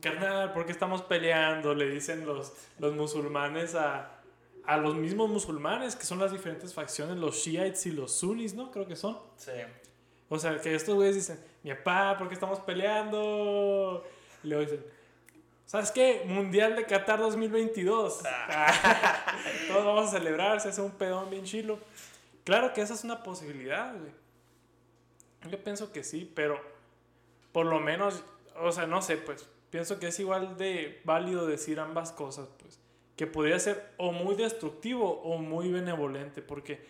carnal, 0.01 0.53
¿por 0.53 0.65
qué 0.65 0.71
estamos 0.71 1.01
peleando? 1.01 1.73
Le 1.73 1.89
dicen 1.89 2.25
los, 2.25 2.53
los 2.79 2.93
musulmanes 2.93 3.75
a, 3.75 4.21
a 4.65 4.77
los 4.77 4.95
mismos 4.95 5.29
musulmanes, 5.29 5.95
que 5.95 6.05
son 6.05 6.19
las 6.19 6.31
diferentes 6.31 6.73
facciones, 6.73 7.17
los 7.17 7.35
shiites 7.37 7.85
y 7.85 7.91
los 7.91 8.11
sunnis, 8.11 8.53
¿no? 8.53 8.71
Creo 8.71 8.87
que 8.87 8.95
son. 8.95 9.17
Sí. 9.37 9.51
O 10.29 10.37
sea, 10.37 10.59
que 10.59 10.75
estos 10.75 10.95
güeyes 10.95 11.15
dicen, 11.15 11.39
mi 11.63 11.73
papá, 11.73 12.17
¿por 12.17 12.27
qué 12.27 12.33
estamos 12.33 12.59
peleando? 12.59 14.05
Y 14.43 14.47
luego 14.47 14.63
dicen, 14.63 14.85
¿sabes 15.67 15.91
qué? 15.91 16.23
Mundial 16.25 16.75
de 16.75 16.85
Qatar 16.85 17.19
2022. 17.19 18.23
Todos 19.67 19.85
vamos 19.85 20.07
a 20.07 20.17
celebrar, 20.17 20.59
se 20.59 20.69
hace 20.69 20.81
un 20.81 20.91
pedón 20.91 21.29
bien 21.29 21.43
chilo. 21.43 21.77
Claro 22.43 22.73
que 22.73 22.81
esa 22.81 22.95
es 22.95 23.03
una 23.03 23.21
posibilidad, 23.21 23.93
güey. 23.95 24.11
Yo 25.51 25.63
pienso 25.63 25.91
que 25.91 26.03
sí, 26.03 26.31
pero 26.33 26.59
por 27.51 27.67
lo 27.67 27.79
menos, 27.79 28.23
o 28.59 28.71
sea, 28.71 28.87
no 28.87 29.01
sé, 29.01 29.17
pues, 29.17 29.47
pienso 29.69 29.99
que 29.99 30.07
es 30.07 30.19
igual 30.19 30.57
de 30.57 31.01
válido 31.03 31.45
decir 31.45 31.79
ambas 31.79 32.11
cosas, 32.11 32.49
pues. 32.59 32.79
Que 33.15 33.27
podría 33.27 33.59
ser 33.59 33.93
o 33.97 34.11
muy 34.11 34.35
destructivo 34.35 35.21
o 35.21 35.37
muy 35.37 35.71
benevolente, 35.71 36.41
porque 36.41 36.85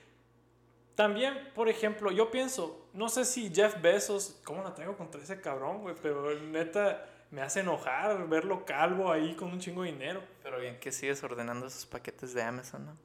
también, 0.96 1.52
por 1.56 1.70
ejemplo, 1.70 2.12
yo 2.12 2.32
pienso, 2.32 2.88
no 2.94 3.08
sé 3.10 3.24
si 3.26 3.50
Jeff 3.54 3.82
Bezos, 3.82 4.40
¿cómo 4.44 4.62
la 4.64 4.74
traigo 4.74 4.98
contra 4.98 5.22
ese 5.22 5.40
cabrón, 5.40 5.82
güey? 5.82 5.96
Pero 6.02 6.34
neta 6.40 7.06
me 7.32 7.42
hace 7.42 7.60
enojar 7.60 8.28
verlo 8.28 8.66
calvo 8.66 9.12
ahí 9.12 9.36
con 9.36 9.50
un 9.50 9.60
chingo 9.60 9.84
de 9.84 9.92
dinero. 9.92 10.22
Pero 10.44 10.60
bien 10.60 10.80
que 10.80 10.92
sigues 10.92 11.24
ordenando 11.24 11.68
esos 11.68 11.86
paquetes 11.86 12.34
de 12.34 12.42
Amazon, 12.42 12.86
¿no? 12.86 12.98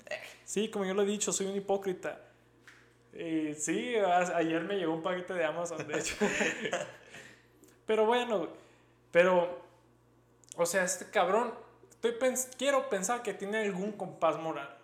Sí, 0.44 0.70
como 0.70 0.84
yo 0.84 0.94
lo 0.94 1.02
he 1.02 1.06
dicho, 1.06 1.32
soy 1.32 1.46
un 1.46 1.56
hipócrita. 1.56 2.20
Y 3.12 3.54
sí, 3.54 3.96
ayer 3.96 4.62
me 4.62 4.76
llegó 4.76 4.94
un 4.94 5.02
paquete 5.02 5.34
de 5.34 5.44
Amazon, 5.44 5.86
de 5.86 5.98
hecho. 5.98 6.16
pero 7.86 8.06
bueno, 8.06 8.48
pero, 9.10 9.62
o 10.56 10.64
sea, 10.64 10.84
este 10.84 11.10
cabrón, 11.10 11.52
estoy 11.90 12.14
quiero 12.56 12.88
pensar 12.88 13.22
que 13.22 13.34
tiene 13.34 13.58
algún 13.58 13.92
compás 13.92 14.38
moral. 14.38 14.76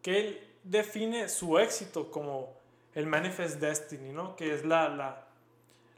Que 0.00 0.18
él 0.18 0.50
define 0.62 1.28
su 1.28 1.58
éxito 1.58 2.10
como 2.10 2.56
el 2.94 3.06
Manifest 3.06 3.60
Destiny, 3.60 4.12
¿no? 4.12 4.34
Que 4.36 4.54
es 4.54 4.64
la, 4.64 4.88
la, 4.88 5.26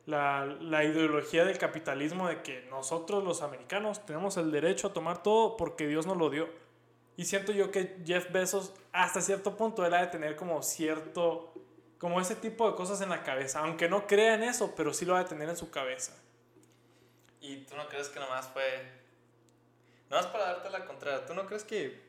la, 0.07 0.44
la, 0.44 0.84
ideología 0.84 1.44
del 1.44 1.59
capitalismo 1.59 2.28
de 2.28 2.42
que 2.42 2.62
nosotros 2.70 3.24
los 3.24 3.42
americanos 3.42 4.05
tenemos 4.05 4.36
el 4.36 4.50
derecho 4.50 4.88
a 4.88 4.92
tomar 4.92 5.22
todo 5.22 5.57
porque 5.57 5.86
Dios 5.86 6.07
nos 6.07 6.16
lo 6.16 6.30
dio. 6.30 6.48
Y 7.16 7.24
siento 7.24 7.52
yo 7.52 7.70
que 7.70 7.98
Jeff 8.05 8.30
Bezos 8.32 8.72
hasta 8.92 9.20
cierto 9.20 9.57
punto 9.57 9.82
ha 9.82 9.88
de 9.88 10.07
tener 10.09 10.36
como 10.36 10.62
cierto, 10.62 11.55
como 11.98 12.20
ese 12.20 12.34
tipo 12.34 12.70
de 12.70 12.76
cosas 12.76 13.00
en 13.00 13.09
la 13.09 13.22
cabeza, 13.22 13.61
aunque 13.61 13.88
no 13.88 14.07
crea 14.07 14.34
en 14.34 14.42
eso, 14.42 14.74
pero 14.76 14.92
sí 14.92 15.05
lo 15.05 15.16
ha 15.16 15.22
de 15.22 15.28
tener 15.28 15.48
en 15.48 15.57
su 15.57 15.70
cabeza. 15.70 16.12
¿Y 17.40 17.59
tú 17.64 17.76
no 17.76 17.88
crees 17.88 18.09
que 18.09 18.20
nomás 18.20 18.48
fue, 18.48 18.64
nomás 20.11 20.26
para 20.26 20.46
darte 20.46 20.70
la 20.70 20.84
contraria, 20.86 21.24
tú 21.24 21.34
no 21.34 21.46
crees 21.46 21.64
que 21.64 22.05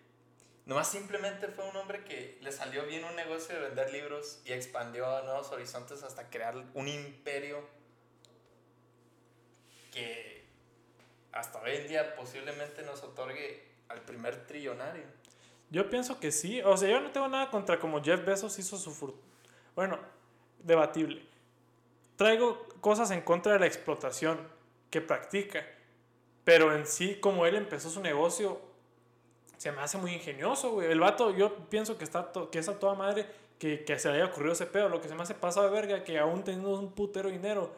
Nomás 0.66 0.88
simplemente 0.88 1.48
fue 1.50 1.70
un 1.70 1.76
hombre 1.76 2.04
que 2.04 2.40
le 2.42 2.52
salió 2.52 2.88
bien 2.88 3.04
un 3.04 3.16
negocio 3.16 3.54
de 3.54 3.62
vender 3.62 3.92
libros 3.92 4.42
y 4.46 4.54
expandió 4.54 5.16
a 5.16 5.22
nuevos 5.22 5.52
horizontes 5.52 6.02
hasta 6.02 6.32
crear 6.32 6.56
un 6.74 6.88
imperio 6.88 7.64
que 9.96 10.46
hasta 11.32 11.60
hoy 11.62 11.72
en 11.72 11.88
día 11.88 12.16
posiblemente 12.16 12.84
nos 12.84 13.02
otorgue 13.02 13.64
al 13.88 14.02
primer 14.02 14.46
trillonario. 14.46 15.04
Yo 15.72 15.90
pienso 15.90 16.20
que 16.20 16.32
sí. 16.32 16.62
O 16.62 16.78
sea, 16.78 16.90
yo 16.90 17.02
no 17.02 17.12
tengo 17.12 17.28
nada 17.28 17.50
contra 17.50 17.80
como 17.80 18.04
Jeff 18.04 18.24
Bezos 18.24 18.60
hizo 18.60 18.78
su. 18.78 19.16
Bueno, 19.76 19.98
debatible. 20.60 21.26
Traigo 22.16 22.68
cosas 22.82 23.12
en 23.12 23.22
contra 23.22 23.54
de 23.54 23.60
la 23.60 23.66
explotación 23.66 24.40
que 24.90 25.02
practica. 25.02 25.66
Pero 26.44 26.76
en 26.76 26.86
sí, 26.86 27.16
como 27.16 27.46
él 27.46 27.56
empezó 27.56 27.90
su 27.90 28.02
negocio, 28.02 28.62
se 29.58 29.72
me 29.72 29.82
hace 29.82 29.98
muy 29.98 30.14
ingenioso, 30.14 30.72
güey. 30.74 30.92
El 30.92 31.00
vato, 31.00 31.36
yo 31.36 31.56
pienso 31.70 31.98
que, 31.98 32.04
está 32.04 32.32
que 32.52 32.60
es 32.60 32.80
toda 32.80 32.94
madre 32.94 33.26
que, 33.58 33.84
que 33.84 33.98
se 33.98 34.10
le 34.10 34.16
haya 34.16 34.26
ocurrido 34.26 34.54
ese 34.54 34.68
pedo. 34.68 34.90
Lo 34.90 35.02
que 35.02 35.08
se 35.08 35.16
me 35.16 35.24
hace 35.24 35.34
pasado 35.34 35.66
de 35.66 35.74
verga, 35.74 36.04
que 36.04 36.20
aún 36.20 36.44
teniendo 36.44 36.80
un 36.80 36.92
putero 36.92 37.30
dinero, 37.30 37.74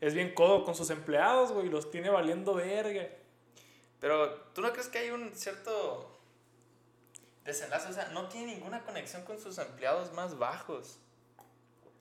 es 0.00 0.14
bien 0.14 0.34
codo 0.34 0.64
con 0.64 0.74
sus 0.74 0.90
empleados, 0.90 1.52
güey, 1.52 1.68
los 1.68 1.90
tiene 1.90 2.10
valiendo 2.10 2.54
verga. 2.54 3.08
Pero, 4.00 4.32
¿tú 4.54 4.62
no 4.62 4.72
crees 4.72 4.88
que 4.88 4.98
hay 4.98 5.10
un 5.10 5.34
cierto 5.34 6.18
desenlace? 7.44 7.88
O 7.88 7.92
sea, 7.92 8.08
no 8.10 8.28
tiene 8.28 8.54
ninguna 8.54 8.84
conexión 8.84 9.24
con 9.24 9.38
sus 9.38 9.58
empleados 9.58 10.12
más 10.12 10.38
bajos. 10.38 10.98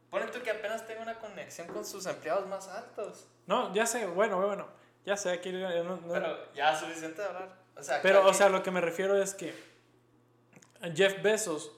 Ponen 0.09 0.31
tú 0.31 0.41
que 0.41 0.51
apenas 0.51 0.85
tenga 0.85 1.01
una 1.01 1.19
conexión 1.19 1.67
con 1.67 1.85
sus 1.85 2.05
empleados 2.05 2.47
más 2.47 2.67
altos. 2.67 3.27
No, 3.45 3.73
ya 3.73 3.85
sé, 3.85 4.05
bueno, 4.05 4.37
bueno, 4.45 4.67
ya 5.05 5.17
sé, 5.17 5.31
aquí 5.31 5.51
no, 5.51 5.99
Pero 6.11 6.53
ya 6.53 6.77
suficiente 6.77 7.21
de 7.21 7.27
hablar. 7.27 7.57
O 7.75 7.83
sea, 7.83 8.01
pero, 8.01 8.25
o 8.25 8.33
sea, 8.33 8.49
lo 8.49 8.63
que 8.63 8.71
me 8.71 8.81
refiero 8.81 9.21
es 9.21 9.33
que 9.33 9.53
Jeff 10.95 11.21
Bezos, 11.21 11.71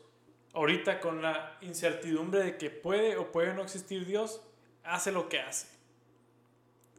ahorita 0.53 0.99
con 0.99 1.21
la 1.21 1.57
incertidumbre 1.61 2.43
de 2.43 2.57
que 2.57 2.69
puede 2.69 3.17
o 3.17 3.31
puede 3.31 3.53
no 3.53 3.63
existir 3.63 4.05
Dios, 4.05 4.41
hace 4.83 5.11
lo 5.11 5.29
que 5.29 5.39
hace. 5.39 5.78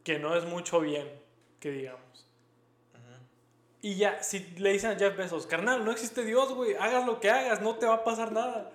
Que 0.03 0.19
no 0.19 0.35
es 0.35 0.45
mucho 0.45 0.79
bien, 0.79 1.07
que 1.59 1.71
digamos. 1.71 2.27
Y 3.83 3.95
ya, 3.95 4.21
si 4.21 4.39
le 4.57 4.73
dicen 4.73 4.91
a 4.91 4.95
Jeff 4.95 5.17
Bezos, 5.17 5.47
carnal, 5.47 5.83
no 5.83 5.91
existe 5.91 6.23
Dios, 6.23 6.53
güey, 6.53 6.75
hagas 6.75 7.05
lo 7.05 7.19
que 7.19 7.31
hagas, 7.31 7.61
no 7.61 7.75
te 7.75 7.87
va 7.87 7.95
a 7.95 8.03
pasar 8.03 8.31
nada. 8.31 8.71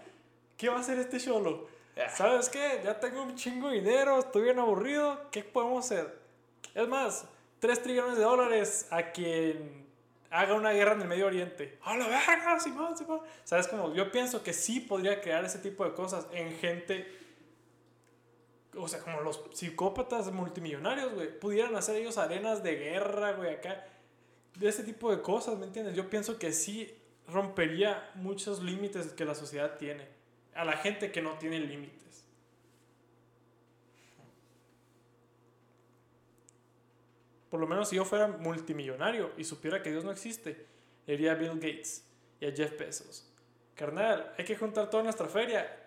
¿Qué 0.56 0.68
va 0.68 0.78
a 0.78 0.80
hacer 0.80 0.98
este 0.98 1.20
cholo? 1.20 1.68
¿Sabes 2.14 2.48
qué? 2.48 2.80
Ya 2.84 2.98
tengo 2.98 3.22
un 3.22 3.36
chingo 3.36 3.68
de 3.68 3.76
dinero, 3.76 4.18
estoy 4.18 4.42
bien 4.42 4.58
aburrido, 4.58 5.30
¿qué 5.30 5.44
podemos 5.44 5.84
hacer? 5.84 6.18
Es 6.74 6.88
más, 6.88 7.24
3 7.60 7.82
trillones 7.82 8.16
de 8.16 8.24
dólares 8.24 8.88
a 8.90 9.12
quien 9.12 9.86
haga 10.30 10.54
una 10.54 10.72
guerra 10.72 10.92
en 10.92 11.02
el 11.02 11.08
Medio 11.08 11.26
Oriente. 11.26 11.78
¡A 11.84 11.96
la 11.96 12.08
verga! 12.08 12.58
Simón, 12.60 12.96
Simón. 12.98 13.20
¿Sabes 13.44 13.68
cómo? 13.68 13.94
Yo 13.94 14.10
pienso 14.10 14.42
que 14.42 14.52
sí 14.52 14.80
podría 14.80 15.20
crear 15.20 15.44
ese 15.44 15.58
tipo 15.58 15.84
de 15.84 15.94
cosas 15.94 16.26
en 16.32 16.52
gente. 16.58 17.25
O 18.76 18.88
sea, 18.88 19.00
como 19.00 19.20
los 19.20 19.42
psicópatas 19.52 20.30
multimillonarios, 20.32 21.14
güey. 21.14 21.38
Pudieran 21.38 21.74
hacer 21.76 21.96
ellos 21.96 22.18
arenas 22.18 22.62
de 22.62 22.76
guerra, 22.76 23.32
güey, 23.32 23.54
acá. 23.54 23.86
De 24.54 24.68
ese 24.68 24.82
tipo 24.84 25.14
de 25.14 25.22
cosas, 25.22 25.58
¿me 25.58 25.66
entiendes? 25.66 25.94
Yo 25.94 26.08
pienso 26.08 26.38
que 26.38 26.52
sí 26.52 26.94
rompería 27.28 28.10
muchos 28.14 28.62
límites 28.62 29.12
que 29.12 29.24
la 29.24 29.34
sociedad 29.34 29.76
tiene. 29.78 30.08
A 30.54 30.64
la 30.64 30.76
gente 30.76 31.12
que 31.12 31.22
no 31.22 31.32
tiene 31.38 31.60
límites. 31.60 32.06
Por 37.50 37.60
lo 37.60 37.66
menos 37.66 37.88
si 37.88 37.96
yo 37.96 38.04
fuera 38.04 38.28
multimillonario 38.28 39.32
y 39.36 39.44
supiera 39.44 39.82
que 39.82 39.90
Dios 39.90 40.04
no 40.04 40.10
existe, 40.10 40.66
le 41.06 41.16
diría 41.16 41.32
a 41.32 41.34
Bill 41.36 41.54
Gates 41.54 42.04
y 42.40 42.46
a 42.46 42.52
Jeff 42.52 42.78
Bezos. 42.78 43.32
Carnal, 43.74 44.34
hay 44.36 44.44
que 44.44 44.56
juntar 44.56 44.90
toda 44.90 45.02
nuestra 45.02 45.26
feria 45.26 45.84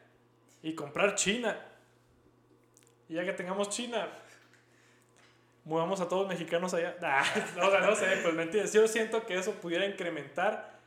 y 0.62 0.74
comprar 0.74 1.16
China. 1.16 1.60
Y 3.10 3.16
ya 3.16 3.26
que 3.26 3.34
tengamos 3.34 3.70
China, 3.70 4.08
movamos 5.66 6.00
a 6.00 6.08
todos 6.08 6.24
los 6.24 6.30
mexicanos 6.30 6.74
allá. 6.74 6.96
no, 7.58 7.80
no 7.80 7.96
sé, 7.96 8.06
pues 8.22 8.34
me 8.34 8.44
entiendes. 8.44 8.72
Yo 8.72 8.88
siento 8.88 9.26
que 9.26 9.38
eso 9.38 9.54
pudiera 9.54 9.86
incrementar 9.86 10.80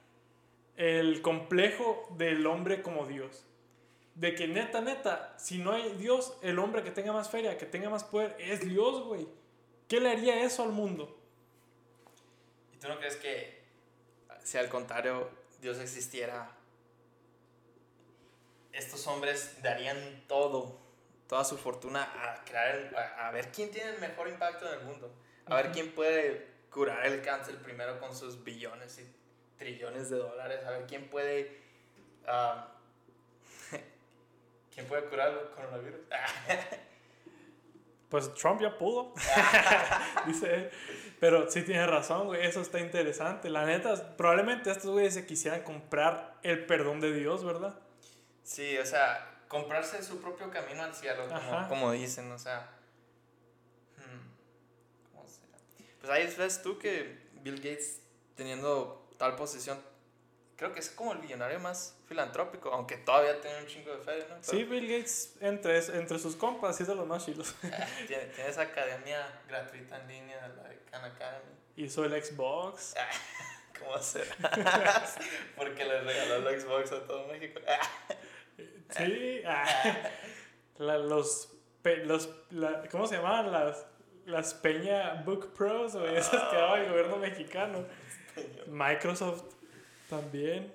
el 0.77 1.21
complejo 1.21 2.09
del 2.17 2.47
hombre 2.47 2.81
como 2.81 3.07
Dios. 3.07 3.45
De 4.15 4.35
que 4.35 4.47
neta, 4.47 4.81
neta, 4.81 5.35
si 5.39 5.59
no 5.59 5.73
hay 5.73 5.95
Dios, 5.95 6.37
el 6.43 6.59
hombre 6.59 6.83
que 6.83 6.91
tenga 6.91 7.13
más 7.13 7.31
feria, 7.31 7.59
que 7.59 7.67
tenga 7.67 7.91
más 7.91 8.05
poder, 8.05 8.37
es 8.39 8.61
Dios, 8.61 9.05
güey. 9.05 9.27
¿Qué 9.89 10.01
le 10.01 10.11
haría 10.11 10.43
eso 10.43 10.63
al 10.63 10.71
mundo? 10.71 11.19
¿Y 12.75 12.79
tú 12.79 12.89
no 12.89 12.99
crees 12.99 13.17
que 13.17 13.63
si 14.43 14.59
al 14.59 14.69
contrario 14.69 15.31
Dios 15.61 15.79
existiera, 15.79 16.51
estos 18.73 19.07
hombres 19.07 19.63
darían 19.63 20.25
todo, 20.27 20.82
toda 21.33 21.45
su 21.45 21.57
fortuna 21.57 22.03
a 22.03 22.45
crear, 22.45 22.95
a, 23.19 23.31
ver 23.31 23.51
quién 23.51 23.71
tiene 23.71 23.93
el 23.95 24.01
mejor 24.03 24.29
impacto 24.29 24.71
en 24.71 24.81
el 24.81 24.85
mundo, 24.85 25.11
a 25.47 25.57
ver 25.57 25.73
quién 25.73 25.91
puede 25.93 26.47
curar 26.71 27.07
el 27.07 27.23
cáncer 27.23 27.57
primero 27.57 27.99
con 28.01 28.15
sus 28.15 28.45
billones 28.45 28.99
y 28.99 29.11
trillones 29.57 30.11
de 30.11 30.19
dólares, 30.19 30.63
a 30.67 30.73
ver 30.73 30.85
quién 30.87 31.09
puede, 31.09 31.59
uh, 32.27 32.61
quién 34.75 34.85
puede 34.85 35.07
curar 35.07 35.31
el 35.31 35.49
coronavirus. 35.55 36.01
Pues 38.11 38.35
Trump 38.35 38.61
ya 38.61 38.77
pudo, 38.77 39.15
dice 40.27 40.55
él. 40.55 40.71
Pero 41.19 41.51
sí 41.51 41.63
tiene 41.63 41.87
razón, 41.87 42.27
güey, 42.27 42.45
eso 42.45 42.61
está 42.61 42.79
interesante. 42.79 43.49
La 43.49 43.65
neta, 43.65 44.19
probablemente 44.19 44.71
estos 44.71 44.91
güeyes 44.91 45.15
se 45.15 45.25
quisieran 45.25 45.63
comprar 45.63 46.35
el 46.43 46.67
perdón 46.67 47.01
de 47.01 47.11
Dios, 47.15 47.43
¿verdad? 47.43 47.81
Sí, 48.43 48.77
o 48.77 48.85
sea, 48.85 49.32
comprarse 49.53 50.03
su 50.03 50.19
propio 50.23 50.51
camino 50.51 50.83
al 50.83 50.95
cielo, 50.95 51.29
como, 51.69 51.93
dicen, 51.93 52.33
o 52.33 52.39
sea. 52.39 52.71
Hmm, 53.99 55.13
¿Cómo 55.13 55.29
será? 55.29 55.59
Pues 56.01 56.11
ahí 56.11 56.35
ves 56.39 56.63
tú 56.63 56.79
que 56.79 57.29
Bill 57.43 57.57
Gates, 57.57 58.01
teniendo 58.35 59.07
tal 59.19 59.37
posición, 59.37 59.79
creo 60.57 60.73
que 60.73 60.81
es 60.81 60.89
como 60.89 61.13
el 61.13 61.19
millonario 61.19 61.61
más 61.61 61.99
filantrópico, 62.09 62.73
aunque 62.73 62.97
todavía 62.97 63.43
tiene 63.43 63.59
un 63.59 63.67
chingo 63.67 63.95
de 63.95 64.03
fe, 64.03 64.27
¿no? 64.27 64.37
sí, 64.41 64.65
Bill 64.65 64.89
Gates, 64.89 65.35
entre, 65.41 65.77
entre 65.99 66.19
sus 66.19 66.35
compas, 66.35 66.75
sí 66.75 66.85
es 66.85 66.89
de 66.89 66.95
los 66.95 67.07
más 67.07 67.23
chilos. 67.23 67.55
tiene, 67.61 68.25
tiene, 68.29 68.49
esa 68.49 68.63
academia 68.63 69.43
gratuita 69.47 70.01
en 70.01 70.09
línea, 70.09 70.49
la 70.49 70.63
de 70.63 70.79
Khan 70.91 71.05
Academy. 71.05 71.53
Hizo 71.77 72.07
el 72.07 72.25
Xbox. 72.25 72.95
¿Cómo 73.79 73.99
será? 73.99 74.35
Porque 75.57 75.85
le 75.85 76.01
regaló 76.01 76.49
el 76.49 76.59
Xbox 76.59 76.93
a 76.93 77.07
todo 77.07 77.27
México. 77.27 77.61
Sí. 78.97 79.43
los, 80.79 81.53
los 81.85 82.29
¿Cómo 82.91 83.07
se 83.07 83.17
llamaban? 83.17 83.53
Las, 83.53 83.87
las 84.27 84.55
Peña 84.55 85.23
Book 85.25 85.53
Pros 85.53 85.95
o 85.95 86.07
esas 86.07 86.49
que 86.51 86.57
daba 86.57 86.81
el 86.81 86.91
gobierno 86.91 87.17
mexicano. 87.17 87.85
Microsoft 88.67 89.45
también. 90.09 90.73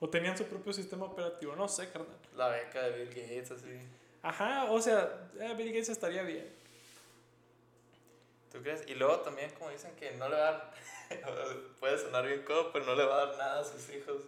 o 0.00 0.08
tenían 0.08 0.36
su 0.36 0.44
propio 0.44 0.72
sistema 0.72 1.06
operativo, 1.06 1.54
no 1.56 1.68
sé, 1.68 1.88
carnal. 1.90 2.16
La 2.36 2.48
beca 2.48 2.82
de 2.82 3.04
Bill 3.04 3.08
Gates, 3.08 3.50
así. 3.52 3.80
Ajá, 4.22 4.64
o 4.70 4.80
sea, 4.80 5.28
eh, 5.38 5.54
Bill 5.56 5.68
Gates 5.68 5.90
estaría 5.90 6.22
bien. 6.22 6.46
¿Tú 8.50 8.62
crees? 8.62 8.84
Y 8.88 8.94
luego 8.94 9.20
también, 9.20 9.50
como 9.50 9.70
dicen, 9.70 9.94
que 9.96 10.12
no 10.12 10.28
le 10.28 10.36
va 10.36 10.48
a 10.48 10.52
dar. 10.52 10.72
puede 11.80 11.98
sonar 11.98 12.26
bien 12.26 12.42
codo, 12.42 12.72
pero 12.72 12.84
no 12.86 12.94
le 12.94 13.04
va 13.04 13.22
a 13.22 13.26
dar 13.26 13.38
nada 13.38 13.60
a 13.60 13.64
sus 13.64 13.88
hijos. 13.90 14.22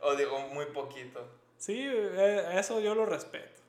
O 0.00 0.14
digo, 0.14 0.38
muy 0.48 0.66
poquito. 0.66 1.26
Sí, 1.58 1.76
eh, 1.78 2.54
eso 2.54 2.80
yo 2.80 2.94
lo 2.94 3.04
respeto. 3.04 3.60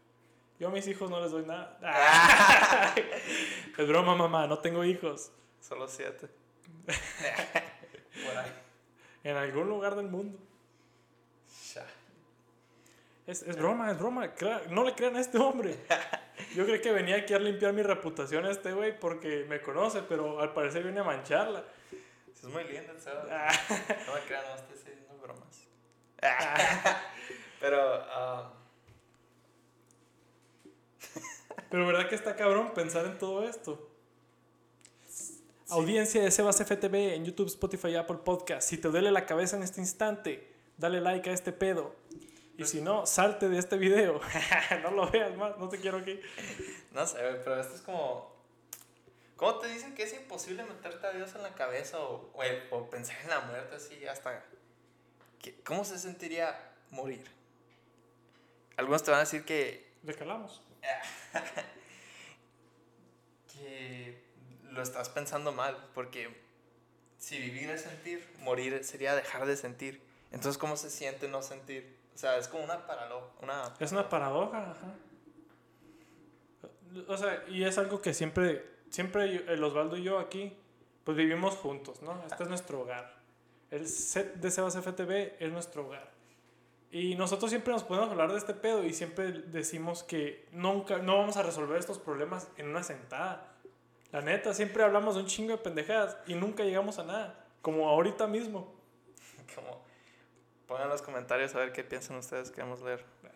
Yo 0.59 0.69
a 0.69 0.71
mis 0.71 0.87
hijos 0.87 1.09
no 1.09 1.19
les 1.21 1.31
doy 1.31 1.45
nada. 1.45 1.77
es 3.77 3.87
broma, 3.87 4.15
mamá, 4.15 4.47
no 4.47 4.59
tengo 4.59 4.83
hijos. 4.85 5.31
Solo 5.59 5.87
siete. 5.87 6.29
Por 6.85 8.37
ahí 8.37 8.51
en 9.23 9.37
algún 9.37 9.69
lugar 9.69 9.95
del 9.95 10.07
mundo. 10.07 10.37
Es, 13.27 13.43
es 13.43 13.57
broma, 13.57 13.91
es 13.91 13.99
broma. 13.99 14.33
No 14.71 14.83
le 14.83 14.95
crean 14.95 15.15
a 15.15 15.19
este 15.19 15.37
hombre. 15.37 15.77
Yo 16.55 16.65
creo 16.65 16.81
que 16.81 16.91
venía 16.91 17.17
aquí 17.17 17.35
a 17.35 17.39
limpiar 17.39 17.73
mi 17.73 17.83
reputación 17.83 18.43
a 18.45 18.49
este 18.49 18.73
güey 18.73 18.99
porque 18.99 19.45
me 19.47 19.61
conoce, 19.61 20.01
pero 20.01 20.39
al 20.39 20.51
parecer 20.51 20.81
viene 20.81 21.01
a 21.01 21.03
mancharla. 21.03 21.63
Es 22.33 22.43
muy 22.45 22.63
lindo 22.63 22.91
el 22.91 22.99
sábado. 22.99 23.29
no 24.07 24.13
me 24.15 24.21
crean, 24.21 24.45
no 24.47 24.55
estoy 24.55 24.77
haciendo 24.77 25.17
bromas. 25.21 25.67
Pero. 27.59 27.97
Um, 27.97 28.49
pero, 31.69 31.87
¿verdad 31.87 32.09
que 32.09 32.15
está 32.15 32.35
cabrón 32.35 32.73
pensar 32.73 33.05
en 33.05 33.17
todo 33.17 33.47
esto? 33.47 33.89
Audiencia 35.69 36.23
de 36.23 36.31
Sebas 36.31 36.57
FTV 36.57 37.13
en 37.13 37.25
YouTube, 37.25 37.47
Spotify 37.47 37.95
Apple 37.95 38.17
Podcast. 38.23 38.67
Si 38.67 38.77
te 38.77 38.87
duele 38.87 39.11
la 39.11 39.25
cabeza 39.25 39.55
en 39.55 39.63
este 39.63 39.79
instante, 39.79 40.51
dale 40.77 40.99
like 40.99 41.29
a 41.29 41.33
este 41.33 41.51
pedo. 41.51 41.95
Y 42.57 42.65
si 42.65 42.81
no, 42.81 43.05
salte 43.05 43.47
de 43.47 43.57
este 43.59 43.77
video. 43.77 44.19
no 44.83 44.91
lo 44.91 45.09
veas 45.09 45.35
más, 45.37 45.57
no 45.57 45.69
te 45.69 45.79
quiero 45.79 45.99
aquí. 45.99 46.19
No 46.91 47.05
sé, 47.05 47.17
pero 47.43 47.59
esto 47.59 47.75
es 47.75 47.81
como. 47.81 48.37
¿Cómo 49.37 49.59
te 49.59 49.69
dicen 49.69 49.95
que 49.95 50.03
es 50.03 50.13
imposible 50.13 50.63
meterte 50.63 51.07
a 51.07 51.11
Dios 51.11 51.33
en 51.35 51.43
la 51.43 51.53
cabeza 51.53 51.99
o, 51.99 52.33
o, 52.71 52.89
pensar 52.89 53.15
en 53.23 53.29
la 53.29 53.39
muerte 53.41 53.75
así 53.75 54.05
hasta. 54.05 54.43
¿Cómo 55.63 55.85
se 55.85 55.97
sentiría 55.97 56.73
morir? 56.89 57.38
Algunos 58.79 59.03
te 59.03 59.11
van 59.11 59.17
a 59.17 59.23
decir 59.23 59.43
que. 59.43 59.91
Recalamos. 60.05 60.61
que 63.53 64.23
lo 64.71 64.81
estás 64.81 65.09
pensando 65.09 65.51
mal, 65.51 65.75
porque 65.93 66.33
si 67.17 67.37
vivir 67.37 67.69
es 67.69 67.81
sentir, 67.81 68.25
morir 68.39 68.81
sería 68.85 69.15
dejar 69.15 69.45
de 69.45 69.57
sentir. 69.57 70.01
Entonces, 70.31 70.57
¿cómo 70.57 70.77
se 70.77 70.89
siente 70.89 71.27
no 71.27 71.41
sentir? 71.41 71.99
O 72.15 72.17
sea, 72.17 72.37
es 72.37 72.47
como 72.47 72.63
una 72.63 72.87
paradoja. 72.87 73.27
Una... 73.41 73.73
Es 73.81 73.91
una 73.91 74.07
paradoja, 74.07 74.71
ajá. 74.71 74.95
O 77.09 77.17
sea, 77.17 77.43
y 77.49 77.65
es 77.65 77.77
algo 77.77 78.01
que 78.01 78.13
siempre, 78.13 78.65
siempre 78.91 79.43
el 79.51 79.61
Osvaldo 79.61 79.97
y 79.97 80.03
yo 80.03 80.19
aquí, 80.19 80.57
pues 81.03 81.17
vivimos 81.17 81.55
juntos, 81.55 82.01
¿no? 82.01 82.23
Este 82.31 82.43
es 82.43 82.49
nuestro 82.49 82.79
hogar. 82.79 83.13
El 83.71 83.89
set 83.89 84.35
de 84.35 84.49
Sebas 84.49 84.77
FTV 84.77 85.35
es 85.37 85.51
nuestro 85.51 85.85
hogar. 85.85 86.18
Y 86.91 87.15
nosotros 87.15 87.51
siempre 87.51 87.71
nos 87.71 87.83
podemos 87.83 88.09
hablar 88.09 88.31
de 88.31 88.37
este 88.37 88.53
pedo 88.53 88.83
y 88.83 88.93
siempre 88.93 89.31
decimos 89.31 90.03
que 90.03 90.47
nunca, 90.51 90.97
no 90.97 91.17
vamos 91.17 91.37
a 91.37 91.43
resolver 91.43 91.77
estos 91.77 91.99
problemas 91.99 92.47
en 92.57 92.67
una 92.67 92.81
sentada. 92.81 93.53
La 94.11 94.21
neta, 94.21 94.55
siempre 94.55 94.83
hablamos 94.83 95.13
de 95.13 95.21
un 95.21 95.27
chingo 95.27 95.51
de 95.51 95.59
pendejadas 95.59 96.17
y 96.25 96.33
nunca 96.33 96.63
llegamos 96.63 96.97
a 96.97 97.03
nada. 97.03 97.45
Como 97.61 97.87
ahorita 97.87 98.25
mismo. 98.25 98.73
Como, 99.55 99.83
pongan 100.67 100.85
en 100.85 100.89
los 100.89 101.03
comentarios 101.03 101.53
a 101.53 101.59
ver 101.59 101.73
qué 101.73 101.83
piensan 101.83 102.17
ustedes, 102.17 102.49
queremos 102.49 102.81
leer. 102.81 103.05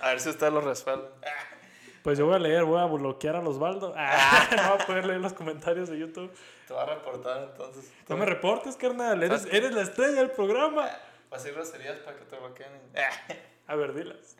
a 0.00 0.08
ver 0.08 0.20
si 0.20 0.30
ustedes 0.30 0.52
lo 0.52 0.60
resuelven. 0.60 1.10
Pues 2.02 2.18
yo 2.18 2.26
voy 2.26 2.34
a 2.34 2.38
leer, 2.38 2.64
voy 2.64 2.78
a 2.78 2.84
bloquear 2.84 3.36
a 3.36 3.40
los 3.40 3.56
Osvaldo. 3.56 3.94
Ah, 3.96 4.46
no 4.54 4.74
voy 4.74 4.82
a 4.82 4.86
poder 4.86 5.06
leer 5.06 5.20
los 5.22 5.32
comentarios 5.32 5.88
de 5.88 5.98
YouTube. 5.98 6.30
Te 6.68 6.74
voy 6.74 6.82
a 6.82 6.84
reportar 6.84 7.44
entonces. 7.44 7.90
No 8.10 8.18
me 8.18 8.26
reportes, 8.26 8.76
carnal. 8.76 9.22
Eres, 9.22 9.48
eres 9.50 9.72
la 9.72 9.80
estrella 9.80 10.16
del 10.16 10.30
programa. 10.30 10.90
Vas 11.34 11.44
a 11.44 11.48
ir 11.48 11.54
groserías 11.54 11.98
para 11.98 12.16
que 12.16 12.24
te 12.26 12.36
bloqueen. 12.36 12.70
A 13.66 13.74
ver, 13.74 13.92
dilas. 13.92 14.36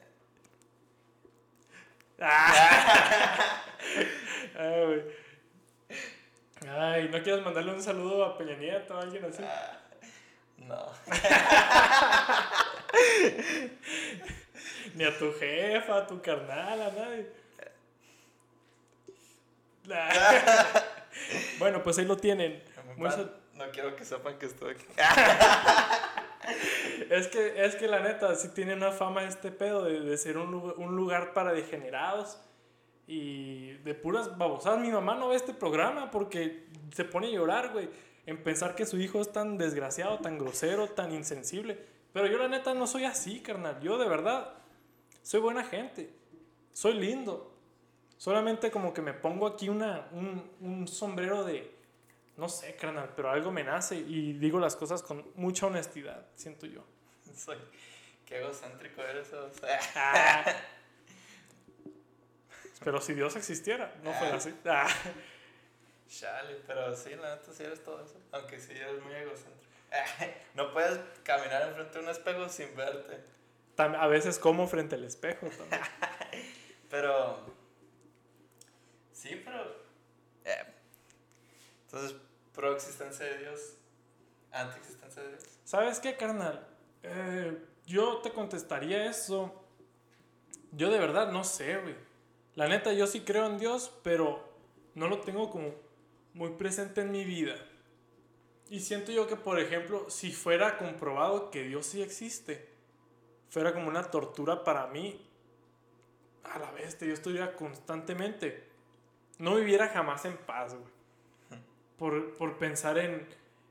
Ay, 4.57 5.05
Ay, 6.71 7.09
¿no 7.09 7.21
quieres 7.21 7.45
mandarle 7.45 7.73
un 7.73 7.83
saludo 7.83 8.25
a 8.25 8.39
Peña 8.39 8.55
Nieto 8.55 8.95
o 8.95 8.99
a 8.99 9.01
alguien 9.03 9.25
así? 9.25 9.43
No. 10.59 10.93
Ni 14.95 15.03
a 15.03 15.19
tu 15.19 15.33
jefa, 15.33 15.97
a 15.97 16.07
tu 16.07 16.23
carnal, 16.23 16.81
a 16.81 16.93
nadie. 16.93 17.29
bueno, 21.59 21.83
pues 21.83 21.99
ahí 21.99 22.05
lo 22.05 22.17
tienen. 22.17 22.63
No 23.55 23.69
quiero 23.73 23.97
que 23.97 24.05
sepan 24.05 24.39
que 24.39 24.47
estoy 24.47 24.75
aquí. 24.75 24.87
Es, 27.11 27.29
que, 27.29 27.65
es 27.65 27.77
que 27.77 27.89
la 27.89 28.01
neta, 28.01 28.35
sí 28.35 28.49
tiene 28.49 28.75
una 28.75 28.93
fama 28.93 29.25
este 29.25 29.51
pedo 29.51 29.85
de, 29.85 30.01
de 30.01 30.17
ser 30.17 30.39
un, 30.39 30.55
un, 30.55 30.97
lugar 30.97 31.33
para 31.33 31.53
degenerados 31.53 32.41
y 33.07 33.73
de 33.79 33.95
puras 33.95 34.37
babosadas. 34.37 34.81
Mi 34.81 34.91
mamá 34.91 35.15
no 35.15 35.29
ve 35.29 35.37
este 35.37 35.55
programa 35.55 36.11
porque 36.11 36.67
se 36.93 37.05
pone 37.05 37.29
a 37.29 37.31
llorar, 37.31 37.73
güey, 37.73 37.89
en 38.27 38.43
pensar 38.43 38.75
que 38.75 38.87
su 38.87 38.99
hijo 38.99 39.21
es 39.21 39.33
tan 39.33 39.59
desgraciado, 39.59 40.19
tan 40.19 40.39
grosero, 40.39 40.89
tan 40.89 41.13
insensible. 41.13 41.79
Pero 42.13 42.27
yo 42.27 42.39
la 42.39 42.49
neta 42.49 42.75
no 42.75 42.87
soy 42.87 43.05
así, 43.05 43.41
carnal. 43.41 43.81
Yo 43.81 43.99
de 43.99 44.09
verdad 44.09 44.53
soy 45.23 45.41
buena 45.41 45.65
gente. 45.65 46.15
Soy 46.73 46.95
lindo. 46.95 47.53
Solamente 48.17 48.71
como 48.71 48.95
que 48.95 49.03
me 49.03 49.13
pongo 49.13 49.47
aquí 49.47 49.69
una, 49.69 50.09
un, 50.13 50.51
un 50.61 50.89
sombrero 50.89 51.45
de, 51.45 51.74
no 52.37 52.49
sé, 52.49 52.75
carnal, 52.77 53.13
pero 53.15 53.31
algo 53.31 53.53
me 53.53 53.63
nace 53.63 53.97
y 53.97 54.33
digo 54.35 54.59
las 54.59 54.77
cosas 54.77 55.03
con 55.03 55.31
mucha 55.37 55.67
honestidad, 55.67 56.27
siento 56.35 56.67
yo. 56.67 56.85
Soy, 57.37 57.59
qué 58.27 58.39
egocéntrico 58.39 59.03
eres. 59.03 59.33
O 59.33 59.51
pero 62.85 63.01
si 63.01 63.15
Dios 63.15 63.37
existiera, 63.37 63.95
no 64.03 64.13
fuera 64.13 64.37
así. 64.37 64.55
Ah. 64.65 64.89
Chale, 66.09 66.61
pero 66.67 66.95
sí, 66.95 67.15
la 67.17 67.37
neta 67.37 67.53
sí 67.53 67.63
eres 67.63 67.83
todo 67.83 68.05
eso. 68.05 68.21
Aunque 68.33 68.61
sí 68.61 68.73
eres 68.73 69.03
muy 69.03 69.15
egocéntrico. 69.15 69.65
No 70.55 70.73
puedes 70.73 70.99
caminar 71.23 71.69
enfrente 71.69 71.99
de 71.99 72.05
un 72.05 72.11
espejo 72.11 72.49
sin 72.49 72.75
verte. 72.77 73.25
A 73.77 74.07
veces 74.07 74.39
como 74.39 74.69
frente 74.69 74.95
al 74.95 75.05
espejo 75.05 75.49
también. 75.49 75.83
pero. 76.91 77.45
Sí, 79.13 79.41
pero. 79.45 79.84
Entonces, 81.95 82.21
pro 82.53 82.75
existencia 82.75 83.25
de 83.25 83.39
Dios, 83.39 83.77
anti 84.51 84.79
existencia 84.79 85.23
de 85.23 85.29
Dios. 85.29 85.45
¿Sabes 85.63 86.01
qué, 86.01 86.17
carnal? 86.17 86.67
Eh, 87.05 87.57
yo 87.87 88.19
te 88.19 88.33
contestaría 88.33 89.09
eso. 89.09 89.65
Yo 90.73 90.91
de 90.91 90.99
verdad 90.99 91.31
no 91.31 91.45
sé, 91.45 91.77
güey. 91.77 91.95
La 92.57 92.67
neta, 92.67 92.93
yo 92.93 93.07
sí 93.07 93.21
creo 93.21 93.47
en 93.47 93.59
Dios, 93.59 93.93
pero 94.03 94.43
no 94.97 95.07
lo 95.07 95.21
tengo 95.21 95.51
como 95.51 95.73
muy 96.33 96.51
presente 96.55 97.03
en 97.03 97.13
mi 97.13 97.25
vida. 97.25 97.55
Y 98.69 98.81
siento 98.81 99.13
yo 99.13 99.29
que, 99.29 99.37
por 99.37 99.61
ejemplo, 99.61 100.11
si 100.11 100.33
fuera 100.33 100.79
comprobado 100.79 101.53
que 101.53 101.63
Dios 101.63 101.87
sí 101.87 102.03
existe, 102.03 102.71
fuera 103.51 103.73
como 103.73 103.87
una 103.87 104.11
tortura 104.11 104.65
para 104.65 104.89
mí, 104.89 105.31
a 106.43 106.59
la 106.59 106.73
vez, 106.73 106.99
yo 106.99 107.13
estuviera 107.13 107.55
constantemente. 107.55 108.69
No 109.39 109.55
viviera 109.55 109.89
jamás 109.91 110.25
en 110.25 110.37
paz, 110.37 110.75
güey. 110.75 110.94
Por, 111.99 112.35
por 112.35 112.59
pensar 112.59 112.99
en, 112.99 113.27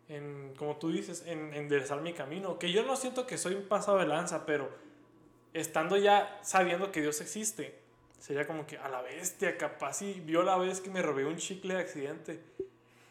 en, 0.09 0.53
como 0.57 0.77
tú 0.77 0.91
dices, 0.91 1.23
en 1.25 1.53
enderezar 1.53 2.01
mi 2.01 2.13
camino. 2.13 2.59
Que 2.59 2.71
yo 2.71 2.83
no 2.83 2.95
siento 2.95 3.27
que 3.27 3.37
soy 3.37 3.55
un 3.55 3.67
pasado 3.67 3.97
de 3.97 4.07
lanza, 4.07 4.45
pero 4.45 4.69
estando 5.53 5.97
ya 5.97 6.39
sabiendo 6.43 6.91
que 6.91 7.01
Dios 7.01 7.21
existe, 7.21 7.79
sería 8.19 8.47
como 8.47 8.65
que 8.65 8.77
a 8.77 8.89
la 8.89 9.01
bestia, 9.01 9.57
capaz 9.57 10.01
y 10.01 10.19
vio 10.19 10.43
la 10.43 10.57
vez 10.57 10.81
que 10.81 10.89
me 10.89 11.01
robé 11.01 11.25
un 11.25 11.37
chicle 11.37 11.75
de 11.75 11.81
accidente. 11.81 12.41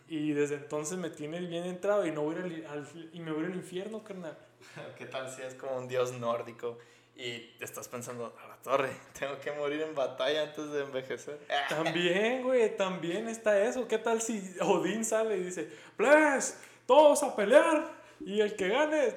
Y 0.08 0.32
desde 0.32 0.56
entonces 0.56 0.98
me 0.98 1.10
tiene 1.10 1.40
bien 1.40 1.64
entrado 1.64 2.06
y, 2.06 2.10
no 2.10 2.22
voy 2.22 2.36
al, 2.36 2.86
y 3.12 3.20
me 3.20 3.32
voy 3.32 3.46
al 3.46 3.54
infierno, 3.54 4.02
carnal. 4.04 4.36
¿Qué 4.98 5.06
tal 5.06 5.30
si 5.30 5.42
es 5.42 5.54
como 5.54 5.76
un 5.76 5.88
dios 5.88 6.12
nórdico 6.12 6.78
y 7.14 7.38
te 7.58 7.64
estás 7.64 7.88
pensando, 7.88 8.34
a 8.42 8.48
torre, 8.62 8.90
tengo 9.18 9.38
que 9.40 9.52
morir 9.52 9.82
en 9.82 9.94
batalla 9.94 10.42
antes 10.42 10.70
de 10.70 10.82
envejecer? 10.82 11.38
También, 11.68 12.42
güey, 12.42 12.76
también 12.76 13.28
está 13.28 13.60
eso. 13.62 13.86
¿Qué 13.88 13.98
tal 13.98 14.20
si 14.20 14.56
Odín 14.60 15.04
sale 15.04 15.36
y 15.36 15.44
dice, 15.44 15.68
pues, 15.96 16.60
todos 16.86 17.22
a 17.22 17.34
pelear 17.36 17.90
y 18.20 18.40
el 18.40 18.56
que 18.56 18.68
gane, 18.68 19.14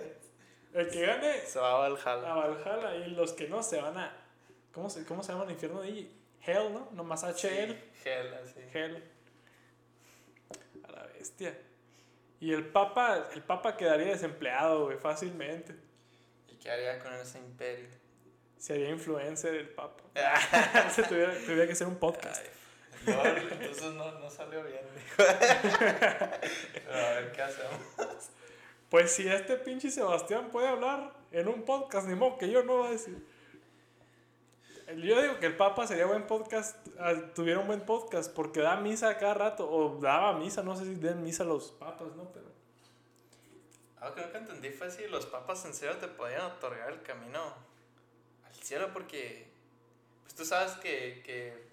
el 0.73 0.89
que 0.89 1.05
gane... 1.05 1.41
Se 1.41 1.59
va 1.59 1.85
a 1.85 1.89
Valhalla. 1.89 2.33
A 2.33 2.47
Valhalla 2.47 2.95
y 3.05 3.11
los 3.11 3.33
que 3.33 3.47
no 3.47 3.61
se 3.63 3.81
van 3.81 3.97
a 3.97 4.25
¿Cómo 4.75 4.89
se, 4.89 5.05
cómo 5.05 5.23
se 5.23 5.31
llama 5.31 5.45
el 5.45 5.51
infierno 5.51 5.81
de 5.81 5.87
allí? 5.87 6.11
Hell, 6.45 6.73
¿no? 6.73 6.89
Nomás 6.91 7.23
H-L. 7.23 7.81
hell, 8.03 8.33
así. 8.33 8.59
Hell. 8.73 9.01
A 10.83 10.91
la 10.91 11.03
bestia. 11.07 11.57
Y 12.41 12.51
el 12.51 12.67
Papa, 12.67 13.29
el 13.33 13.41
Papa 13.41 13.77
quedaría 13.77 14.07
desempleado, 14.07 14.85
güey, 14.85 14.97
fácilmente. 14.97 15.73
¿Y 16.49 16.55
qué 16.57 16.69
haría 16.69 16.99
con 16.99 17.13
ese 17.13 17.39
imperio? 17.39 17.87
Sería 18.57 18.89
influencer 18.89 19.55
el 19.55 19.69
Papa. 19.69 20.03
Se 20.91 21.03
tuviera, 21.03 21.33
tuviera, 21.45 21.67
que 21.67 21.75
ser 21.75 21.87
un 21.87 21.97
podcast. 21.97 22.43
no, 23.05 23.25
entonces 23.25 23.93
no, 23.93 24.19
no 24.19 24.29
salió 24.29 24.63
bien, 24.63 24.81
Pero 25.15 25.29
a 26.93 27.09
ver 27.11 27.31
qué 27.31 27.41
hacemos. 27.41 27.79
Pues 28.89 29.11
si 29.11 29.27
este 29.27 29.57
pinche 29.57 29.91
Sebastián 29.91 30.49
puede 30.51 30.67
hablar 30.67 31.11
en 31.31 31.47
un 31.47 31.63
podcast, 31.63 32.07
ni 32.07 32.15
modo 32.15 32.37
que 32.37 32.49
yo 32.49 32.63
no 32.63 32.77
voy 32.77 32.87
a 32.87 32.91
decir. 32.91 33.25
Yo 34.87 35.21
digo 35.21 35.39
que 35.39 35.47
el 35.47 35.57
Papa 35.57 35.87
sería 35.87 36.05
buen 36.05 36.27
podcast, 36.27 36.77
ah, 36.99 37.13
tuviera 37.33 37.59
un 37.59 37.67
buen 37.67 37.81
podcast, 37.81 38.31
porque 38.33 38.61
da 38.61 38.75
misa 38.77 39.17
cada 39.17 39.33
rato, 39.33 39.69
o 39.69 39.99
daba 39.99 40.33
misa, 40.33 40.61
no 40.61 40.75
sé 40.75 40.85
si 40.85 40.95
den 40.95 41.23
misa 41.23 41.43
los 41.43 41.71
papas, 41.71 42.15
¿no? 42.15 42.31
Pero... 42.31 42.45
Algo 43.99 44.15
que 44.15 44.21
nunca 44.21 44.37
entendí 44.37 44.69
fue 44.69 44.91
si 44.91 45.07
los 45.07 45.25
papas 45.25 45.65
en 45.65 45.73
serio 45.73 45.97
te 45.97 46.07
podían 46.07 46.43
otorgar 46.43 46.91
el 46.91 47.01
camino 47.01 47.41
al 48.57 48.63
cielo, 48.63 48.93
porque 48.93 49.47
pues 50.23 50.35
tú 50.35 50.45
sabes 50.45 50.73
que, 50.73 51.21
que, 51.23 51.67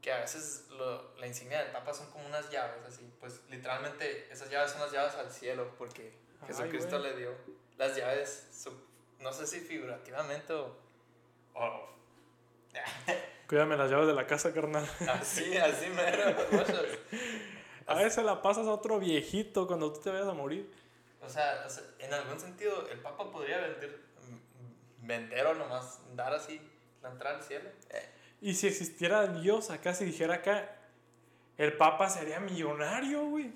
que 0.00 0.12
a 0.12 0.20
veces 0.20 0.66
lo, 0.70 1.14
la 1.16 1.26
insignia 1.26 1.62
del 1.62 1.72
papa 1.72 1.92
son 1.94 2.10
como 2.10 2.26
unas 2.26 2.50
llaves, 2.50 2.84
así, 2.86 3.10
pues 3.20 3.40
literalmente 3.50 4.32
esas 4.32 4.50
llaves 4.50 4.72
son 4.72 4.80
las 4.80 4.92
llaves 4.92 5.14
al 5.14 5.30
cielo, 5.30 5.74
porque 5.78 6.12
Jesucristo 6.46 6.98
le 6.98 7.16
dio 7.16 7.30
las 7.76 7.96
llaves, 7.96 8.48
no 9.20 9.32
sé 9.32 9.46
si 9.46 9.60
figurativamente 9.60 10.52
o 10.52 10.88
Oh. 11.58 11.88
Cuídame 13.48 13.76
las 13.76 13.90
llaves 13.90 14.06
de 14.06 14.14
la 14.14 14.26
casa, 14.26 14.52
carnal. 14.52 14.88
Así, 15.08 15.56
así 15.56 15.88
mero. 15.88 16.36
a 17.86 17.94
veces 17.94 18.24
la 18.24 18.42
pasas 18.42 18.66
a 18.66 18.72
otro 18.72 18.98
viejito 18.98 19.66
cuando 19.66 19.92
tú 19.92 20.00
te 20.00 20.10
vayas 20.10 20.28
a 20.28 20.34
morir. 20.34 20.70
O 21.20 21.28
sea, 21.28 21.66
en 21.98 22.14
algún 22.14 22.38
sentido, 22.38 22.86
el 22.88 23.00
Papa 23.00 23.30
podría 23.30 23.58
vender, 23.58 23.98
vender 25.08 25.46
o 25.46 25.54
nomás 25.54 25.98
dar 26.14 26.34
así 26.34 26.60
la 27.02 27.10
entrada 27.10 27.38
al 27.38 27.42
cielo. 27.42 27.68
Y 28.40 28.54
si 28.54 28.68
existiera 28.68 29.26
Dios 29.26 29.70
acá, 29.70 29.94
si 29.94 30.04
dijera 30.04 30.34
acá, 30.34 30.70
el 31.56 31.76
Papa 31.76 32.08
sería 32.08 32.38
millonario, 32.38 33.24
güey. 33.24 33.50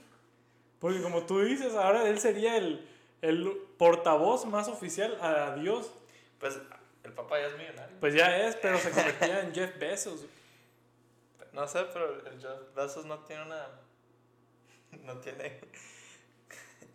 Porque 0.80 1.00
como 1.00 1.24
tú 1.26 1.40
dices, 1.40 1.74
ahora 1.74 2.09
él 2.09 2.18
sería 2.18 2.57
el, 2.57 2.88
el 3.20 3.57
portavoz 3.78 4.46
más 4.46 4.66
oficial 4.66 5.16
a 5.20 5.55
Dios. 5.55 5.92
Pues 6.40 6.59
el 7.05 7.12
papá 7.12 7.38
ya 7.38 7.46
es 7.46 7.59
millonario. 7.59 8.00
Pues 8.00 8.14
ya 8.14 8.36
es, 8.36 8.57
pero 8.57 8.78
se 8.78 8.90
convertía 8.90 9.40
en 9.40 9.55
Jeff 9.55 9.78
Bezos. 9.78 10.24
No 11.53 11.68
sé, 11.68 11.84
pero 11.92 12.26
el 12.26 12.40
Jeff 12.40 12.74
Bezos 12.74 13.05
no 13.05 13.20
tiene 13.20 13.42
una. 13.44 13.68
No 15.05 15.18
tiene. 15.18 15.61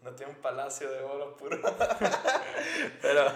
No 0.03 0.13
tiene 0.13 0.31
un 0.31 0.39
palacio 0.39 0.89
de 0.89 1.01
oro 1.01 1.35
puro. 1.35 1.59
pero. 3.01 3.29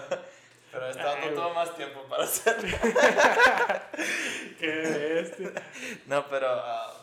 Pero 0.72 0.88
está 0.88 1.04
dando 1.04 1.34
todo 1.34 1.54
más 1.54 1.76
tiempo 1.76 2.02
para 2.08 2.24
hacerlo. 2.24 2.76
Qué 4.58 4.66
bestia. 4.66 5.52
No, 6.06 6.26
pero. 6.28 6.48
Ah, 6.50 6.94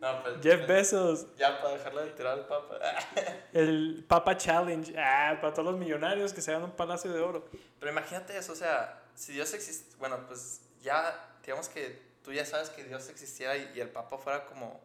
No, 0.00 0.22
pues, 0.22 0.36
Jeff 0.42 0.66
Bezos, 0.66 1.26
Ya 1.36 1.60
para 1.60 1.74
dejarlo 1.74 2.04
de 2.04 2.10
tirar 2.12 2.34
al 2.34 2.46
papa. 2.46 2.78
el 3.52 4.04
Papa 4.06 4.36
Challenge, 4.36 4.94
ah, 4.96 5.38
para 5.40 5.52
todos 5.52 5.72
los 5.72 5.78
millonarios 5.78 6.32
que 6.32 6.40
se 6.40 6.52
hagan 6.52 6.64
un 6.64 6.70
palacio 6.70 7.12
de 7.12 7.20
oro. 7.20 7.48
Pero 7.80 7.90
imagínate 7.90 8.36
eso, 8.36 8.52
o 8.52 8.56
sea, 8.56 9.02
si 9.14 9.32
Dios 9.32 9.52
existe, 9.54 9.96
bueno, 9.98 10.24
pues 10.28 10.60
ya, 10.80 11.36
digamos 11.42 11.68
que 11.68 12.00
tú 12.22 12.32
ya 12.32 12.44
sabes 12.44 12.70
que 12.70 12.84
Dios 12.84 13.08
existiera 13.08 13.56
y, 13.56 13.72
y 13.74 13.80
el 13.80 13.88
papa 13.88 14.18
fuera 14.18 14.46
como 14.46 14.80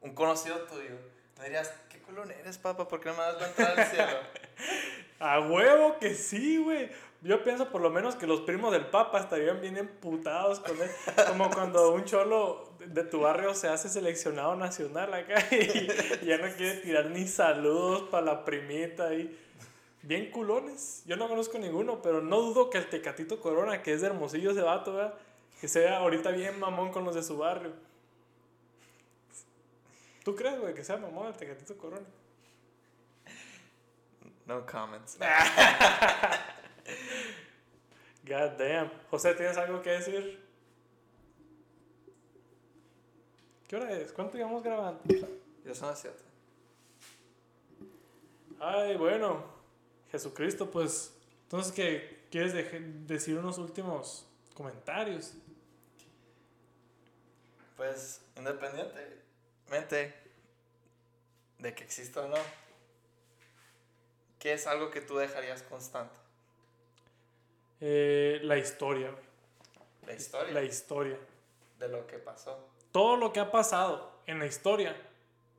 un 0.00 0.14
conocido 0.14 0.56
tuyo. 0.60 0.96
No 1.36 1.44
dirías, 1.44 1.72
¿qué 1.90 1.98
culón 2.00 2.30
eres, 2.30 2.56
papa? 2.58 2.88
¿Por 2.88 3.00
qué 3.00 3.10
no 3.10 3.16
me 3.16 3.22
das 3.22 3.40
la 3.40 3.46
entrada 3.48 3.82
al 3.82 3.90
cielo? 3.90 4.18
A 5.20 5.38
huevo 5.40 5.98
que 5.98 6.14
sí, 6.14 6.56
güey. 6.56 6.90
Yo 7.22 7.44
pienso 7.44 7.68
por 7.68 7.82
lo 7.82 7.90
menos 7.90 8.14
que 8.16 8.26
los 8.26 8.40
primos 8.40 8.72
del 8.72 8.86
Papa 8.86 9.20
estarían 9.20 9.60
bien 9.60 9.76
emputados 9.76 10.58
con 10.60 10.80
él. 10.80 10.90
Como 11.28 11.50
cuando 11.50 11.92
un 11.92 12.04
cholo 12.06 12.70
de- 12.78 13.04
tu 13.04 13.20
barrio 13.20 13.54
se 13.54 13.68
hace 13.68 13.90
seleccionado 13.90 14.56
nacional 14.56 15.12
acá 15.12 15.34
y 15.54 16.24
ya 16.26 16.38
no 16.38 16.50
quiere 16.56 16.78
tirar 16.80 17.10
ni 17.10 17.26
saludos 17.28 18.08
para 18.10 18.24
la 18.24 18.44
primita 18.44 19.12
y 19.12 19.38
bien 20.02 20.30
culones. 20.30 21.02
Yo 21.04 21.16
no 21.16 21.28
conozco 21.28 21.58
ninguno, 21.58 22.00
pero 22.00 22.22
no 22.22 22.40
dudo 22.40 22.70
que 22.70 22.78
el 22.78 22.88
Tecatito 22.88 23.38
Corona, 23.38 23.82
que 23.82 23.92
es 23.92 24.00
de 24.00 24.06
Hermosillo 24.06 24.52
ese 24.52 24.62
vato, 24.62 24.94
¿verdad? 24.94 25.14
que 25.60 25.68
sea 25.68 25.98
ahorita 25.98 26.30
bien 26.30 26.58
mamón 26.58 26.90
con 26.90 27.04
los 27.04 27.14
de 27.14 27.22
su 27.22 27.36
barrio. 27.36 27.72
¿Tú 30.24 30.34
crees, 30.34 30.58
güey, 30.58 30.72
que 30.72 30.82
sea 30.84 30.96
mamón 30.96 31.26
el 31.26 31.34
Tecatito 31.34 31.76
Corona? 31.76 32.06
No 34.46 34.64
comments. 34.64 35.18
God 38.24 38.58
damn. 38.58 38.90
José, 39.10 39.34
¿tienes 39.34 39.56
algo 39.56 39.82
que 39.82 39.90
decir? 39.90 40.40
¿Qué 43.66 43.76
hora 43.76 43.92
es? 43.92 44.12
¿Cuánto 44.12 44.36
llevamos 44.36 44.62
grabando? 44.62 45.02
Ya 45.64 45.74
son 45.74 45.88
las 45.88 46.00
7. 46.00 46.16
Ay, 48.58 48.96
bueno. 48.96 49.44
Jesucristo, 50.10 50.70
pues. 50.70 51.14
Entonces, 51.44 51.72
¿qué 51.72 52.26
quieres 52.30 52.52
decir 53.06 53.38
unos 53.38 53.58
últimos 53.58 54.26
comentarios? 54.54 55.34
Pues, 57.76 58.20
independientemente 58.36 60.14
de 61.58 61.74
que 61.74 61.84
exista 61.84 62.22
o 62.22 62.28
no, 62.28 62.36
¿qué 64.38 64.52
es 64.52 64.66
algo 64.66 64.90
que 64.90 65.00
tú 65.00 65.16
dejarías 65.16 65.62
constante? 65.62 66.18
Eh, 67.80 68.40
la 68.42 68.58
historia, 68.58 69.10
güey. 69.10 69.24
La 70.06 70.12
historia 70.14 70.52
La 70.52 70.62
historia. 70.62 71.18
de 71.78 71.88
lo 71.88 72.06
que 72.06 72.18
pasó. 72.18 72.68
Todo 72.92 73.16
lo 73.16 73.32
que 73.32 73.40
ha 73.40 73.50
pasado 73.50 74.20
en 74.26 74.38
la 74.38 74.46
historia 74.46 74.96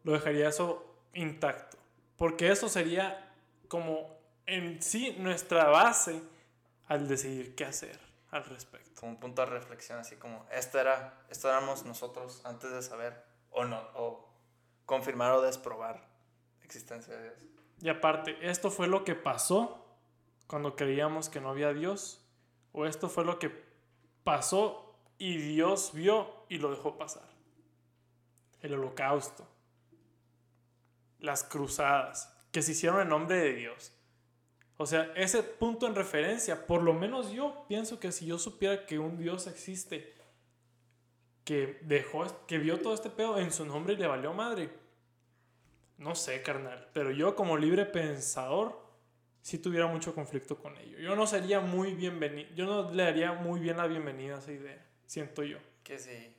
lo 0.04 0.14
dejaría 0.14 0.50
eso 0.50 0.86
intacto. 1.14 1.78
Porque 2.18 2.52
eso 2.52 2.70
sería 2.70 3.34
como 3.68 4.18
en 4.46 4.82
sí 4.82 5.16
nuestra 5.18 5.66
base 5.70 6.22
al 6.88 7.08
decidir 7.08 7.56
qué 7.56 7.66
hacer 7.66 8.00
al 8.32 8.46
respecto. 8.46 9.00
Como 9.00 9.14
un 9.14 9.20
punto 9.20 9.42
de 9.42 9.48
reflexión, 9.48 10.00
así 10.00 10.16
como, 10.16 10.46
esto 10.52 10.80
era, 10.80 11.24
esto 11.30 11.50
éramos 11.50 11.86
nosotros 11.86 12.42
antes 12.46 12.72
de 12.72 12.82
saber 12.82 13.24
o 13.50 13.66
no, 13.66 13.82
o 13.96 14.30
confirmar 14.86 15.32
o 15.34 15.42
desprobar 15.42 16.08
la 16.60 16.66
existencia 16.66 17.16
de 17.16 17.24
Dios. 17.24 17.52
Y 17.82 17.90
aparte, 17.90 18.38
esto 18.42 18.70
fue 18.70 18.88
lo 18.88 19.04
que 19.04 19.16
pasó 19.16 19.81
cuando 20.52 20.76
creíamos 20.76 21.30
que 21.30 21.40
no 21.40 21.50
había 21.50 21.72
Dios. 21.72 22.22
O 22.74 22.86
esto 22.86 23.08
fue 23.08 23.24
lo 23.24 23.40
que 23.40 23.50
pasó 24.26 25.00
y 25.18 25.38
Dios 25.38 25.92
vio 25.94 26.30
y 26.50 26.58
lo 26.58 26.70
dejó 26.72 26.98
pasar. 26.98 27.24
El 28.62 28.74
holocausto. 28.74 29.48
Las 31.20 31.46
cruzadas 31.46 32.38
que 32.52 32.62
se 32.62 32.74
hicieron 32.74 33.00
en 33.00 33.08
nombre 33.08 33.38
de 33.38 33.54
Dios. 33.54 33.94
O 34.76 34.86
sea, 34.86 35.14
ese 35.16 35.42
punto 35.42 35.88
en 35.88 35.96
referencia, 35.96 36.68
por 36.68 36.84
lo 36.84 36.94
menos 36.94 37.32
yo 37.32 37.64
pienso 37.70 38.02
que 38.02 38.12
si 38.12 38.26
yo 38.26 38.38
supiera 38.38 38.86
que 38.86 39.00
un 39.00 39.18
Dios 39.18 39.48
existe, 39.48 40.18
que 41.46 41.80
dejó, 41.84 42.26
que 42.46 42.58
vio 42.58 42.82
todo 42.82 42.94
este 42.94 43.10
pedo 43.10 43.40
en 43.40 43.54
su 43.54 43.66
nombre 43.66 43.94
y 43.94 43.98
le 43.98 44.08
valió 44.08 44.34
madre, 44.34 44.70
no 45.98 46.14
sé, 46.14 46.42
carnal, 46.42 46.90
pero 46.92 47.12
yo 47.12 47.38
como 47.38 47.56
libre 47.56 47.86
pensador 47.86 48.81
sí 49.42 49.58
tuviera 49.58 49.88
mucho 49.88 50.14
conflicto 50.14 50.58
con 50.58 50.78
ello. 50.78 51.00
Yo 51.00 51.16
no 51.16 51.28
sería 51.28 51.60
muy 51.60 51.94
bienvenido, 51.94 52.50
yo 52.56 52.66
no 52.66 52.92
le 52.92 53.04
daría 53.04 53.34
muy 53.34 53.60
bien 53.60 53.78
la 53.78 53.88
bienvenida 53.88 54.36
a 54.36 54.40
esa 54.40 54.52
idea, 54.52 54.86
siento 55.06 55.44
yo. 55.44 55.58
Que 55.84 56.00
si, 56.00 56.36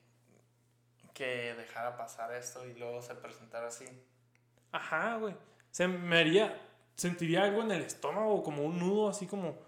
que 1.13 1.55
dejara 1.55 1.97
pasar 1.97 2.33
esto 2.35 2.67
y 2.67 2.75
luego 2.75 3.03
se 3.03 3.15
presentara 3.15 3.69
así. 3.69 3.85
Ajá, 4.71 5.17
güey. 5.17 5.35
Se 5.71 5.89
me 5.89 6.19
haría, 6.19 6.61
sentiría 6.95 7.45
algo 7.45 7.63
en 7.63 7.73
el 7.73 7.83
estómago, 7.83 8.43
como 8.43 8.63
un 8.63 8.79
nudo, 8.79 9.09
así 9.09 9.27
como 9.27 9.59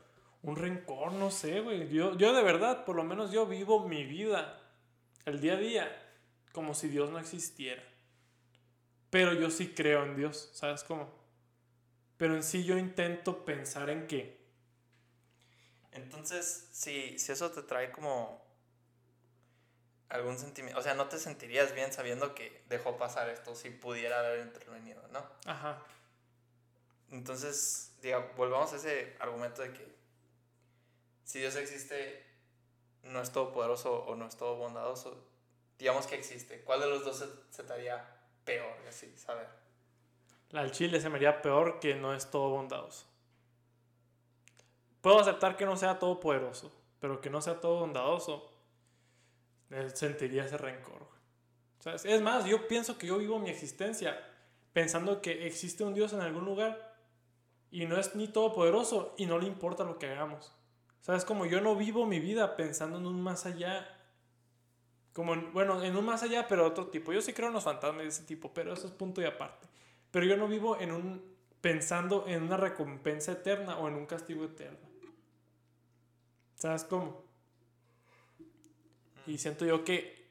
un 0.42 0.56
rencor, 0.56 1.12
no 1.12 1.30
sé, 1.30 1.60
güey. 1.60 1.88
Yo, 1.88 2.16
yo 2.16 2.34
de 2.34 2.42
verdad, 2.42 2.84
por 2.84 2.96
lo 2.96 3.04
menos 3.04 3.32
yo 3.32 3.46
vivo 3.46 3.88
mi 3.88 4.04
vida, 4.04 4.60
el 5.24 5.40
día 5.40 5.54
a 5.54 5.56
día, 5.56 6.02
como 6.52 6.74
si 6.74 6.88
Dios 6.88 7.10
no 7.10 7.18
existiera. 7.18 7.82
Pero 9.10 9.32
yo 9.32 9.50
sí 9.50 9.68
creo 9.74 10.04
en 10.04 10.16
Dios, 10.16 10.50
¿sabes 10.52 10.84
cómo? 10.84 11.23
Pero 12.24 12.36
en 12.36 12.42
sí 12.42 12.64
yo 12.64 12.78
intento 12.78 13.44
pensar 13.44 13.90
en 13.90 14.06
que 14.06 14.40
Entonces, 15.92 16.70
si, 16.72 17.18
si 17.18 17.32
eso 17.32 17.50
te 17.50 17.60
trae 17.60 17.92
como 17.92 18.42
algún 20.08 20.38
sentimiento, 20.38 20.80
o 20.80 20.82
sea, 20.82 20.94
no 20.94 21.06
te 21.06 21.18
sentirías 21.18 21.74
bien 21.74 21.92
sabiendo 21.92 22.34
que 22.34 22.64
dejó 22.70 22.96
pasar 22.96 23.28
esto 23.28 23.54
si 23.54 23.68
pudiera 23.68 24.20
haber 24.20 24.40
intervenido, 24.40 25.06
¿no? 25.08 25.22
Ajá. 25.44 25.82
Entonces, 27.10 27.94
diga, 28.00 28.20
volvamos 28.38 28.72
a 28.72 28.76
ese 28.76 29.18
argumento 29.20 29.60
de 29.60 29.74
que 29.74 29.94
si 31.24 31.40
Dios 31.40 31.54
existe, 31.56 32.24
no 33.02 33.20
es 33.20 33.32
todopoderoso 33.32 34.02
o 34.06 34.16
no 34.16 34.26
es 34.28 34.36
todo 34.38 34.56
bondadoso, 34.56 35.28
digamos 35.78 36.06
que 36.06 36.14
existe. 36.14 36.62
¿Cuál 36.62 36.80
de 36.80 36.86
los 36.86 37.04
dos 37.04 37.18
se, 37.18 37.26
se 37.54 37.64
te 37.64 37.72
haría 37.74 38.02
peor? 38.46 38.78
Así, 38.88 39.14
saber. 39.18 39.63
Al 40.54 40.70
chile 40.70 41.00
se 41.00 41.08
me 41.08 41.16
haría 41.16 41.42
peor 41.42 41.80
que 41.80 41.94
no 41.94 42.14
es 42.14 42.30
todo 42.30 42.50
bondadoso. 42.50 43.06
Puedo 45.00 45.20
aceptar 45.20 45.56
que 45.56 45.66
no 45.66 45.76
sea 45.76 45.98
todopoderoso, 45.98 46.72
pero 47.00 47.20
que 47.20 47.28
no 47.30 47.42
sea 47.42 47.60
todo 47.60 47.80
bondadoso, 47.80 48.50
eh, 49.70 49.90
sentiría 49.92 50.44
ese 50.44 50.56
rencor. 50.56 51.06
Es 52.04 52.22
más, 52.22 52.46
yo 52.46 52.66
pienso 52.66 52.96
que 52.96 53.06
yo 53.06 53.18
vivo 53.18 53.38
mi 53.38 53.50
existencia 53.50 54.18
pensando 54.72 55.20
que 55.20 55.46
existe 55.46 55.84
un 55.84 55.92
Dios 55.92 56.14
en 56.14 56.20
algún 56.20 56.46
lugar 56.46 56.96
y 57.70 57.84
no 57.84 57.98
es 57.98 58.14
ni 58.14 58.28
todopoderoso 58.28 59.14
y 59.18 59.26
no 59.26 59.38
le 59.38 59.46
importa 59.46 59.84
lo 59.84 59.98
que 59.98 60.06
hagamos. 60.08 60.52
¿Sabes? 61.02 61.26
Como 61.26 61.44
yo 61.44 61.60
no 61.60 61.76
vivo 61.76 62.06
mi 62.06 62.20
vida 62.20 62.56
pensando 62.56 62.96
en 62.96 63.04
un 63.06 63.20
más 63.20 63.44
allá. 63.44 63.86
Como, 65.12 65.34
en- 65.34 65.52
bueno, 65.52 65.82
en 65.82 65.94
un 65.96 66.06
más 66.06 66.22
allá, 66.22 66.48
pero 66.48 66.66
otro 66.66 66.86
tipo. 66.88 67.12
Yo 67.12 67.20
sí 67.20 67.34
creo 67.34 67.48
en 67.48 67.54
los 67.54 67.64
fantasmas 67.64 68.02
de 68.02 68.08
ese 68.08 68.22
tipo, 68.24 68.52
pero 68.54 68.72
eso 68.72 68.86
es 68.86 68.92
punto 68.94 69.20
y 69.20 69.26
aparte. 69.26 69.66
Pero 70.14 70.26
yo 70.26 70.36
no 70.36 70.46
vivo 70.46 70.78
en 70.80 70.92
un 70.92 71.36
pensando 71.60 72.24
en 72.28 72.44
una 72.44 72.56
recompensa 72.56 73.32
eterna 73.32 73.78
o 73.78 73.88
en 73.88 73.94
un 73.94 74.06
castigo 74.06 74.44
eterno. 74.44 74.88
¿Sabes 76.54 76.84
cómo? 76.84 77.24
Y 79.26 79.38
siento 79.38 79.64
yo 79.66 79.82
que 79.82 80.30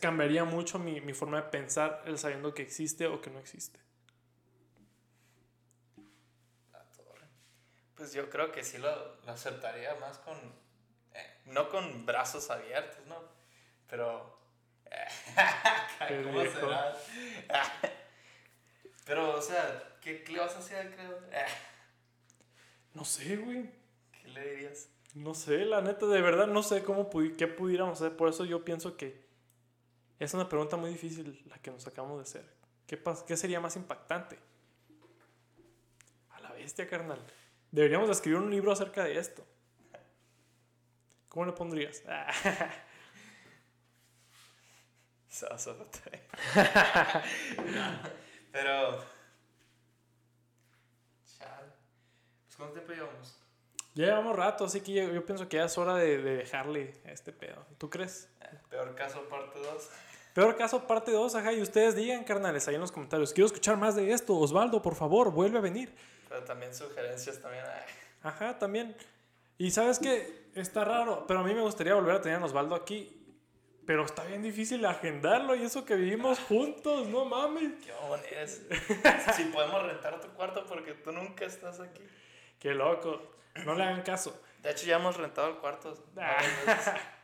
cambiaría 0.00 0.44
mucho 0.44 0.78
mi, 0.78 1.00
mi 1.00 1.14
forma 1.14 1.38
de 1.42 1.48
pensar 1.48 2.04
el 2.06 2.16
sabiendo 2.16 2.54
que 2.54 2.62
existe 2.62 3.08
o 3.08 3.20
que 3.20 3.30
no 3.30 3.40
existe. 3.40 3.80
La 6.72 6.84
torre. 6.92 7.26
Pues 7.96 8.12
yo 8.12 8.30
creo 8.30 8.52
que 8.52 8.62
sí 8.62 8.78
lo, 8.78 9.16
lo 9.22 9.32
aceptaría 9.32 9.96
más 9.96 10.18
con. 10.18 10.38
eh, 11.12 11.40
no 11.46 11.68
con 11.70 12.06
brazos 12.06 12.50
abiertos, 12.50 13.04
¿no? 13.08 13.16
Pero. 13.88 14.38
¿Cómo 15.98 16.08
Pendejo. 16.08 16.60
será? 16.60 16.96
Pero, 19.04 19.36
o 19.36 19.42
sea, 19.42 19.98
¿qué, 20.00 20.22
qué 20.22 20.32
le 20.32 20.40
vas 20.40 20.54
a 20.54 20.58
hacer 20.58 20.78
al 20.86 20.92
creador? 20.94 21.22
No 22.94 23.04
sé, 23.04 23.36
güey. 23.36 23.68
¿Qué 24.12 24.28
le 24.28 24.50
dirías? 24.54 24.88
No 25.14 25.34
sé, 25.34 25.64
la 25.64 25.80
neta, 25.80 26.06
de 26.06 26.20
verdad 26.20 26.46
no 26.46 26.62
sé 26.62 26.84
cómo 26.84 27.10
pudi- 27.10 27.34
qué 27.36 27.48
pudiéramos 27.48 28.00
hacer. 28.00 28.16
Por 28.16 28.28
eso 28.28 28.44
yo 28.44 28.64
pienso 28.64 28.96
que 28.96 29.24
es 30.20 30.32
una 30.32 30.48
pregunta 30.48 30.76
muy 30.76 30.90
difícil 30.90 31.42
la 31.48 31.58
que 31.58 31.72
nos 31.72 31.86
acabamos 31.88 32.18
de 32.18 32.22
hacer. 32.22 32.54
¿Qué, 32.86 33.02
qué 33.26 33.36
sería 33.36 33.58
más 33.60 33.74
impactante? 33.76 34.38
A 36.30 36.40
la 36.40 36.52
bestia, 36.52 36.88
carnal. 36.88 37.18
Deberíamos 37.72 38.06
de 38.08 38.12
escribir 38.14 38.38
un 38.38 38.50
libro 38.50 38.70
acerca 38.70 39.02
de 39.02 39.18
esto. 39.18 39.44
¿Cómo 41.28 41.46
le 41.46 41.52
pondrías? 41.52 42.02
Pero. 48.54 48.98
Chale. 51.38 51.72
Pues, 52.44 52.56
¿cuánto 52.56 52.74
tiempo 52.74 52.92
llevamos? 52.92 53.36
ya 53.96 54.06
llevamos 54.06 54.36
rato, 54.36 54.64
así 54.64 54.80
que 54.80 54.92
yo, 54.92 55.12
yo 55.12 55.24
pienso 55.26 55.48
que 55.48 55.56
ya 55.56 55.64
es 55.64 55.76
hora 55.76 55.96
de, 55.96 56.18
de 56.18 56.36
dejarle 56.36 56.94
a 57.04 57.10
este 57.10 57.32
pedo. 57.32 57.66
¿Tú 57.78 57.90
crees? 57.90 58.28
Eh, 58.40 58.58
Peor 58.70 58.94
caso, 58.94 59.28
parte 59.28 59.58
2. 59.58 59.90
Peor 60.34 60.56
caso, 60.56 60.86
parte 60.86 61.10
2, 61.12 61.34
ajá, 61.34 61.52
y 61.52 61.60
ustedes 61.62 61.96
digan, 61.96 62.22
carnales, 62.24 62.66
ahí 62.68 62.76
en 62.76 62.80
los 62.80 62.90
comentarios, 62.92 63.32
quiero 63.32 63.46
escuchar 63.46 63.76
más 63.76 63.94
de 63.96 64.12
esto, 64.12 64.36
Osvaldo, 64.36 64.82
por 64.82 64.94
favor, 64.94 65.30
vuelve 65.32 65.58
a 65.58 65.60
venir. 65.60 65.94
Pero 66.28 66.42
también 66.44 66.72
sugerencias 66.74 67.40
también. 67.40 67.64
ay. 67.66 67.82
Ajá, 68.22 68.58
también. 68.58 68.96
Y 69.58 69.70
sabes 69.72 69.98
que 69.98 70.48
está 70.54 70.84
raro, 70.84 71.24
pero 71.26 71.40
a 71.40 71.42
mí 71.42 71.54
me 71.54 71.60
gustaría 71.60 71.94
volver 71.94 72.16
a 72.16 72.20
tener 72.20 72.40
a 72.40 72.44
Osvaldo 72.44 72.74
aquí. 72.76 73.23
Pero 73.86 74.04
está 74.04 74.24
bien 74.24 74.42
difícil 74.42 74.84
agendarlo 74.86 75.54
y 75.54 75.62
eso 75.62 75.84
que 75.84 75.94
vivimos 75.94 76.38
juntos, 76.40 77.06
no 77.08 77.24
mames. 77.24 77.72
Qué 77.84 77.92
eres. 78.30 78.62
si 79.36 79.44
podemos 79.44 79.82
rentar 79.82 80.20
tu 80.20 80.28
cuarto 80.28 80.64
porque 80.66 80.94
tú 80.94 81.12
nunca 81.12 81.44
estás 81.44 81.80
aquí. 81.80 82.02
Qué 82.58 82.74
loco. 82.74 83.20
No 83.64 83.74
le 83.74 83.84
hagan 83.84 84.02
caso. 84.02 84.40
De 84.62 84.70
hecho, 84.70 84.86
ya 84.86 84.96
hemos 84.96 85.16
rentado 85.16 85.48
el 85.48 85.56
cuarto. 85.56 85.94
Ah. 86.16 86.38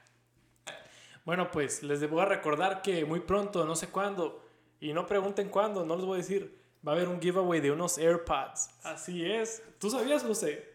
Bueno, 1.24 1.50
pues 1.50 1.82
les 1.82 2.00
a 2.02 2.24
recordar 2.24 2.82
que 2.82 3.04
muy 3.04 3.20
pronto, 3.20 3.64
no 3.64 3.76
sé 3.76 3.88
cuándo, 3.88 4.42
y 4.80 4.92
no 4.92 5.06
pregunten 5.06 5.48
cuándo, 5.50 5.84
no 5.84 5.96
les 5.96 6.04
voy 6.04 6.14
a 6.14 6.22
decir, 6.22 6.58
va 6.84 6.92
a 6.92 6.94
haber 6.94 7.08
un 7.08 7.20
giveaway 7.20 7.60
de 7.60 7.70
unos 7.70 7.98
AirPods. 7.98 8.70
Así 8.82 9.24
es. 9.24 9.62
¿Tú 9.78 9.90
sabías, 9.90 10.22
José? 10.22 10.72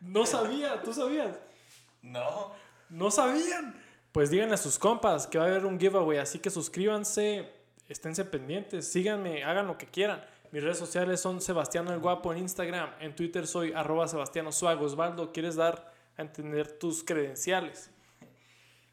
No 0.00 0.24
sabía, 0.26 0.82
¿tú 0.82 0.92
sabías? 0.94 1.38
No. 2.00 2.52
No 2.88 3.10
sabían. 3.10 3.81
Pues 4.12 4.28
díganle 4.28 4.54
a 4.54 4.58
sus 4.58 4.78
compas 4.78 5.26
que 5.26 5.38
va 5.38 5.44
a 5.44 5.46
haber 5.48 5.64
un 5.64 5.80
giveaway, 5.80 6.18
así 6.18 6.38
que 6.38 6.50
suscríbanse, 6.50 7.50
esténse 7.88 8.26
pendientes, 8.26 8.92
síganme, 8.92 9.42
hagan 9.42 9.66
lo 9.66 9.78
que 9.78 9.86
quieran. 9.86 10.22
Mis 10.50 10.62
redes 10.62 10.76
sociales 10.76 11.18
son 11.18 11.40
Sebastiano 11.40 11.94
el 11.94 11.98
Guapo 11.98 12.30
en 12.32 12.40
Instagram, 12.40 12.90
en 13.00 13.16
Twitter 13.16 13.46
soy 13.46 13.72
arroba 13.72 14.06
Sebastiano 14.06 14.52
Suago. 14.52 14.84
Osvaldo, 14.84 15.32
¿quieres 15.32 15.56
dar 15.56 15.94
a 16.18 16.20
entender 16.20 16.78
tus 16.78 17.02
credenciales? 17.02 17.90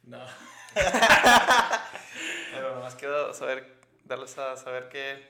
No. 0.03 0.19
Pero 2.53 2.75
nomás 2.75 2.95
quiero 2.95 3.33
saber, 3.33 3.75
darles 4.05 4.37
a 4.37 4.55
saber 4.55 4.87
que 4.87 5.29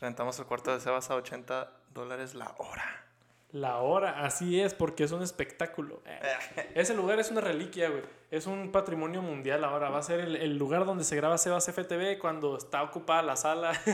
rentamos 0.00 0.38
el 0.38 0.46
cuarto 0.46 0.72
de 0.72 0.80
Sebas 0.80 1.10
a 1.10 1.16
80 1.16 1.70
dólares 1.90 2.34
la 2.34 2.54
hora. 2.56 3.09
La 3.52 3.78
hora, 3.78 4.24
así 4.24 4.60
es, 4.60 4.74
porque 4.74 5.02
es 5.04 5.12
un 5.12 5.22
espectáculo. 5.22 6.02
Ese 6.74 6.94
lugar 6.94 7.18
es 7.18 7.30
una 7.30 7.40
reliquia, 7.40 7.88
güey. 7.88 8.02
Es 8.30 8.46
un 8.46 8.70
patrimonio 8.70 9.22
mundial 9.22 9.64
ahora. 9.64 9.90
Va 9.90 9.98
a 9.98 10.02
ser 10.02 10.20
el, 10.20 10.36
el 10.36 10.56
lugar 10.56 10.84
donde 10.86 11.02
se 11.02 11.16
graba 11.16 11.36
Sebas 11.36 11.66
FTV 11.66 12.18
cuando 12.20 12.56
está 12.56 12.82
ocupada 12.82 13.22
la 13.22 13.34
sala. 13.36 13.72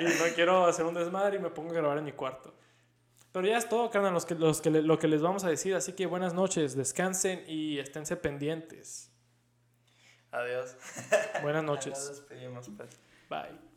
y 0.00 0.04
no 0.04 0.34
quiero 0.34 0.64
hacer 0.64 0.86
un 0.86 0.94
desmadre 0.94 1.36
y 1.36 1.40
me 1.40 1.50
pongo 1.50 1.70
a 1.70 1.74
grabar 1.74 1.98
en 1.98 2.04
mi 2.04 2.12
cuarto. 2.12 2.54
Pero 3.32 3.46
ya 3.46 3.58
es 3.58 3.68
todo, 3.68 3.90
carnal, 3.90 4.12
los 4.14 4.26
que, 4.26 4.34
los 4.34 4.60
que 4.60 4.70
lo 4.70 4.98
que 4.98 5.06
les 5.06 5.22
vamos 5.22 5.44
a 5.44 5.48
decir. 5.48 5.74
Así 5.74 5.92
que 5.92 6.06
buenas 6.06 6.34
noches, 6.34 6.74
descansen 6.74 7.44
y 7.46 7.78
esténse 7.78 8.16
pendientes. 8.16 9.12
Adiós. 10.32 10.76
Buenas 11.42 11.62
Nos 11.64 11.86
noches. 11.86 12.08
despedimos, 12.08 12.70
pues. 12.76 12.98
Bye. 13.28 13.69